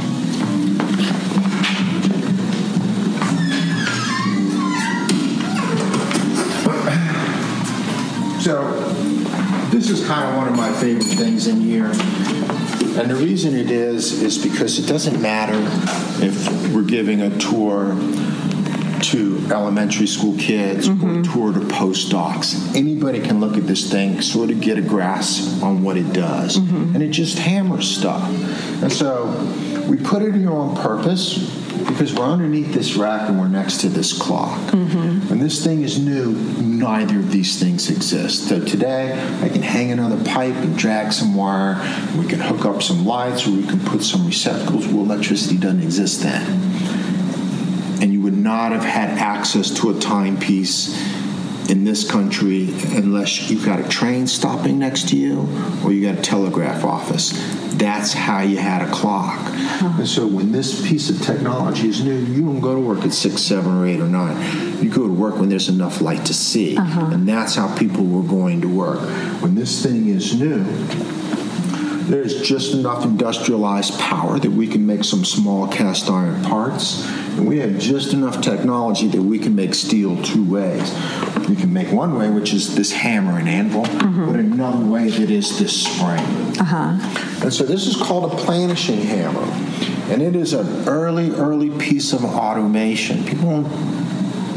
So, 8.41 8.71
this 9.69 9.91
is 9.91 10.05
kind 10.07 10.27
of 10.27 10.35
one 10.35 10.47
of 10.47 10.55
my 10.55 10.73
favorite 10.73 11.03
things 11.03 11.45
in 11.45 11.61
here. 11.61 11.85
And 11.85 13.09
the 13.09 13.15
reason 13.15 13.55
it 13.55 13.69
is, 13.69 14.21
is 14.21 14.39
because 14.39 14.79
it 14.79 14.87
doesn't 14.87 15.21
matter 15.21 15.59
if 16.25 16.73
we're 16.73 16.81
giving 16.81 17.21
a 17.21 17.37
tour 17.37 17.95
to 19.01 19.47
elementary 19.51 20.07
school 20.07 20.35
kids 20.37 20.89
mm-hmm. 20.89 21.17
or 21.17 21.19
a 21.19 21.23
tour 21.23 21.53
to 21.53 21.59
postdocs. 21.73 22.75
Anybody 22.75 23.19
can 23.19 23.39
look 23.39 23.57
at 23.57 23.67
this 23.67 23.91
thing, 23.91 24.21
sort 24.21 24.49
of 24.49 24.59
get 24.59 24.79
a 24.79 24.81
grasp 24.81 25.61
on 25.63 25.83
what 25.83 25.95
it 25.97 26.11
does. 26.11 26.57
Mm-hmm. 26.57 26.95
And 26.95 27.03
it 27.03 27.11
just 27.11 27.37
hammers 27.37 27.87
stuff. 27.87 28.27
And 28.81 28.91
so 28.91 29.27
we 29.87 29.97
put 29.97 30.23
it 30.23 30.33
here 30.33 30.51
on 30.51 30.75
purpose 30.75 31.37
because 31.87 32.13
we're 32.13 32.25
underneath 32.25 32.73
this 32.73 32.95
rack 32.95 33.29
and 33.29 33.39
we're 33.39 33.47
next 33.47 33.81
to 33.81 33.89
this 33.89 34.19
clock. 34.19 34.59
Mm-hmm. 34.71 35.20
This 35.41 35.63
thing 35.63 35.81
is 35.81 35.97
new, 35.97 36.33
neither 36.61 37.17
of 37.17 37.31
these 37.31 37.59
things 37.59 37.89
exist. 37.89 38.47
So 38.47 38.63
today, 38.63 39.11
I 39.41 39.49
can 39.49 39.63
hang 39.63 39.91
another 39.91 40.23
pipe 40.23 40.53
and 40.53 40.77
drag 40.77 41.11
some 41.11 41.33
wire. 41.33 41.77
We 42.15 42.27
can 42.27 42.39
hook 42.39 42.63
up 42.63 42.83
some 42.83 43.07
lights, 43.07 43.47
or 43.47 43.51
we 43.53 43.65
can 43.65 43.79
put 43.79 44.03
some 44.03 44.27
receptacles. 44.27 44.85
Well, 44.85 45.03
electricity 45.03 45.57
doesn't 45.57 45.81
exist 45.81 46.21
then, 46.21 46.43
and 48.03 48.13
you 48.13 48.21
would 48.21 48.37
not 48.37 48.71
have 48.71 48.83
had 48.83 49.17
access 49.17 49.71
to 49.79 49.89
a 49.89 49.99
timepiece 49.99 50.95
in 51.69 51.83
this 51.83 52.09
country 52.09 52.69
unless 52.95 53.49
you've 53.49 53.65
got 53.65 53.79
a 53.79 53.87
train 53.87 54.27
stopping 54.27 54.79
next 54.79 55.09
to 55.09 55.17
you 55.17 55.47
or 55.83 55.91
you 55.91 56.01
got 56.01 56.19
a 56.19 56.21
telegraph 56.21 56.83
office. 56.83 57.31
That's 57.73 58.13
how 58.13 58.41
you 58.41 58.57
had 58.57 58.87
a 58.87 58.91
clock. 58.91 59.39
Uh-huh. 59.39 59.95
And 59.99 60.07
so 60.07 60.27
when 60.27 60.51
this 60.51 60.87
piece 60.87 61.09
of 61.09 61.21
technology 61.21 61.87
is 61.87 62.03
new, 62.03 62.17
you 62.17 62.43
don't 62.43 62.59
go 62.59 62.75
to 62.75 62.81
work 62.81 63.03
at 63.03 63.13
six, 63.13 63.41
seven, 63.41 63.77
or 63.77 63.87
eight, 63.87 63.99
or 63.99 64.07
nine. 64.07 64.83
You 64.83 64.89
go 64.89 65.07
to 65.07 65.13
work 65.13 65.37
when 65.37 65.49
there's 65.49 65.69
enough 65.69 66.01
light 66.01 66.25
to 66.25 66.33
see. 66.33 66.77
Uh-huh. 66.77 67.09
And 67.11 67.27
that's 67.27 67.55
how 67.55 67.75
people 67.77 68.05
were 68.05 68.27
going 68.27 68.61
to 68.61 68.67
work. 68.67 68.99
When 69.41 69.55
this 69.55 69.81
thing 69.83 70.07
is 70.09 70.39
new, 70.39 70.63
there's 72.11 72.41
just 72.41 72.73
enough 72.73 73.05
industrialized 73.05 73.97
power 73.99 74.37
that 74.37 74.51
we 74.51 74.67
can 74.67 74.85
make 74.85 75.03
some 75.03 75.23
small 75.23 75.67
cast 75.67 76.09
iron 76.09 76.43
parts 76.43 77.07
and 77.37 77.47
we 77.47 77.59
have 77.59 77.77
just 77.79 78.13
enough 78.13 78.41
technology 78.41 79.07
that 79.07 79.21
we 79.21 79.39
can 79.39 79.55
make 79.55 79.73
steel 79.73 80.21
two 80.23 80.43
ways. 80.43 80.93
We 81.47 81.55
can 81.55 81.73
make 81.73 81.91
one 81.91 82.17
way, 82.17 82.29
which 82.29 82.53
is 82.53 82.75
this 82.75 82.91
hammer 82.91 83.39
and 83.39 83.47
anvil, 83.47 83.83
mm-hmm. 83.83 84.31
but 84.31 84.39
another 84.39 84.85
way 84.85 85.09
that 85.09 85.29
is 85.29 85.57
this 85.59 85.83
spring. 85.83 86.23
Uh-huh. 86.59 87.43
And 87.43 87.53
so 87.53 87.63
this 87.63 87.87
is 87.87 87.95
called 87.95 88.31
a 88.31 88.35
planishing 88.35 89.01
hammer. 89.01 89.41
And 90.11 90.21
it 90.21 90.35
is 90.35 90.53
an 90.53 90.87
early, 90.87 91.31
early 91.31 91.69
piece 91.69 92.13
of 92.13 92.25
automation. 92.25 93.23
People 93.23 93.63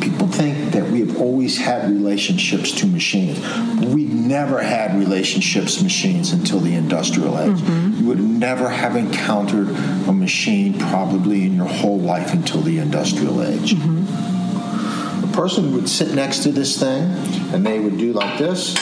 people 0.05 0.29
think 0.29 0.73
that 0.73 0.85
we 0.90 1.01
have 1.01 1.17
always 1.19 1.57
had 1.57 1.90
relationships 1.90 2.73
to 2.73 2.87
machines. 2.87 3.38
We 3.87 4.05
never 4.05 4.62
had 4.62 4.95
relationships 4.99 5.83
machines 5.83 6.33
until 6.33 6.61
the 6.61 6.75
industrial 6.75 7.38
age. 7.38 7.57
Mm-hmm. 7.57 8.01
You 8.01 8.07
would 8.09 8.21
never 8.21 8.69
have 8.69 8.97
encountered 8.97 9.71
a 9.71 10.12
machine 10.12 10.79
probably 10.79 11.47
in 11.47 11.57
your 11.57 11.67
whole 11.67 11.99
life 11.99 12.35
until 12.35 12.61
the 12.61 12.79
industrial 12.79 13.43
age. 13.43 13.75
Mm-hmm. 13.75 15.25
A 15.25 15.33
person 15.35 15.73
would 15.75 15.88
sit 15.88 16.14
next 16.14 16.43
to 16.43 16.53
this 16.53 16.79
thing 16.79 17.05
and 17.55 17.64
they 17.64 17.81
would 17.81 17.97
do 17.97 18.12
like 18.12 18.38
this 18.38 18.75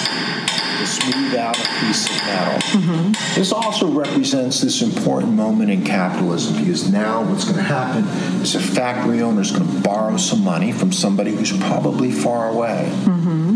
to 0.82 0.88
smooth 0.88 1.34
out 1.34 1.56
a 1.56 1.68
piece 1.80 2.10
of 2.10 2.16
metal. 2.26 2.58
Mm-hmm. 2.80 3.34
This 3.34 3.52
also 3.52 3.88
represents 3.88 4.60
this 4.60 4.82
important 4.82 5.32
moment 5.32 5.70
in 5.70 5.84
capitalism 5.84 6.58
because 6.58 6.90
now 6.90 7.22
what's 7.22 7.44
going 7.44 7.56
to 7.56 7.62
happen 7.62 8.04
is 8.42 8.54
a 8.54 8.60
factory 8.60 9.22
owner 9.22 9.40
is 9.40 9.52
going 9.52 9.68
to 9.68 9.80
borrow 9.80 10.16
some 10.16 10.42
money 10.42 10.72
from 10.72 10.92
somebody 10.92 11.30
who's 11.30 11.56
probably 11.56 12.10
far 12.10 12.48
away. 12.50 12.90
Mm-hmm. 13.04 13.51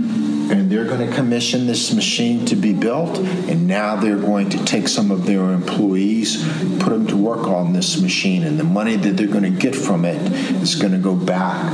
And 0.50 0.70
they're 0.70 0.84
going 0.84 1.08
to 1.08 1.14
commission 1.14 1.66
this 1.66 1.92
machine 1.92 2.44
to 2.46 2.56
be 2.56 2.72
built, 2.72 3.18
and 3.18 3.66
now 3.66 3.96
they're 3.96 4.18
going 4.18 4.48
to 4.50 4.64
take 4.64 4.88
some 4.88 5.10
of 5.10 5.26
their 5.26 5.52
employees, 5.52 6.44
put 6.78 6.90
them 6.90 7.06
to 7.06 7.16
work 7.16 7.46
on 7.48 7.72
this 7.72 8.00
machine, 8.00 8.44
and 8.44 8.58
the 8.58 8.64
money 8.64 8.96
that 8.96 9.16
they're 9.16 9.26
going 9.26 9.42
to 9.42 9.50
get 9.50 9.74
from 9.74 10.04
it 10.04 10.20
is 10.62 10.74
going 10.74 10.92
to 10.92 10.98
go 10.98 11.14
back 11.14 11.72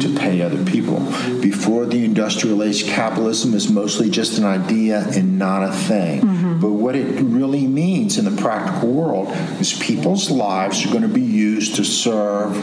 to 0.00 0.14
pay 0.16 0.42
other 0.42 0.64
people. 0.64 0.98
Before 1.40 1.84
the 1.86 2.04
industrial 2.04 2.62
age, 2.62 2.86
capitalism 2.86 3.54
is 3.54 3.70
mostly 3.70 4.10
just 4.10 4.38
an 4.38 4.44
idea 4.44 5.00
and 5.08 5.38
not 5.38 5.62
a 5.62 5.72
thing. 5.72 6.22
Mm-hmm. 6.22 6.60
But 6.60 6.72
what 6.72 6.96
it 6.96 7.20
really 7.22 7.66
means 7.66 8.18
in 8.18 8.24
the 8.24 8.40
practical 8.42 8.90
world 8.90 9.28
is 9.60 9.76
people's 9.78 10.30
lives 10.30 10.84
are 10.84 10.90
going 10.90 11.02
to 11.02 11.08
be 11.08 11.20
used 11.20 11.76
to 11.76 11.84
serve 11.84 12.56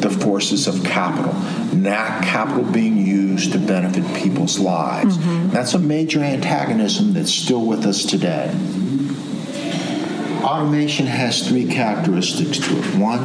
the 0.00 0.10
forces 0.10 0.66
of 0.66 0.84
capital, 0.84 1.34
not 1.76 2.22
capital 2.22 2.64
being 2.64 2.96
used 3.04 3.52
to 3.52 3.58
benefit 3.58 4.04
people's 4.16 4.58
lives. 4.58 5.16
Mm-hmm. 5.18 5.50
That's 5.50 5.74
a 5.74 5.78
major 5.78 6.20
antagonism 6.20 7.12
that's 7.14 7.32
still 7.32 7.64
with 7.64 7.84
us 7.84 8.04
today. 8.04 8.54
Automation 10.42 11.06
has 11.06 11.46
three 11.48 11.66
characteristics 11.66 12.58
to 12.58 12.78
it. 12.78 12.94
One, 12.96 13.20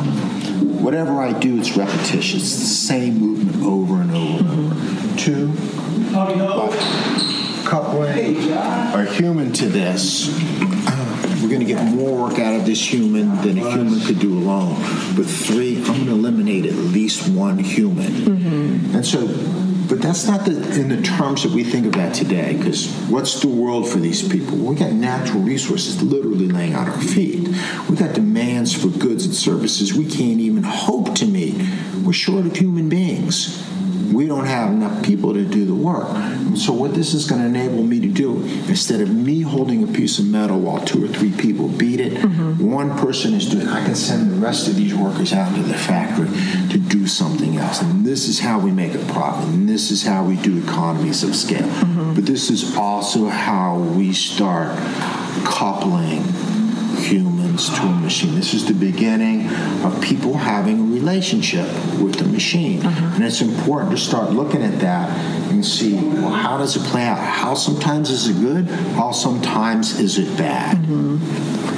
whatever 0.84 1.22
I 1.22 1.32
do, 1.38 1.60
it's 1.60 1.78
repetitious. 1.78 2.44
It's 2.44 2.60
the 2.60 2.66
same 2.66 3.20
movement 3.20 3.64
over 3.64 4.02
and 4.02 4.12
over 4.12 4.44
and 4.44 4.74
over. 4.74 5.18
Two, 5.18 5.54
coupling 7.66 8.52
a 8.52 9.06
human 9.06 9.54
to 9.54 9.68
this 9.68 10.28
we're 11.44 11.50
going 11.50 11.60
to 11.60 11.66
get 11.66 11.84
more 11.84 12.30
work 12.30 12.40
out 12.40 12.56
of 12.56 12.66
this 12.66 12.82
human 12.82 13.36
than 13.42 13.58
a 13.58 13.72
human 13.72 14.00
could 14.00 14.20
do 14.20 14.38
alone. 14.38 14.76
But 15.16 15.26
three, 15.26 15.78
I'm 15.80 15.84
going 15.84 16.06
to 16.06 16.12
eliminate 16.12 16.66
at 16.66 16.74
least 16.74 17.30
one 17.30 17.60
human. 17.60 18.12
Mm-hmm. 18.12 18.96
And 18.96 19.06
so, 19.06 19.28
but 19.90 20.02
that's 20.02 20.26
not 20.26 20.46
the, 20.46 20.80
in 20.80 20.88
the 20.88 21.02
terms 21.02 21.44
that 21.44 21.52
we 21.52 21.66
think 21.66 21.86
of 21.86 21.92
that 21.94 22.16
today, 22.16 22.56
because 22.56 22.90
what's 23.10 23.42
the 23.42 23.50
world 23.50 23.90
for 23.90 24.00
these 24.00 24.26
people? 24.26 24.58
We 24.58 24.76
got 24.76 24.94
natural 24.94 25.42
resources 25.42 26.02
literally 26.02 26.48
laying 26.48 26.74
at 26.74 26.88
our 26.88 27.02
feet. 27.02 27.50
We 27.90 27.98
got 27.98 28.16
demands 28.16 28.74
for 28.74 28.88
goods 28.88 29.26
and 29.26 29.36
services 29.36 29.94
we 29.94 30.06
can't 30.06 30.40
even 30.40 30.64
hope 30.64 31.14
to 31.16 31.26
meet. 31.26 31.62
We're 32.04 32.14
short 32.14 32.46
of 32.46 32.56
human 32.56 32.88
beings 32.88 33.70
we 34.14 34.28
don't 34.28 34.46
have 34.46 34.72
enough 34.72 35.04
people 35.04 35.34
to 35.34 35.44
do 35.46 35.66
the 35.66 35.74
work. 35.74 36.08
And 36.10 36.58
so 36.58 36.74
what 36.74 36.94
this 36.94 37.14
is 37.14 37.30
going 37.30 37.42
to 37.42 37.48
enable 37.48 37.84
me 37.84 38.00
to 38.00 38.08
do, 38.08 38.44
instead 38.68 39.02
of 39.02 39.10
me 39.10 39.42
holding 39.42 39.84
a 39.84 39.88
piece 39.88 40.20
of 40.20 40.26
metal 40.26 40.60
while 40.60 40.84
two 40.84 41.04
or 41.04 41.08
three 41.08 41.32
people 41.32 41.68
beat 41.68 42.00
it, 42.00 42.14
mm-hmm. 42.14 42.72
one 42.72 42.98
person 42.98 43.34
is 43.34 43.50
doing. 43.50 43.68
I 43.68 43.84
can 43.84 43.96
send 43.96 44.32
the 44.32 44.36
rest 44.36 44.68
of 44.68 44.76
these 44.76 44.94
workers 44.94 45.34
out 45.34 45.50
into 45.56 45.68
the 45.68 45.78
factory 45.78 46.30
to 46.70 46.78
do 46.78 47.08
something 47.08 47.58
else. 47.58 47.82
And 47.82 48.06
this 48.06 48.28
is 48.28 48.40
how 48.40 48.60
we 48.60 48.72
make 48.72 48.94
a 48.96 49.06
profit. 49.14 49.50
And 49.50 49.68
this 49.68 49.92
is 49.92 50.04
how 50.04 50.24
we 50.24 50.36
do 50.38 50.62
economies 50.62 51.24
of 51.24 51.36
scale. 51.36 51.68
Mm-hmm. 51.68 52.14
But 52.16 52.26
this 52.26 52.50
is 52.50 52.76
also 52.76 53.28
how 53.28 53.78
we 53.78 54.14
start 54.14 54.78
coupling 55.46 56.24
humans 57.54 57.70
to 57.70 57.86
a 57.86 57.92
machine. 58.02 58.36
This 58.36 58.54
is 58.54 58.66
the 58.66 58.74
beginning 58.74 59.50
of 59.84 60.02
people 60.02 60.38
having 60.38 60.80
a 60.80 60.84
relationship 60.84 61.68
with 62.00 62.16
the 62.16 62.26
machine. 62.26 62.86
Uh-huh. 62.86 63.16
And 63.16 63.24
it's 63.24 63.42
important 63.42 63.92
to 63.92 63.98
start 63.98 64.32
looking 64.32 64.64
at 64.64 64.80
that 64.80 65.10
and 65.52 65.66
see 65.66 65.96
well, 65.96 66.32
how 66.32 66.58
does 66.58 66.76
it 66.76 66.84
play 66.84 67.04
out? 67.04 67.20
How 67.20 67.54
sometimes 67.54 68.10
is 68.10 68.28
it 68.28 68.40
good? 68.42 68.68
How 68.96 69.12
sometimes 69.12 70.00
is 70.00 70.18
it 70.18 70.38
bad? 70.38 70.78
Mm-hmm. 70.78 71.73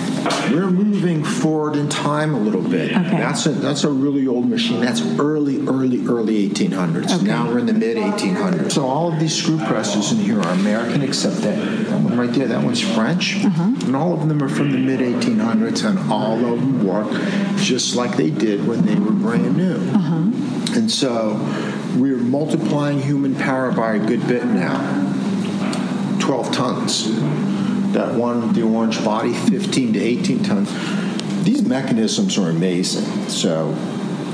We're 0.52 0.72
moving 0.72 1.24
forward 1.24 1.76
in 1.76 1.90
time 1.90 2.34
a 2.34 2.40
little 2.40 2.62
bit. 2.62 2.92
Okay. 2.92 3.18
That's 3.18 3.46
a 3.46 3.50
that's 3.50 3.84
a 3.84 3.90
really 3.90 4.28
old 4.28 4.50
machine. 4.50 4.82
That's 4.82 5.02
early, 5.20 5.60
early, 5.68 6.06
early 6.08 6.50
1800s. 6.50 7.16
Okay. 7.16 7.26
Now 7.26 7.48
we're 7.48 7.60
in 7.60 7.66
the 7.66 7.74
mid 7.74 7.98
1800s. 7.98 8.72
So 8.72 8.86
all 8.86 9.12
of 9.12 9.20
these 9.20 9.36
screw 9.36 9.58
presses 9.60 10.12
in 10.12 10.20
here 10.20 10.40
are 10.42 10.54
American, 10.54 11.02
except 11.02 11.38
that, 11.38 11.56
that 11.58 12.02
one 12.02 12.18
right 12.18 12.32
there. 12.32 12.48
That 12.48 12.64
one's 12.64 12.82
French, 12.82 13.44
uh-huh. 13.44 13.64
and 13.86 13.96
all 13.96 14.14
of 14.14 14.28
them 14.28 14.42
are 14.42 14.50
from 14.50 14.72
the 14.72 14.78
mid 14.78 15.00
1800s, 15.00 15.86
and 15.86 16.12
all 16.12 16.44
of 16.46 16.60
them 16.60 16.86
work 16.86 17.12
just 17.58 17.96
like 17.96 18.18
they 18.18 18.30
did 18.30 18.68
when 18.68 18.86
they 18.86 18.96
were 18.96 19.12
brand 19.12 19.56
new. 19.56 19.76
Uh-huh. 19.76 20.78
And 20.78 20.92
so 20.92 21.36
we're 21.98 22.18
multiplying 22.18 23.02
human 23.02 23.36
power 23.36 23.72
by 23.72 23.96
a 23.96 24.00
good 24.00 24.28
bit 24.28 24.46
now. 24.46 25.04
12 26.20 26.52
tons 26.52 27.55
that 27.96 28.14
one, 28.14 28.52
the 28.54 28.62
orange 28.62 29.04
body, 29.04 29.34
15 29.34 29.94
to 29.94 30.00
18 30.00 30.44
tons. 30.44 31.44
These 31.46 31.64
mechanisms 31.64 32.38
are 32.38 32.50
amazing. 32.50 33.30
So 33.30 33.74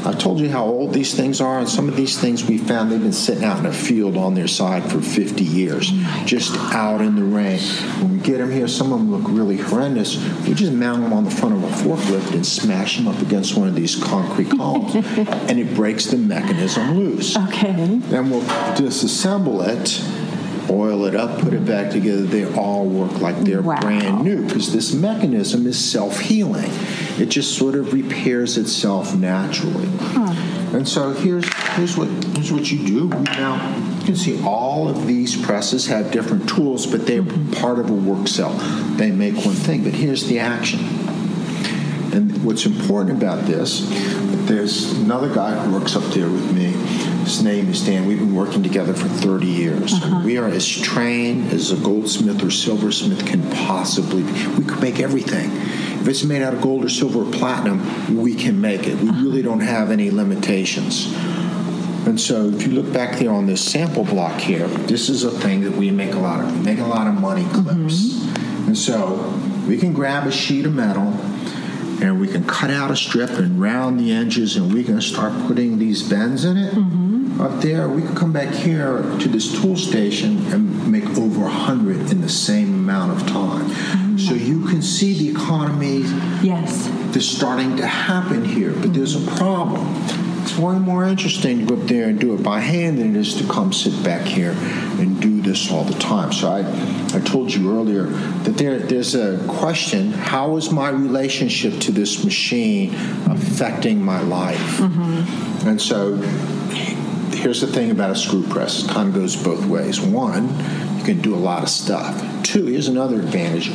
I 0.04 0.14
told 0.14 0.40
you 0.40 0.50
how 0.50 0.66
old 0.66 0.94
these 0.94 1.14
things 1.14 1.40
are, 1.42 1.60
and 1.60 1.70
some 1.70 1.88
of 1.88 1.96
these 1.96 2.20
things 2.20 2.44
we 2.44 2.58
found 2.58 2.92
they've 2.92 3.00
been 3.00 3.14
sitting 3.14 3.44
out 3.44 3.60
in 3.60 3.68
a 3.68 3.72
field 3.72 4.18
on 4.18 4.34
their 4.34 4.48
side 4.48 4.92
for 4.92 5.00
50 5.00 5.44
years, 5.44 5.92
just 6.26 6.56
out 6.74 7.02
in 7.02 7.16
the 7.16 7.24
rain. 7.24 7.60
When 8.00 8.14
we 8.14 8.20
get 8.20 8.40
them 8.40 8.52
here, 8.52 8.68
some 8.68 8.92
of 8.92 8.98
them 8.98 9.12
look 9.12 9.30
really 9.30 9.58
horrendous. 9.58 10.18
We 10.48 10.56
just 10.56 10.72
mount 10.72 11.04
them 11.04 11.14
on 11.14 11.26
the 11.26 11.32
front 11.32 11.54
of 11.54 11.64
a 11.64 11.68
forklift 11.84 12.34
and 12.34 12.44
smash 12.44 12.98
them 12.98 13.08
up 13.08 13.22
against 13.22 13.56
one 13.56 13.68
of 13.68 13.76
these 13.76 13.96
concrete 13.96 14.50
columns, 14.58 14.96
and 14.96 15.60
it 15.60 15.76
breaks 15.76 16.08
the 16.08 16.18
mechanism 16.18 16.98
loose. 16.98 17.38
Okay. 17.38 17.98
Then 17.98 18.32
we'll 18.32 18.42
disassemble 18.42 19.68
it 19.68 20.21
oil 20.70 21.06
it 21.06 21.16
up, 21.16 21.40
put 21.40 21.54
it 21.54 21.66
back 21.66 21.92
together, 21.92 22.24
they 22.24 22.52
all 22.56 22.86
work 22.86 23.20
like 23.20 23.38
they're 23.40 23.62
wow. 23.62 23.80
brand 23.80 24.24
new 24.24 24.46
because 24.46 24.72
this 24.74 24.94
mechanism 24.94 25.66
is 25.68 25.78
self 25.78 26.20
healing. 26.20 26.70
It 27.20 27.30
just 27.30 27.58
sort 27.58 27.76
of 27.76 27.94
repairs 27.94 28.58
itself 28.58 29.16
naturally. 29.16 29.90
Huh. 30.00 30.34
And 30.76 30.88
so 30.88 31.12
here's 31.12 31.52
here's 31.74 31.98
what 31.98 32.08
here's 32.08 32.52
what 32.52 32.72
you 32.72 32.86
do. 32.86 33.10
Now 33.10 33.78
you 34.00 34.06
can 34.06 34.16
see 34.16 34.42
all 34.44 34.88
of 34.88 35.06
these 35.06 35.40
presses 35.40 35.88
have 35.88 36.12
different 36.12 36.48
tools, 36.48 36.86
but 36.86 37.06
they're 37.06 37.24
mm-hmm. 37.24 37.54
part 37.54 37.80
of 37.80 37.90
a 37.90 37.94
work 37.94 38.28
cell. 38.28 38.54
They 38.96 39.12
make 39.12 39.36
one 39.46 39.56
thing. 39.56 39.84
But 39.84 39.94
here's 39.94 40.28
the 40.28 40.40
action. 40.40 40.80
And 42.14 42.44
what's 42.44 42.66
important 42.66 43.18
about 43.18 43.46
this, 43.46 43.88
there's 44.48 44.92
another 44.94 45.34
guy 45.34 45.56
who 45.64 45.78
works 45.78 45.96
up 45.96 46.04
there 46.14 46.30
with 46.30 46.52
me 46.54 46.74
his 47.24 47.44
name 47.44 47.70
is 47.70 47.86
Dan. 47.86 48.08
We've 48.08 48.20
been 48.20 48.36
working 48.36 48.64
together 48.64 48.94
for 48.94 49.08
30 49.08 49.46
years. 49.46 49.94
Uh-huh. 49.94 50.22
We 50.26 50.38
are 50.38 50.48
as 50.48 50.68
trained 50.68 51.52
as 51.52 51.72
a 51.72 51.78
goldsmith 51.78 52.44
or 52.44 52.50
silversmith 52.50 53.26
can 53.26 53.42
possibly 53.52 54.24
be. 54.24 54.48
We 54.48 54.64
could 54.64 54.82
make 54.82 55.00
everything. 55.00 55.52
If 56.02 56.08
it's 56.08 56.24
made 56.24 56.42
out 56.42 56.54
of 56.54 56.62
gold 56.62 56.84
or 56.84 56.90
silver 56.90 57.22
or 57.22 57.32
platinum, 57.32 58.18
we 58.18 58.34
can 58.34 58.60
make 58.60 58.88
it. 58.88 59.00
We 59.00 59.10
uh-huh. 59.10 59.24
really 59.24 59.42
don't 59.42 59.60
have 59.60 59.92
any 59.92 60.10
limitations. 60.10 61.14
And 62.08 62.20
so, 62.20 62.48
if 62.48 62.66
you 62.66 62.74
look 62.74 62.92
back 62.92 63.20
there 63.20 63.32
on 63.32 63.46
this 63.46 63.64
sample 63.64 64.04
block 64.04 64.40
here, 64.40 64.68
this 64.68 65.08
is 65.08 65.24
a 65.24 65.30
thing 65.30 65.62
that 65.62 65.74
we 65.74 65.92
make 65.92 66.14
a 66.14 66.20
lot 66.20 66.44
of. 66.44 66.52
We 66.52 66.64
make 66.64 66.80
a 66.80 66.88
lot 66.88 67.06
of 67.08 67.14
money 67.14 67.46
clips. 67.54 68.16
Mm-hmm. 68.16 68.68
And 68.68 68.78
so, 68.78 69.40
we 69.68 69.78
can 69.78 69.94
grab 69.94 70.26
a 70.26 70.32
sheet 70.32 70.66
of 70.66 70.74
metal 70.74 71.14
and 72.02 72.20
we 72.20 72.28
can 72.28 72.44
cut 72.46 72.72
out 72.72 72.90
a 72.90 72.96
strip 72.96 73.30
and 73.30 73.62
round 73.62 74.00
the 74.00 74.12
edges, 74.12 74.56
and 74.56 74.74
we 74.74 74.84
can 74.84 75.00
start 75.00 75.32
putting 75.46 75.78
these 75.78 76.02
bends 76.02 76.44
in 76.44 76.58
it. 76.58 76.74
Mm-hmm 76.74 77.11
up 77.40 77.62
there, 77.62 77.88
we 77.88 78.02
could 78.02 78.16
come 78.16 78.34
back 78.34 78.54
here 78.54 79.02
to 79.20 79.28
this 79.28 79.62
tool 79.62 79.76
station 79.76 80.46
and 80.52 80.92
make 80.92 81.06
over 81.18 81.42
100 81.42 82.12
in 82.12 82.22
the 82.22 82.30
same 82.30 82.74
amount 82.74 83.12
of 83.12 83.28
time. 83.28 83.66
Mm-hmm. 83.66 84.18
So 84.18 84.34
you 84.34 84.68
can 84.68 84.82
see 84.82 85.14
the 85.18 85.30
economy 85.30 86.00
yes. 86.42 86.88
that's 87.12 87.26
starting 87.26 87.78
to 87.78 87.88
happen 87.88 88.46
here, 88.46 88.74
but 88.74 88.94
there's 88.94 89.16
a 89.16 89.32
problem. 89.32 89.88
It's 90.42 90.58
way 90.58 90.80
more 90.80 91.06
interesting 91.06 91.60
to 91.60 91.76
go 91.76 91.82
up 91.82 91.88
there 91.88 92.10
and 92.10 92.20
do 92.20 92.34
it 92.34 92.44
by 92.44 92.60
hand 92.60 92.98
than 92.98 93.16
it 93.16 93.20
is 93.20 93.36
to 93.36 93.48
come 93.48 93.72
sit 93.72 94.04
back 94.04 94.26
here 94.28 94.54
and 95.00 95.22
do 95.22 95.42
this 95.42 95.72
all 95.72 95.84
the 95.84 95.98
time. 96.00 96.34
So 96.34 96.50
I, 96.50 96.60
I 97.16 97.22
told 97.22 97.54
you 97.54 97.72
earlier 97.76 98.04
that 98.04 98.58
there, 98.58 98.80
there's 98.80 99.16
a 99.16 99.44
question 99.48 100.12
how 100.12 100.58
is 100.58 100.72
my 100.72 100.90
relationship 100.90 101.80
to 101.82 101.92
this 101.92 102.24
machine 102.24 102.94
affecting 103.30 104.04
my 104.04 104.22
life? 104.22 104.78
Mm-hmm. 104.78 105.68
And 105.68 105.82
so 105.82 106.18
here's 107.42 107.60
the 107.60 107.68
thing 107.68 107.90
about 107.90 108.12
a 108.12 108.16
screw 108.16 108.44
press 108.44 108.84
it 108.84 108.92
kind 108.92 109.10
of 109.10 109.16
goes 109.16 109.42
both 109.42 109.66
ways. 109.66 110.00
One, 110.00 110.48
you 110.98 111.04
can 111.04 111.22
do 111.22 111.34
a 111.34 111.38
lot 111.38 111.64
of 111.64 111.70
stuff. 111.70 112.44
Two, 112.44 112.68
here's 112.68 112.88
another 112.88 113.16
advantage. 113.16 113.72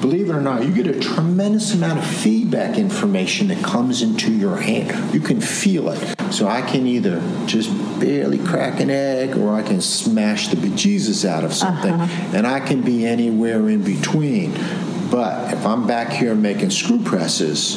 Believe 0.00 0.30
it 0.30 0.32
or 0.32 0.40
not, 0.40 0.64
you 0.64 0.72
get 0.72 0.86
a 0.86 0.98
tremendous 0.98 1.74
amount 1.74 1.98
of 1.98 2.06
feedback 2.06 2.78
information 2.78 3.48
that 3.48 3.62
comes 3.62 4.00
into 4.00 4.32
your 4.32 4.56
hand. 4.56 5.14
You 5.14 5.20
can 5.20 5.40
feel 5.40 5.90
it. 5.90 6.32
So 6.32 6.48
I 6.48 6.62
can 6.62 6.86
either 6.86 7.20
just 7.46 7.70
barely 8.00 8.38
crack 8.38 8.80
an 8.80 8.88
egg 8.88 9.36
or 9.36 9.54
I 9.54 9.62
can 9.62 9.82
smash 9.82 10.48
the 10.48 10.56
bejesus 10.56 11.28
out 11.28 11.44
of 11.44 11.52
something. 11.52 11.92
Uh-huh. 11.92 12.36
And 12.36 12.46
I 12.46 12.60
can 12.60 12.80
be 12.80 13.06
anywhere 13.06 13.68
in 13.68 13.84
between. 13.84 14.54
But 15.10 15.52
if 15.52 15.66
I'm 15.66 15.86
back 15.86 16.10
here 16.10 16.34
making 16.34 16.70
screw 16.70 17.02
presses, 17.02 17.76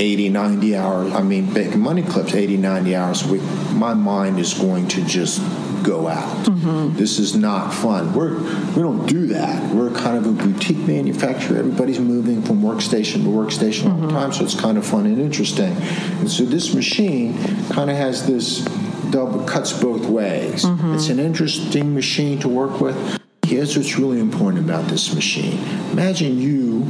80, 0.00 0.30
90 0.30 0.76
hours, 0.76 1.12
I 1.12 1.22
mean, 1.22 1.52
big 1.52 1.76
money 1.76 2.02
clips, 2.02 2.34
80, 2.34 2.56
90 2.56 2.96
hours 2.96 3.26
a 3.26 3.32
week, 3.32 3.42
my 3.72 3.92
mind 3.92 4.38
is 4.38 4.54
going 4.54 4.88
to 4.88 5.04
just 5.04 5.40
go 5.82 6.08
out. 6.08 6.46
Mm-hmm. 6.46 6.96
This 6.96 7.18
is 7.18 7.36
not 7.36 7.72
fun. 7.72 8.14
We're 8.14 8.38
we 8.38 8.82
don't 8.82 9.06
do 9.06 9.26
that. 9.28 9.74
We're 9.74 9.90
kind 9.90 10.16
of 10.16 10.26
a 10.26 10.32
boutique 10.32 10.78
manufacturer. 10.78 11.58
Everybody's 11.58 11.98
moving 11.98 12.42
from 12.42 12.62
workstation 12.62 13.22
to 13.24 13.28
workstation 13.28 13.84
mm-hmm. 13.84 13.90
all 13.90 14.00
the 14.00 14.06
mm-hmm. 14.06 14.16
time, 14.16 14.32
so 14.32 14.44
it's 14.44 14.58
kind 14.58 14.78
of 14.78 14.86
fun 14.86 15.06
and 15.06 15.20
interesting. 15.20 15.72
And 15.72 16.30
so 16.30 16.44
this 16.44 16.74
machine 16.74 17.34
kind 17.70 17.90
of 17.90 17.96
has 17.96 18.26
this 18.26 18.64
double 19.10 19.44
cuts 19.44 19.72
both 19.72 20.06
ways. 20.06 20.64
It's 20.66 21.08
an 21.08 21.18
interesting 21.18 21.94
machine 21.94 22.38
to 22.40 22.48
work 22.48 22.80
with. 22.80 23.20
Here's 23.44 23.76
what's 23.76 23.98
really 23.98 24.20
important 24.20 24.64
about 24.64 24.88
this 24.88 25.12
machine. 25.12 25.58
Imagine 25.90 26.38
you, 26.38 26.82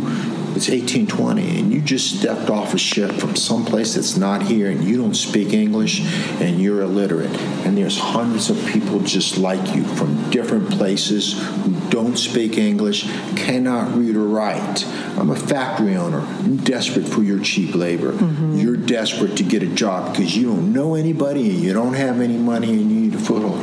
it's 0.56 0.68
1820, 0.68 1.58
and 1.58 1.72
you 1.72 1.80
just 1.80 2.18
stepped 2.18 2.50
off 2.50 2.74
a 2.74 2.78
ship 2.78 3.12
from 3.12 3.36
someplace 3.36 3.94
that's 3.94 4.16
not 4.16 4.42
here, 4.42 4.70
and 4.70 4.84
you 4.84 4.96
don't 4.96 5.14
speak 5.14 5.52
English, 5.52 6.00
and 6.40 6.60
you're 6.60 6.82
illiterate. 6.82 7.34
And 7.64 7.76
there's 7.76 7.98
hundreds 7.98 8.50
of 8.50 8.64
people 8.66 9.00
just 9.00 9.38
like 9.38 9.74
you 9.74 9.84
from 9.84 10.30
different 10.30 10.70
places 10.70 11.40
who 11.64 11.72
don't 11.90 12.16
speak 12.16 12.58
English, 12.58 13.04
cannot 13.36 13.96
read 13.96 14.16
or 14.16 14.24
write. 14.24 14.86
I'm 15.16 15.30
a 15.30 15.36
factory 15.36 15.96
owner. 15.96 16.20
I'm 16.20 16.56
desperate 16.58 17.08
for 17.08 17.22
your 17.22 17.40
cheap 17.40 17.74
labor. 17.74 18.12
Mm-hmm. 18.12 18.56
You're 18.58 18.76
desperate 18.76 19.36
to 19.36 19.42
get 19.42 19.62
a 19.62 19.66
job 19.66 20.12
because 20.12 20.36
you 20.36 20.46
don't 20.46 20.72
know 20.72 20.94
anybody 20.94 21.50
and 21.50 21.60
you 21.60 21.72
don't 21.72 21.94
have 21.94 22.20
any 22.20 22.38
money 22.38 22.70
and 22.70 22.90
you 22.90 23.00
need 23.00 23.14
a 23.14 23.18
foothold. 23.18 23.60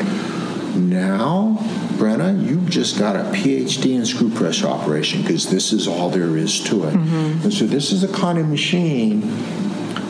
Now, 0.75 1.57
Brenna, 1.97 2.47
you've 2.47 2.69
just 2.69 2.99
got 2.99 3.15
a 3.15 3.23
PhD 3.31 3.95
in 3.95 4.05
screw 4.05 4.29
press 4.29 4.63
operation 4.63 5.21
because 5.21 5.49
this 5.49 5.73
is 5.73 5.87
all 5.87 6.09
there 6.09 6.37
is 6.37 6.63
to 6.65 6.83
it. 6.85 6.93
Mm-hmm. 6.93 7.43
And 7.43 7.53
so 7.53 7.65
this 7.65 7.91
is 7.91 8.01
the 8.01 8.07
kind 8.07 8.37
of 8.37 8.47
machine 8.47 9.21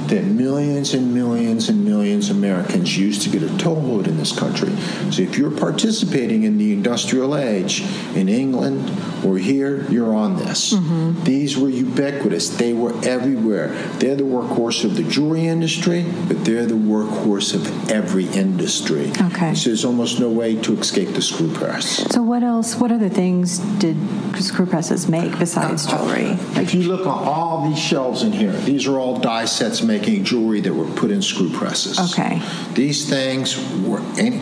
that 0.09 0.23
millions 0.25 0.93
and 0.93 1.13
millions 1.13 1.69
and 1.69 1.83
millions 1.83 2.29
of 2.29 2.37
Americans 2.37 2.97
used 2.97 3.21
to 3.23 3.29
get 3.29 3.43
a 3.43 3.57
toehold 3.57 4.07
in 4.07 4.17
this 4.17 4.37
country. 4.37 4.69
So 5.11 5.21
if 5.21 5.37
you're 5.37 5.51
participating 5.51 6.43
in 6.43 6.57
the 6.57 6.73
industrial 6.73 7.35
age 7.35 7.81
in 8.15 8.29
England 8.29 8.91
or 9.25 9.37
here, 9.37 9.83
you're 9.89 10.13
on 10.15 10.37
this. 10.37 10.73
Mm-hmm. 10.73 11.23
These 11.23 11.57
were 11.57 11.69
ubiquitous. 11.69 12.49
They 12.49 12.73
were 12.73 12.93
everywhere. 13.03 13.69
They're 13.99 14.15
the 14.15 14.23
workhorse 14.23 14.83
of 14.83 14.95
the 14.95 15.03
jewelry 15.03 15.47
industry, 15.47 16.05
but 16.27 16.45
they're 16.45 16.65
the 16.65 16.75
workhorse 16.75 17.53
of 17.53 17.89
every 17.89 18.27
industry. 18.27 19.11
Okay. 19.19 19.53
So 19.55 19.69
there's 19.69 19.85
almost 19.85 20.19
no 20.19 20.29
way 20.29 20.55
to 20.61 20.77
escape 20.77 21.09
the 21.09 21.21
screw 21.21 21.51
press. 21.53 22.11
So 22.13 22.21
what 22.21 22.43
else? 22.43 22.75
What 22.75 22.91
other 22.91 23.09
things 23.09 23.59
did 23.79 23.97
screw 24.37 24.65
presses 24.65 25.07
make 25.07 25.37
besides 25.39 25.85
jewelry? 25.85 26.37
If 26.55 26.73
you 26.73 26.83
look 26.83 27.05
on 27.07 27.27
all 27.27 27.67
these 27.69 27.79
shelves 27.79 28.23
in 28.23 28.31
here, 28.31 28.51
these 28.51 28.87
are 28.87 28.99
all 28.99 29.19
die 29.19 29.45
sets 29.45 29.81
making 29.97 30.23
jewelry 30.23 30.61
that 30.61 30.73
were 30.73 30.89
put 30.95 31.11
in 31.11 31.21
screw 31.21 31.49
presses. 31.49 31.99
Okay. 32.11 32.41
These 32.73 33.09
things 33.09 33.57
were 33.81 34.01
any. 34.17 34.39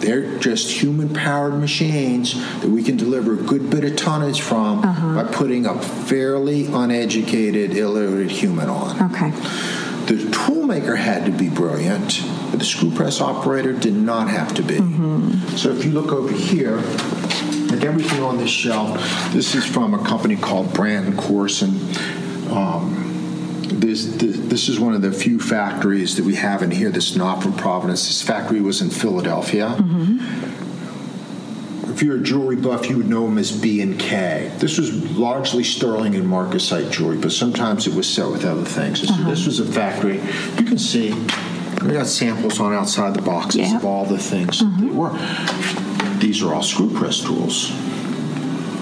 They're 0.00 0.38
just 0.38 0.70
human 0.70 1.12
powered 1.12 1.54
machines 1.54 2.34
that 2.60 2.68
we 2.68 2.84
can 2.84 2.96
deliver 2.96 3.32
a 3.34 3.36
good 3.36 3.68
bit 3.68 3.84
of 3.84 3.96
tonnage 3.96 4.40
from 4.40 4.82
by 4.82 5.24
putting 5.24 5.66
a 5.66 5.80
fairly 5.80 6.66
uneducated, 6.66 7.76
illiterate 7.76 8.30
human 8.30 8.68
on. 8.68 9.12
Okay. 9.12 9.30
The 10.06 10.14
toolmaker 10.30 10.96
had 10.96 11.26
to 11.26 11.32
be 11.32 11.48
brilliant, 11.48 12.22
but 12.50 12.60
the 12.60 12.64
screw 12.64 12.92
press 12.92 13.20
operator 13.20 13.72
did 13.72 13.94
not 13.94 14.28
have 14.28 14.54
to 14.54 14.62
be. 14.62 14.76
So 15.56 15.70
if 15.70 15.84
you 15.84 15.90
look 15.90 16.12
over 16.12 16.32
here, 16.32 16.76
like 16.76 17.84
everything 17.84 18.22
on 18.22 18.38
this 18.38 18.50
shelf, 18.50 18.98
this 19.32 19.56
is 19.56 19.66
from 19.66 19.94
a 19.94 20.04
company 20.04 20.36
called 20.36 20.72
Brandon 20.72 21.16
Corson. 21.16 21.70
Um, 22.52 22.97
this, 23.68 24.06
this, 24.06 24.36
this 24.36 24.68
is 24.68 24.80
one 24.80 24.94
of 24.94 25.02
the 25.02 25.12
few 25.12 25.38
factories 25.38 26.16
that 26.16 26.24
we 26.24 26.34
have 26.36 26.62
in 26.62 26.70
here 26.70 26.90
that's 26.90 27.16
not 27.16 27.42
from 27.42 27.52
Providence. 27.54 28.06
This 28.06 28.22
factory 28.22 28.60
was 28.60 28.80
in 28.80 28.90
Philadelphia. 28.90 29.76
Mm-hmm. 29.78 30.18
If 31.90 32.02
you're 32.02 32.16
a 32.16 32.22
jewelry 32.22 32.56
buff, 32.56 32.88
you 32.88 32.96
would 32.96 33.08
know 33.08 33.24
them 33.24 33.38
as 33.38 33.50
B 33.50 33.80
and 33.80 33.98
K. 33.98 34.52
This 34.58 34.78
was 34.78 34.92
largely 35.16 35.64
sterling 35.64 36.14
and 36.14 36.26
marcasite 36.26 36.92
jewelry, 36.92 37.18
but 37.18 37.32
sometimes 37.32 37.86
it 37.86 37.94
was 37.94 38.08
set 38.08 38.30
with 38.30 38.44
other 38.44 38.64
things. 38.64 39.06
So 39.06 39.12
uh-huh. 39.12 39.30
this 39.30 39.46
was 39.46 39.58
a 39.58 39.64
factory. 39.64 40.20
You 40.56 40.64
can 40.64 40.78
see 40.78 41.12
we 41.82 41.92
got 41.92 42.06
samples 42.06 42.60
on 42.60 42.72
outside 42.72 43.14
the 43.14 43.22
boxes 43.22 43.70
Yeah. 43.70 43.76
of 43.76 43.84
all 43.84 44.04
the 44.04 44.18
things 44.18 44.60
that 44.60 44.76
they 44.78 44.86
mm-hmm. 44.86 44.96
were. 44.96 46.18
These 46.18 46.42
are 46.42 46.54
all 46.54 46.62
screw 46.62 46.90
press 46.90 47.20
tools. 47.20 47.72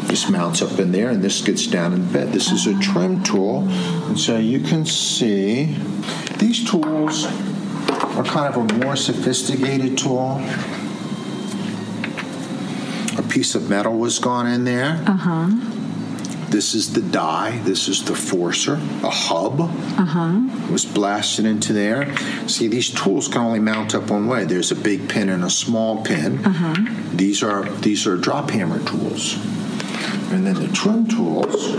This 0.06 0.28
mounts 0.30 0.62
up 0.62 0.78
in 0.78 0.92
there, 0.92 1.10
and 1.10 1.22
this 1.22 1.42
gets 1.42 1.66
down 1.66 1.92
in 1.92 2.10
bed. 2.12 2.32
This 2.32 2.50
is 2.52 2.66
a 2.66 2.78
trim 2.78 3.22
tool, 3.22 3.66
and 4.08 4.18
so 4.18 4.38
you 4.38 4.60
can 4.60 4.86
see 4.86 5.76
these 6.38 6.68
tools 6.68 7.26
are 7.26 8.24
kind 8.24 8.54
of 8.54 8.70
a 8.70 8.74
more 8.84 8.96
sophisticated 8.96 9.98
tool 9.98 10.40
a 13.18 13.22
piece 13.22 13.54
of 13.54 13.68
metal 13.70 13.96
was 13.96 14.18
gone 14.18 14.46
in 14.46 14.64
there. 14.64 15.02
Uh 15.06 15.12
huh. 15.16 15.46
This 16.50 16.74
is 16.74 16.92
the 16.92 17.00
die. 17.02 17.58
This 17.64 17.88
is 17.88 18.04
the 18.04 18.14
forcer. 18.14 18.74
A 19.02 19.10
hub 19.10 19.60
Uh-huh. 19.60 20.40
was 20.70 20.84
blasted 20.84 21.44
into 21.44 21.72
there. 21.72 22.14
See, 22.46 22.68
these 22.68 22.90
tools 22.90 23.26
can 23.28 23.40
only 23.40 23.58
mount 23.58 23.94
up 23.94 24.10
one 24.10 24.26
way. 24.28 24.44
There's 24.44 24.70
a 24.70 24.74
big 24.76 25.08
pin 25.08 25.28
and 25.28 25.42
a 25.44 25.50
small 25.50 26.02
pin. 26.04 26.44
Uh-huh. 26.44 26.74
These 27.14 27.42
are 27.42 27.64
these 27.80 28.06
are 28.06 28.16
drop 28.16 28.50
hammer 28.50 28.78
tools, 28.84 29.34
and 30.32 30.46
then 30.46 30.54
the 30.54 30.68
trim 30.68 31.06
tools, 31.06 31.74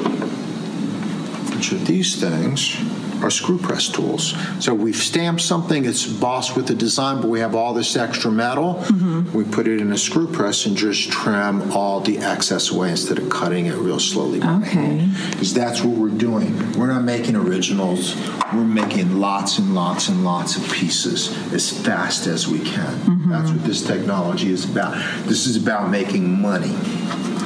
which 1.55 1.71
are 1.73 1.77
these 1.85 2.19
things, 2.19 2.77
are 3.23 3.31
screw 3.31 3.57
press 3.57 3.89
tools. 3.89 4.35
So 4.63 4.73
we've 4.73 4.95
stamped 4.95 5.41
something 5.41 5.85
it's 5.85 6.07
embossed 6.07 6.55
with 6.55 6.67
the 6.67 6.75
design, 6.75 7.21
but 7.21 7.29
we 7.29 7.39
have 7.39 7.55
all 7.55 7.73
this 7.73 7.95
extra 7.95 8.31
metal. 8.31 8.75
Mm-hmm. 8.75 9.35
We 9.35 9.43
put 9.43 9.67
it 9.67 9.81
in 9.81 9.91
a 9.91 9.97
screw 9.97 10.27
press 10.27 10.65
and 10.65 10.77
just 10.77 11.11
trim 11.11 11.71
all 11.71 11.99
the 11.99 12.19
excess 12.19 12.69
away 12.69 12.91
instead 12.91 13.17
of 13.17 13.29
cutting 13.29 13.65
it 13.65 13.75
real 13.75 13.99
slowly. 13.99 14.41
Okay. 14.41 15.09
Because 15.31 15.53
that's 15.53 15.83
what 15.83 15.97
we're 15.97 16.09
doing. 16.09 16.73
We're 16.73 16.87
not 16.87 17.03
making 17.03 17.35
originals. 17.35 18.15
We're 18.53 18.63
making 18.63 19.19
lots 19.19 19.57
and 19.57 19.73
lots 19.73 20.09
and 20.09 20.23
lots 20.23 20.55
of 20.55 20.71
pieces 20.71 21.35
as 21.53 21.69
fast 21.71 22.27
as 22.27 22.47
we 22.47 22.59
can. 22.59 22.97
Mm-hmm. 22.99 23.31
That's 23.31 23.49
what 23.49 23.63
this 23.63 23.85
technology 23.85 24.51
is 24.51 24.69
about. 24.69 24.93
This 25.25 25.47
is 25.47 25.57
about 25.61 25.89
making 25.89 26.39
money. 26.39 26.75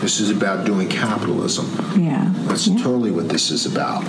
This 0.02 0.20
is 0.20 0.32
about 0.32 0.66
doing 0.66 0.90
capitalism. 0.90 1.68
Yeah. 2.02 2.32
That's 2.48 2.66
totally 2.66 3.12
what 3.12 3.30
this 3.30 3.52
is 3.52 3.66
about. 3.66 4.04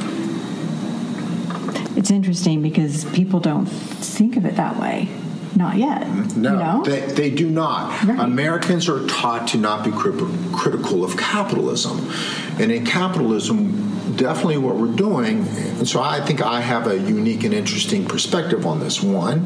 It's 1.97 2.11
interesting 2.11 2.62
because 2.62 3.05
people 3.07 3.40
don't 3.40 3.66
think 3.66 4.36
of 4.36 4.47
it 4.47 4.57
that 4.57 4.78
way. 4.80 5.09
Not 5.55 5.76
yet. 5.76 6.03
Mm-hmm. 6.05 6.40
No, 6.40 6.53
You 6.53 6.59
know? 6.59 6.82
they, 6.84 7.01
they 7.12 7.30
do 7.30 7.51
not. 7.51 8.03
Right. 8.05 8.18
Americans 8.18 8.88
are 8.88 9.07
taught 9.07 9.49
to 9.49 9.59
not 9.59 9.84
be 9.84 9.90
cri- 9.90 10.12
critical 10.55 11.05
of 11.05 11.18
capitalism. 11.18 12.11
And 12.59 12.72
in 12.72 12.86
capitalism, 12.86 14.16
definitely 14.16 14.57
what 14.59 14.76
we're 14.76 14.95
doing, 14.95 15.47
and 15.49 15.86
so 15.88 16.01
I 16.03 16.20
think 16.20 16.40
I 16.43 16.61
have 16.61 16.86
a 16.86 16.99
unique 16.99 17.45
and 17.45 17.53
interesting 17.53 18.07
perspective 18.07 18.66
on 18.66 18.80
this. 18.80 19.03
One, 19.03 19.40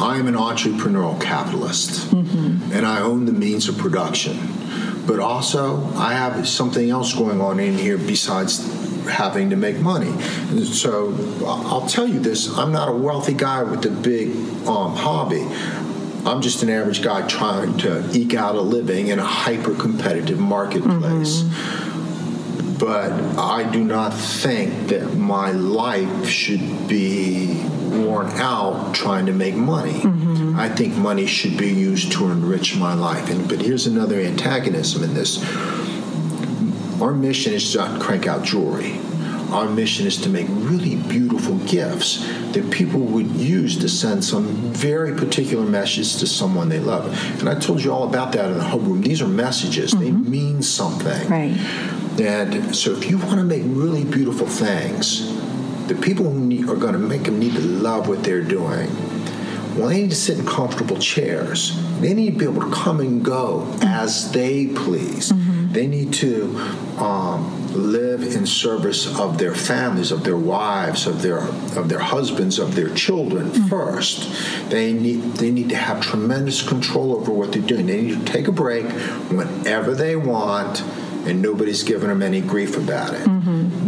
I 0.00 0.18
am 0.18 0.26
an 0.26 0.34
entrepreneurial 0.34 1.20
capitalist, 1.20 2.10
mm-hmm. 2.10 2.72
and 2.72 2.84
I 2.84 3.00
own 3.00 3.26
the 3.26 3.32
means 3.32 3.68
of 3.68 3.78
production. 3.78 4.36
But 5.06 5.20
also, 5.20 5.84
I 5.94 6.14
have 6.14 6.48
something 6.48 6.90
else 6.90 7.14
going 7.14 7.40
on 7.40 7.60
in 7.60 7.78
here 7.78 7.96
besides 7.96 8.58
having 9.06 9.50
to 9.50 9.56
make 9.56 9.78
money. 9.78 10.20
So, 10.64 11.14
I'll 11.46 11.86
tell 11.86 12.08
you 12.08 12.18
this: 12.18 12.56
I'm 12.56 12.72
not 12.72 12.88
a 12.88 12.92
wealthy 12.92 13.34
guy 13.34 13.62
with 13.62 13.84
a 13.86 13.90
big 13.90 14.30
um, 14.66 14.96
hobby. 14.96 15.46
I'm 16.26 16.42
just 16.42 16.64
an 16.64 16.70
average 16.70 17.02
guy 17.02 17.24
trying 17.28 17.78
to 17.78 18.10
eke 18.12 18.34
out 18.34 18.56
a 18.56 18.60
living 18.60 19.08
in 19.08 19.20
a 19.20 19.24
hyper-competitive 19.24 20.40
marketplace 20.40 21.44
but 22.78 23.12
I 23.38 23.68
do 23.70 23.82
not 23.82 24.12
think 24.12 24.88
that 24.88 25.14
my 25.14 25.50
life 25.52 26.28
should 26.28 26.88
be 26.88 27.62
worn 27.96 28.28
out 28.32 28.94
trying 28.94 29.26
to 29.26 29.32
make 29.32 29.54
money. 29.54 30.00
Mm-hmm. 30.00 30.58
I 30.58 30.68
think 30.68 30.96
money 30.96 31.26
should 31.26 31.56
be 31.56 31.72
used 31.72 32.12
to 32.12 32.30
enrich 32.30 32.76
my 32.76 32.94
life. 32.94 33.30
And 33.30 33.48
but 33.48 33.60
here's 33.60 33.86
another 33.86 34.20
antagonism 34.20 35.02
in 35.02 35.14
this. 35.14 35.42
Our 37.00 37.12
mission 37.12 37.52
is 37.52 37.72
to 37.72 37.78
not 37.78 38.00
crank 38.00 38.26
out 38.26 38.44
jewelry. 38.44 38.98
Our 39.50 39.68
mission 39.68 40.06
is 40.06 40.16
to 40.22 40.28
make 40.28 40.46
really 40.48 40.96
beautiful 40.96 41.56
gifts 41.58 42.26
that 42.52 42.68
people 42.70 43.00
would 43.00 43.28
use 43.28 43.76
to 43.78 43.88
send 43.88 44.24
some 44.24 44.46
very 44.72 45.14
particular 45.14 45.64
message 45.64 46.16
to 46.16 46.26
someone 46.26 46.68
they 46.68 46.80
love. 46.80 47.06
And 47.40 47.48
I 47.48 47.58
told 47.58 47.82
you 47.84 47.92
all 47.92 48.08
about 48.08 48.32
that 48.32 48.50
in 48.50 48.58
the 48.58 48.64
hub 48.64 48.82
room. 48.82 49.02
These 49.02 49.22
are 49.22 49.28
messages. 49.28 49.92
They 49.92 50.10
mm-hmm. 50.10 50.30
mean 50.30 50.62
something. 50.62 51.28
Right. 51.28 51.56
And 52.20 52.74
so, 52.74 52.92
if 52.92 53.08
you 53.08 53.18
want 53.18 53.38
to 53.38 53.44
make 53.44 53.62
really 53.66 54.04
beautiful 54.04 54.46
things, 54.46 55.35
the 55.88 55.94
people 55.94 56.30
who 56.30 56.40
need, 56.40 56.68
are 56.68 56.76
going 56.76 56.94
to 56.94 56.98
make 56.98 57.24
them 57.24 57.38
need 57.38 57.54
to 57.54 57.60
love 57.60 58.08
what 58.08 58.24
they're 58.24 58.42
doing. 58.42 58.88
Well, 59.76 59.88
they 59.88 60.02
need 60.02 60.10
to 60.10 60.16
sit 60.16 60.38
in 60.38 60.46
comfortable 60.46 60.96
chairs. 60.98 61.78
They 62.00 62.14
need 62.14 62.32
to 62.32 62.38
be 62.38 62.44
able 62.46 62.62
to 62.62 62.74
come 62.74 63.00
and 63.00 63.22
go 63.24 63.70
as 63.82 64.32
they 64.32 64.68
please. 64.68 65.32
They 65.72 65.86
need 65.86 66.14
to 66.14 66.56
um, 66.96 67.74
live 67.74 68.22
in 68.22 68.46
service 68.46 69.06
of 69.18 69.36
their 69.36 69.54
families, 69.54 70.10
of 70.10 70.24
their 70.24 70.36
wives, 70.36 71.06
of 71.06 71.20
their 71.20 71.40
of 71.40 71.90
their 71.90 71.98
husbands, 71.98 72.58
of 72.58 72.74
their 72.74 72.88
children 72.94 73.50
first. 73.68 74.70
They 74.70 74.94
need 74.94 75.34
they 75.34 75.50
need 75.50 75.68
to 75.68 75.76
have 75.76 76.00
tremendous 76.00 76.66
control 76.66 77.14
over 77.14 77.30
what 77.30 77.52
they're 77.52 77.60
doing. 77.60 77.86
They 77.86 78.00
need 78.00 78.26
to 78.26 78.32
take 78.32 78.48
a 78.48 78.52
break 78.52 78.86
whenever 79.30 79.94
they 79.94 80.16
want 80.16 80.82
and 81.26 81.42
nobody's 81.42 81.82
giving 81.82 82.08
them 82.08 82.22
any 82.22 82.40
grief 82.40 82.76
about 82.78 83.12
it. 83.12 83.26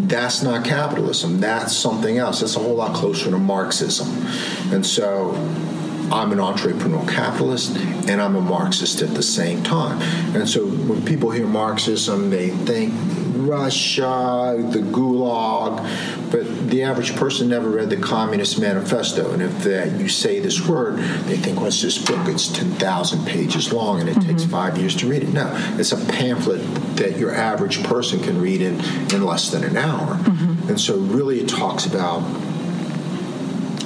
That's 0.08 0.42
not 0.42 0.64
capitalism. 0.64 1.40
That's 1.40 1.76
something 1.76 2.16
else. 2.16 2.40
That's 2.40 2.56
a 2.56 2.60
whole 2.60 2.76
lot 2.76 2.94
closer 2.94 3.30
to 3.30 3.38
Marxism. 3.38 4.08
And 4.72 4.84
so 4.84 5.34
I'm 6.10 6.32
an 6.32 6.38
entrepreneurial 6.38 7.06
capitalist 7.06 7.76
and 7.76 8.20
I'm 8.20 8.34
a 8.34 8.40
Marxist 8.40 9.02
at 9.02 9.14
the 9.14 9.22
same 9.22 9.62
time. 9.62 10.00
And 10.34 10.48
so 10.48 10.66
when 10.66 11.04
people 11.04 11.30
hear 11.30 11.46
Marxism, 11.46 12.30
they 12.30 12.48
think 12.48 12.94
Russia, 13.38 14.56
the 14.70 14.80
Gulag, 14.80 16.30
but 16.30 16.70
the 16.70 16.82
average 16.82 17.14
person 17.16 17.48
never 17.48 17.68
read 17.68 17.90
the 17.90 17.96
Communist 17.96 18.60
Manifesto. 18.60 19.32
And 19.32 19.42
if 19.42 19.64
that, 19.64 19.98
you 20.00 20.08
say 20.08 20.40
this 20.40 20.66
word, 20.66 20.98
they 21.24 21.36
think, 21.36 21.60
what's 21.60 21.80
this 21.82 21.98
book? 21.98 22.26
It's 22.28 22.48
10,000 22.48 23.26
pages 23.26 23.72
long 23.72 24.00
and 24.00 24.08
it 24.08 24.16
mm-hmm. 24.16 24.28
takes 24.28 24.44
five 24.44 24.78
years 24.78 24.94
to 24.96 25.08
read 25.08 25.22
it. 25.22 25.30
No, 25.30 25.50
it's 25.78 25.92
a 25.92 26.04
pamphlet 26.12 26.60
that 26.96 27.16
your 27.16 27.34
average 27.34 27.82
person 27.84 28.20
can 28.20 28.40
read 28.40 28.60
in, 28.60 28.80
in 29.14 29.24
less 29.24 29.50
than 29.50 29.64
an 29.64 29.76
hour. 29.76 30.16
Mm-hmm. 30.16 30.68
And 30.68 30.80
so, 30.80 30.98
really, 30.98 31.40
it 31.40 31.48
talks 31.48 31.86
about 31.86 32.20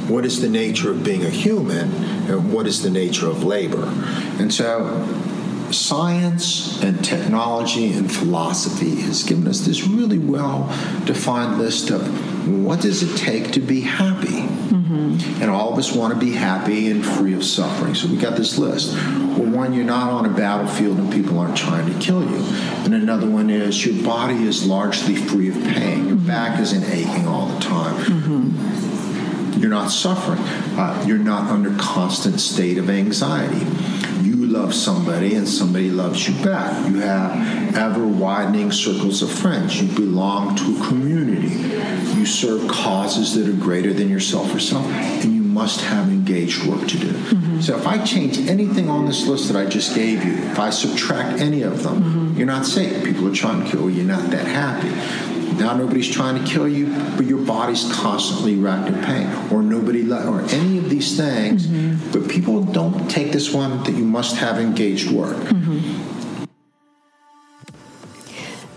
what 0.09 0.27
is 0.27 0.41
the 0.41 0.49
nature 0.49 0.91
of 0.91 1.05
being 1.05 1.25
a 1.25 1.31
human 1.31 1.93
and 2.31 2.53
what 2.53 2.67
is 2.67 2.83
the 2.83 2.91
nature 2.91 3.29
of 3.29 3.45
labor. 3.45 3.85
And 4.39 4.53
so, 4.53 5.07
science 5.73 6.83
and 6.83 7.05
technology 7.05 7.93
and 7.93 8.11
philosophy 8.11 8.97
has 9.03 9.23
given 9.23 9.47
us 9.47 9.61
this 9.61 9.87
really 9.87 10.19
well 10.19 10.67
defined 11.05 11.59
list 11.59 11.91
of 11.91 12.03
what 12.65 12.81
does 12.81 13.03
it 13.03 13.17
take 13.17 13.53
to 13.53 13.61
be 13.61 13.81
happy. 13.81 14.49
Mm-hmm. 14.73 15.43
and 15.43 15.51
all 15.51 15.73
of 15.73 15.79
us 15.79 15.95
want 15.95 16.15
to 16.15 16.19
be 16.19 16.33
happy 16.33 16.91
and 16.91 17.05
free 17.05 17.35
of 17.35 17.45
suffering. 17.45 17.95
So 17.95 18.09
we 18.09 18.17
got 18.17 18.37
this 18.37 18.59
list. 18.59 18.95
Well 18.95 19.47
one 19.47 19.75
you're 19.75 19.85
not 19.85 20.11
on 20.11 20.27
a 20.27 20.31
battlefield 20.31 20.99
and 20.99 21.13
people 21.13 21.39
aren't 21.39 21.57
trying 21.57 21.93
to 21.93 21.99
kill 21.99 22.23
you. 22.23 22.39
And 22.85 22.95
another 22.95 23.29
one 23.29 23.51
is 23.51 23.85
your 23.85 24.03
body 24.03 24.43
is 24.45 24.67
largely 24.67 25.15
free 25.15 25.51
of 25.51 25.55
pain. 25.75 26.09
Your 26.09 26.17
back 26.17 26.59
isn't 26.61 26.85
aching 26.85 27.29
all 27.29 27.47
the 27.47 27.61
time. 27.61 27.97
Mm-hmm. 28.05 29.61
you're 29.61 29.71
not 29.71 29.89
suffering. 29.89 30.41
Uh, 30.79 31.05
you're 31.07 31.19
not 31.19 31.51
under 31.51 31.75
constant 31.77 32.41
state 32.41 32.79
of 32.79 32.89
anxiety 32.91 33.67
love 34.53 34.75
somebody 34.75 35.35
and 35.35 35.49
somebody 35.49 35.91
loves 35.91 36.29
you 36.29 36.45
back. 36.45 36.87
You 36.89 37.01
have 37.01 37.75
ever 37.75 38.07
widening 38.07 38.71
circles 38.71 39.23
of 39.23 39.31
friends. 39.31 39.81
You 39.81 39.89
belong 39.97 40.55
to 40.57 40.77
a 40.77 40.87
community. 40.87 41.49
You 42.19 42.27
serve 42.27 42.69
causes 42.69 43.35
that 43.35 43.49
are 43.49 43.57
greater 43.57 43.93
than 43.95 44.11
yourself 44.11 44.55
or 44.55 44.61
self, 44.61 44.87
and 44.87 45.35
you 45.35 45.43
must 45.43 45.81
have 45.81 46.09
engaged 46.09 46.67
work 46.67 46.87
to 46.89 46.99
do. 46.99 47.09
Mm-hmm. 47.09 47.61
So 47.61 47.77
if 47.77 47.87
I 47.87 48.05
change 48.05 48.39
anything 48.39 48.91
on 48.91 49.07
this 49.07 49.27
list 49.27 49.49
that 49.51 49.57
I 49.57 49.69
just 49.69 49.95
gave 49.95 50.25
you, 50.25 50.35
if 50.35 50.59
I 50.59 50.71
subtract 50.71 51.41
any 51.41 51.63
of 51.63 51.83
them, 51.83 52.03
mm-hmm. 52.03 52.37
you're 52.37 52.47
not 52.47 52.67
safe. 52.67 53.05
People 53.05 53.29
are 53.29 53.35
trying 53.35 53.65
to 53.65 53.71
kill 53.71 53.89
you. 53.91 54.03
You're 54.03 54.17
not 54.17 54.31
that 54.31 54.47
happy. 54.47 55.32
Now 55.59 55.77
nobody's 55.77 56.11
trying 56.11 56.43
to 56.43 56.51
kill 56.51 56.69
you, 56.69 56.87
but 57.17 57.27
your 57.27 57.45
body's 57.45 57.91
constantly 57.93 58.57
racked 58.57 58.89
in 58.89 59.03
pain, 59.03 59.29
or 59.53 59.63
nobody, 59.63 60.11
or 60.11 60.41
any 60.43 60.79
of 60.79 60.91
these 60.91 61.17
things. 61.17 61.67
Mm-hmm. 61.67 62.13
But 62.13 62.29
people 62.29 62.63
don't 62.63 63.11
take 63.11 63.33
this 63.33 63.53
one 63.53 63.83
that 63.85 63.93
you 63.93 64.05
must 64.05 64.37
have 64.37 64.59
engaged 64.59 65.11
work. 65.11 65.37
Mm-hmm. 65.37 66.45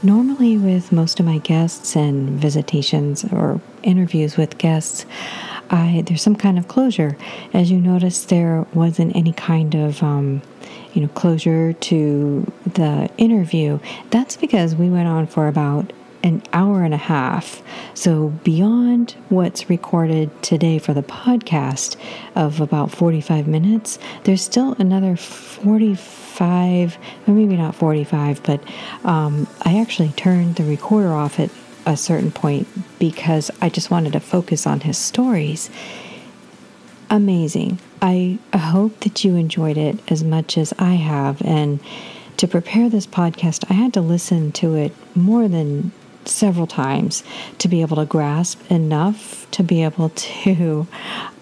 Normally, 0.03 0.57
with 0.57 0.91
most 0.91 1.19
of 1.19 1.25
my 1.25 1.39
guests 1.39 1.95
and 1.95 2.39
visitations 2.39 3.25
or 3.25 3.59
interviews 3.81 4.37
with 4.37 4.59
guests, 4.59 5.05
I, 5.71 6.03
there's 6.05 6.21
some 6.21 6.35
kind 6.35 6.59
of 6.59 6.67
closure. 6.67 7.17
As 7.53 7.71
you 7.71 7.79
notice, 7.79 8.25
there 8.25 8.67
wasn't 8.73 9.15
any 9.15 9.33
kind 9.33 9.73
of 9.73 10.03
um, 10.03 10.43
you 10.93 11.01
know 11.01 11.07
closure 11.09 11.73
to 11.73 12.51
the 12.71 13.09
interview. 13.17 13.79
That's 14.11 14.37
because 14.37 14.75
we 14.75 14.89
went 14.89 15.07
on 15.07 15.27
for 15.27 15.47
about 15.47 15.91
an 16.25 16.41
hour 16.53 16.83
and 16.83 16.93
a 16.93 16.97
half. 16.97 17.61
So, 17.93 18.29
beyond 18.43 19.15
what's 19.29 19.69
recorded 19.69 20.29
today 20.41 20.79
for 20.79 20.93
the 20.93 21.03
podcast 21.03 21.95
of 22.35 22.59
about 22.59 22.91
45 22.91 23.47
minutes, 23.47 23.99
there's 24.23 24.41
still 24.41 24.73
another 24.79 25.15
45, 25.15 26.97
or 27.27 27.33
maybe 27.33 27.55
not 27.55 27.75
45, 27.75 28.41
but 28.43 28.59
um, 29.03 29.47
I 29.61 29.79
actually 29.79 30.09
turned 30.09 30.55
the 30.55 30.63
recorder 30.63 31.13
off 31.13 31.39
at 31.39 31.51
a 31.85 31.95
certain 31.95 32.31
point 32.31 32.67
because 32.97 33.51
I 33.61 33.69
just 33.69 33.91
wanted 33.91 34.13
to 34.13 34.19
focus 34.19 34.65
on 34.65 34.79
his 34.81 34.97
stories. 34.97 35.69
Amazing. 37.11 37.77
I 38.01 38.39
hope 38.51 38.99
that 39.01 39.23
you 39.23 39.35
enjoyed 39.35 39.77
it 39.77 39.99
as 40.11 40.23
much 40.23 40.57
as 40.57 40.73
I 40.79 40.95
have. 40.95 41.39
And 41.43 41.79
to 42.37 42.47
prepare 42.47 42.89
this 42.89 43.05
podcast, 43.05 43.63
I 43.69 43.73
had 43.73 43.93
to 43.93 44.01
listen 44.01 44.51
to 44.53 44.73
it 44.73 44.91
more 45.15 45.47
than 45.47 45.91
several 46.27 46.67
times 46.67 47.23
to 47.59 47.67
be 47.67 47.81
able 47.81 47.97
to 47.97 48.05
grasp 48.05 48.59
enough 48.71 49.49
to 49.51 49.63
be 49.63 49.83
able 49.83 50.09
to 50.15 50.87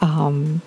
um, 0.01 0.61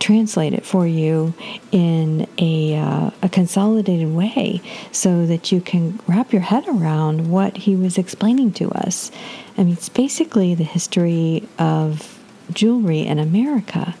translate 0.00 0.54
it 0.54 0.64
for 0.64 0.86
you 0.86 1.34
in 1.70 2.26
a, 2.38 2.76
uh, 2.76 3.10
a 3.22 3.28
consolidated 3.28 4.12
way 4.14 4.60
so 4.90 5.26
that 5.26 5.52
you 5.52 5.60
can 5.60 6.00
wrap 6.08 6.32
your 6.32 6.42
head 6.42 6.66
around 6.66 7.30
what 7.30 7.56
he 7.56 7.76
was 7.76 7.98
explaining 7.98 8.52
to 8.52 8.70
us. 8.72 9.12
I 9.56 9.64
mean, 9.64 9.74
it's 9.74 9.90
basically 9.90 10.54
the 10.54 10.64
history 10.64 11.46
of 11.58 12.18
jewelry 12.52 13.00
in 13.00 13.18
America. 13.18 13.94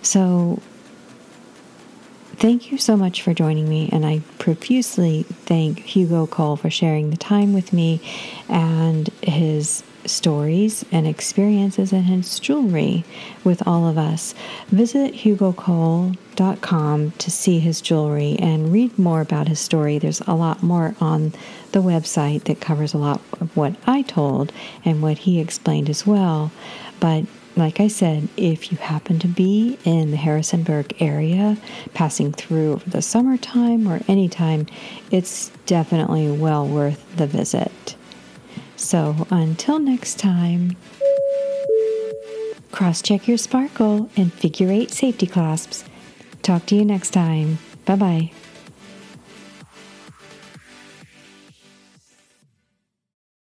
So 0.00 0.60
Thank 2.36 2.72
you 2.72 2.78
so 2.78 2.96
much 2.96 3.22
for 3.22 3.32
joining 3.34 3.68
me, 3.68 3.88
and 3.92 4.04
I 4.04 4.20
profusely 4.38 5.22
thank 5.22 5.78
Hugo 5.80 6.26
Kohl 6.26 6.56
for 6.56 6.70
sharing 6.70 7.10
the 7.10 7.16
time 7.16 7.52
with 7.52 7.72
me 7.72 8.00
and 8.48 9.08
his 9.22 9.84
stories 10.04 10.84
and 10.90 11.06
experiences 11.06 11.92
and 11.92 12.04
his 12.04 12.40
jewelry 12.40 13.04
with 13.44 13.64
all 13.66 13.86
of 13.86 13.96
us. 13.96 14.34
Visit 14.68 15.14
hugokohl.com 15.14 17.10
to 17.12 17.30
see 17.30 17.58
his 17.60 17.80
jewelry 17.80 18.36
and 18.40 18.72
read 18.72 18.98
more 18.98 19.20
about 19.20 19.46
his 19.48 19.60
story. 19.60 19.98
There's 19.98 20.20
a 20.22 20.34
lot 20.34 20.62
more 20.62 20.94
on 21.00 21.32
the 21.72 21.82
website 21.82 22.44
that 22.44 22.60
covers 22.60 22.94
a 22.94 22.98
lot 22.98 23.20
of 23.40 23.56
what 23.56 23.76
I 23.86 24.02
told 24.02 24.52
and 24.84 25.02
what 25.02 25.18
he 25.18 25.38
explained 25.40 25.88
as 25.88 26.06
well. 26.06 26.50
But 26.98 27.24
like 27.56 27.80
I 27.80 27.88
said, 27.88 28.28
if 28.36 28.72
you 28.72 28.78
happen 28.78 29.18
to 29.20 29.28
be 29.28 29.78
in 29.84 30.10
the 30.10 30.16
Harrisonburg 30.16 31.00
area, 31.00 31.56
passing 31.94 32.32
through 32.32 32.74
over 32.74 32.90
the 32.90 33.02
summertime 33.02 33.86
or 33.86 34.00
anytime, 34.08 34.66
it's 35.10 35.50
definitely 35.66 36.30
well 36.30 36.66
worth 36.66 37.16
the 37.16 37.26
visit. 37.26 37.96
So 38.76 39.26
until 39.30 39.78
next 39.78 40.18
time, 40.18 40.76
cross 42.70 43.02
check 43.02 43.28
your 43.28 43.38
sparkle 43.38 44.10
and 44.16 44.32
figure 44.32 44.70
eight 44.70 44.90
safety 44.90 45.26
clasps. 45.26 45.84
Talk 46.42 46.66
to 46.66 46.74
you 46.74 46.84
next 46.84 47.10
time. 47.10 47.58
Bye 47.84 47.96
bye. 47.96 48.32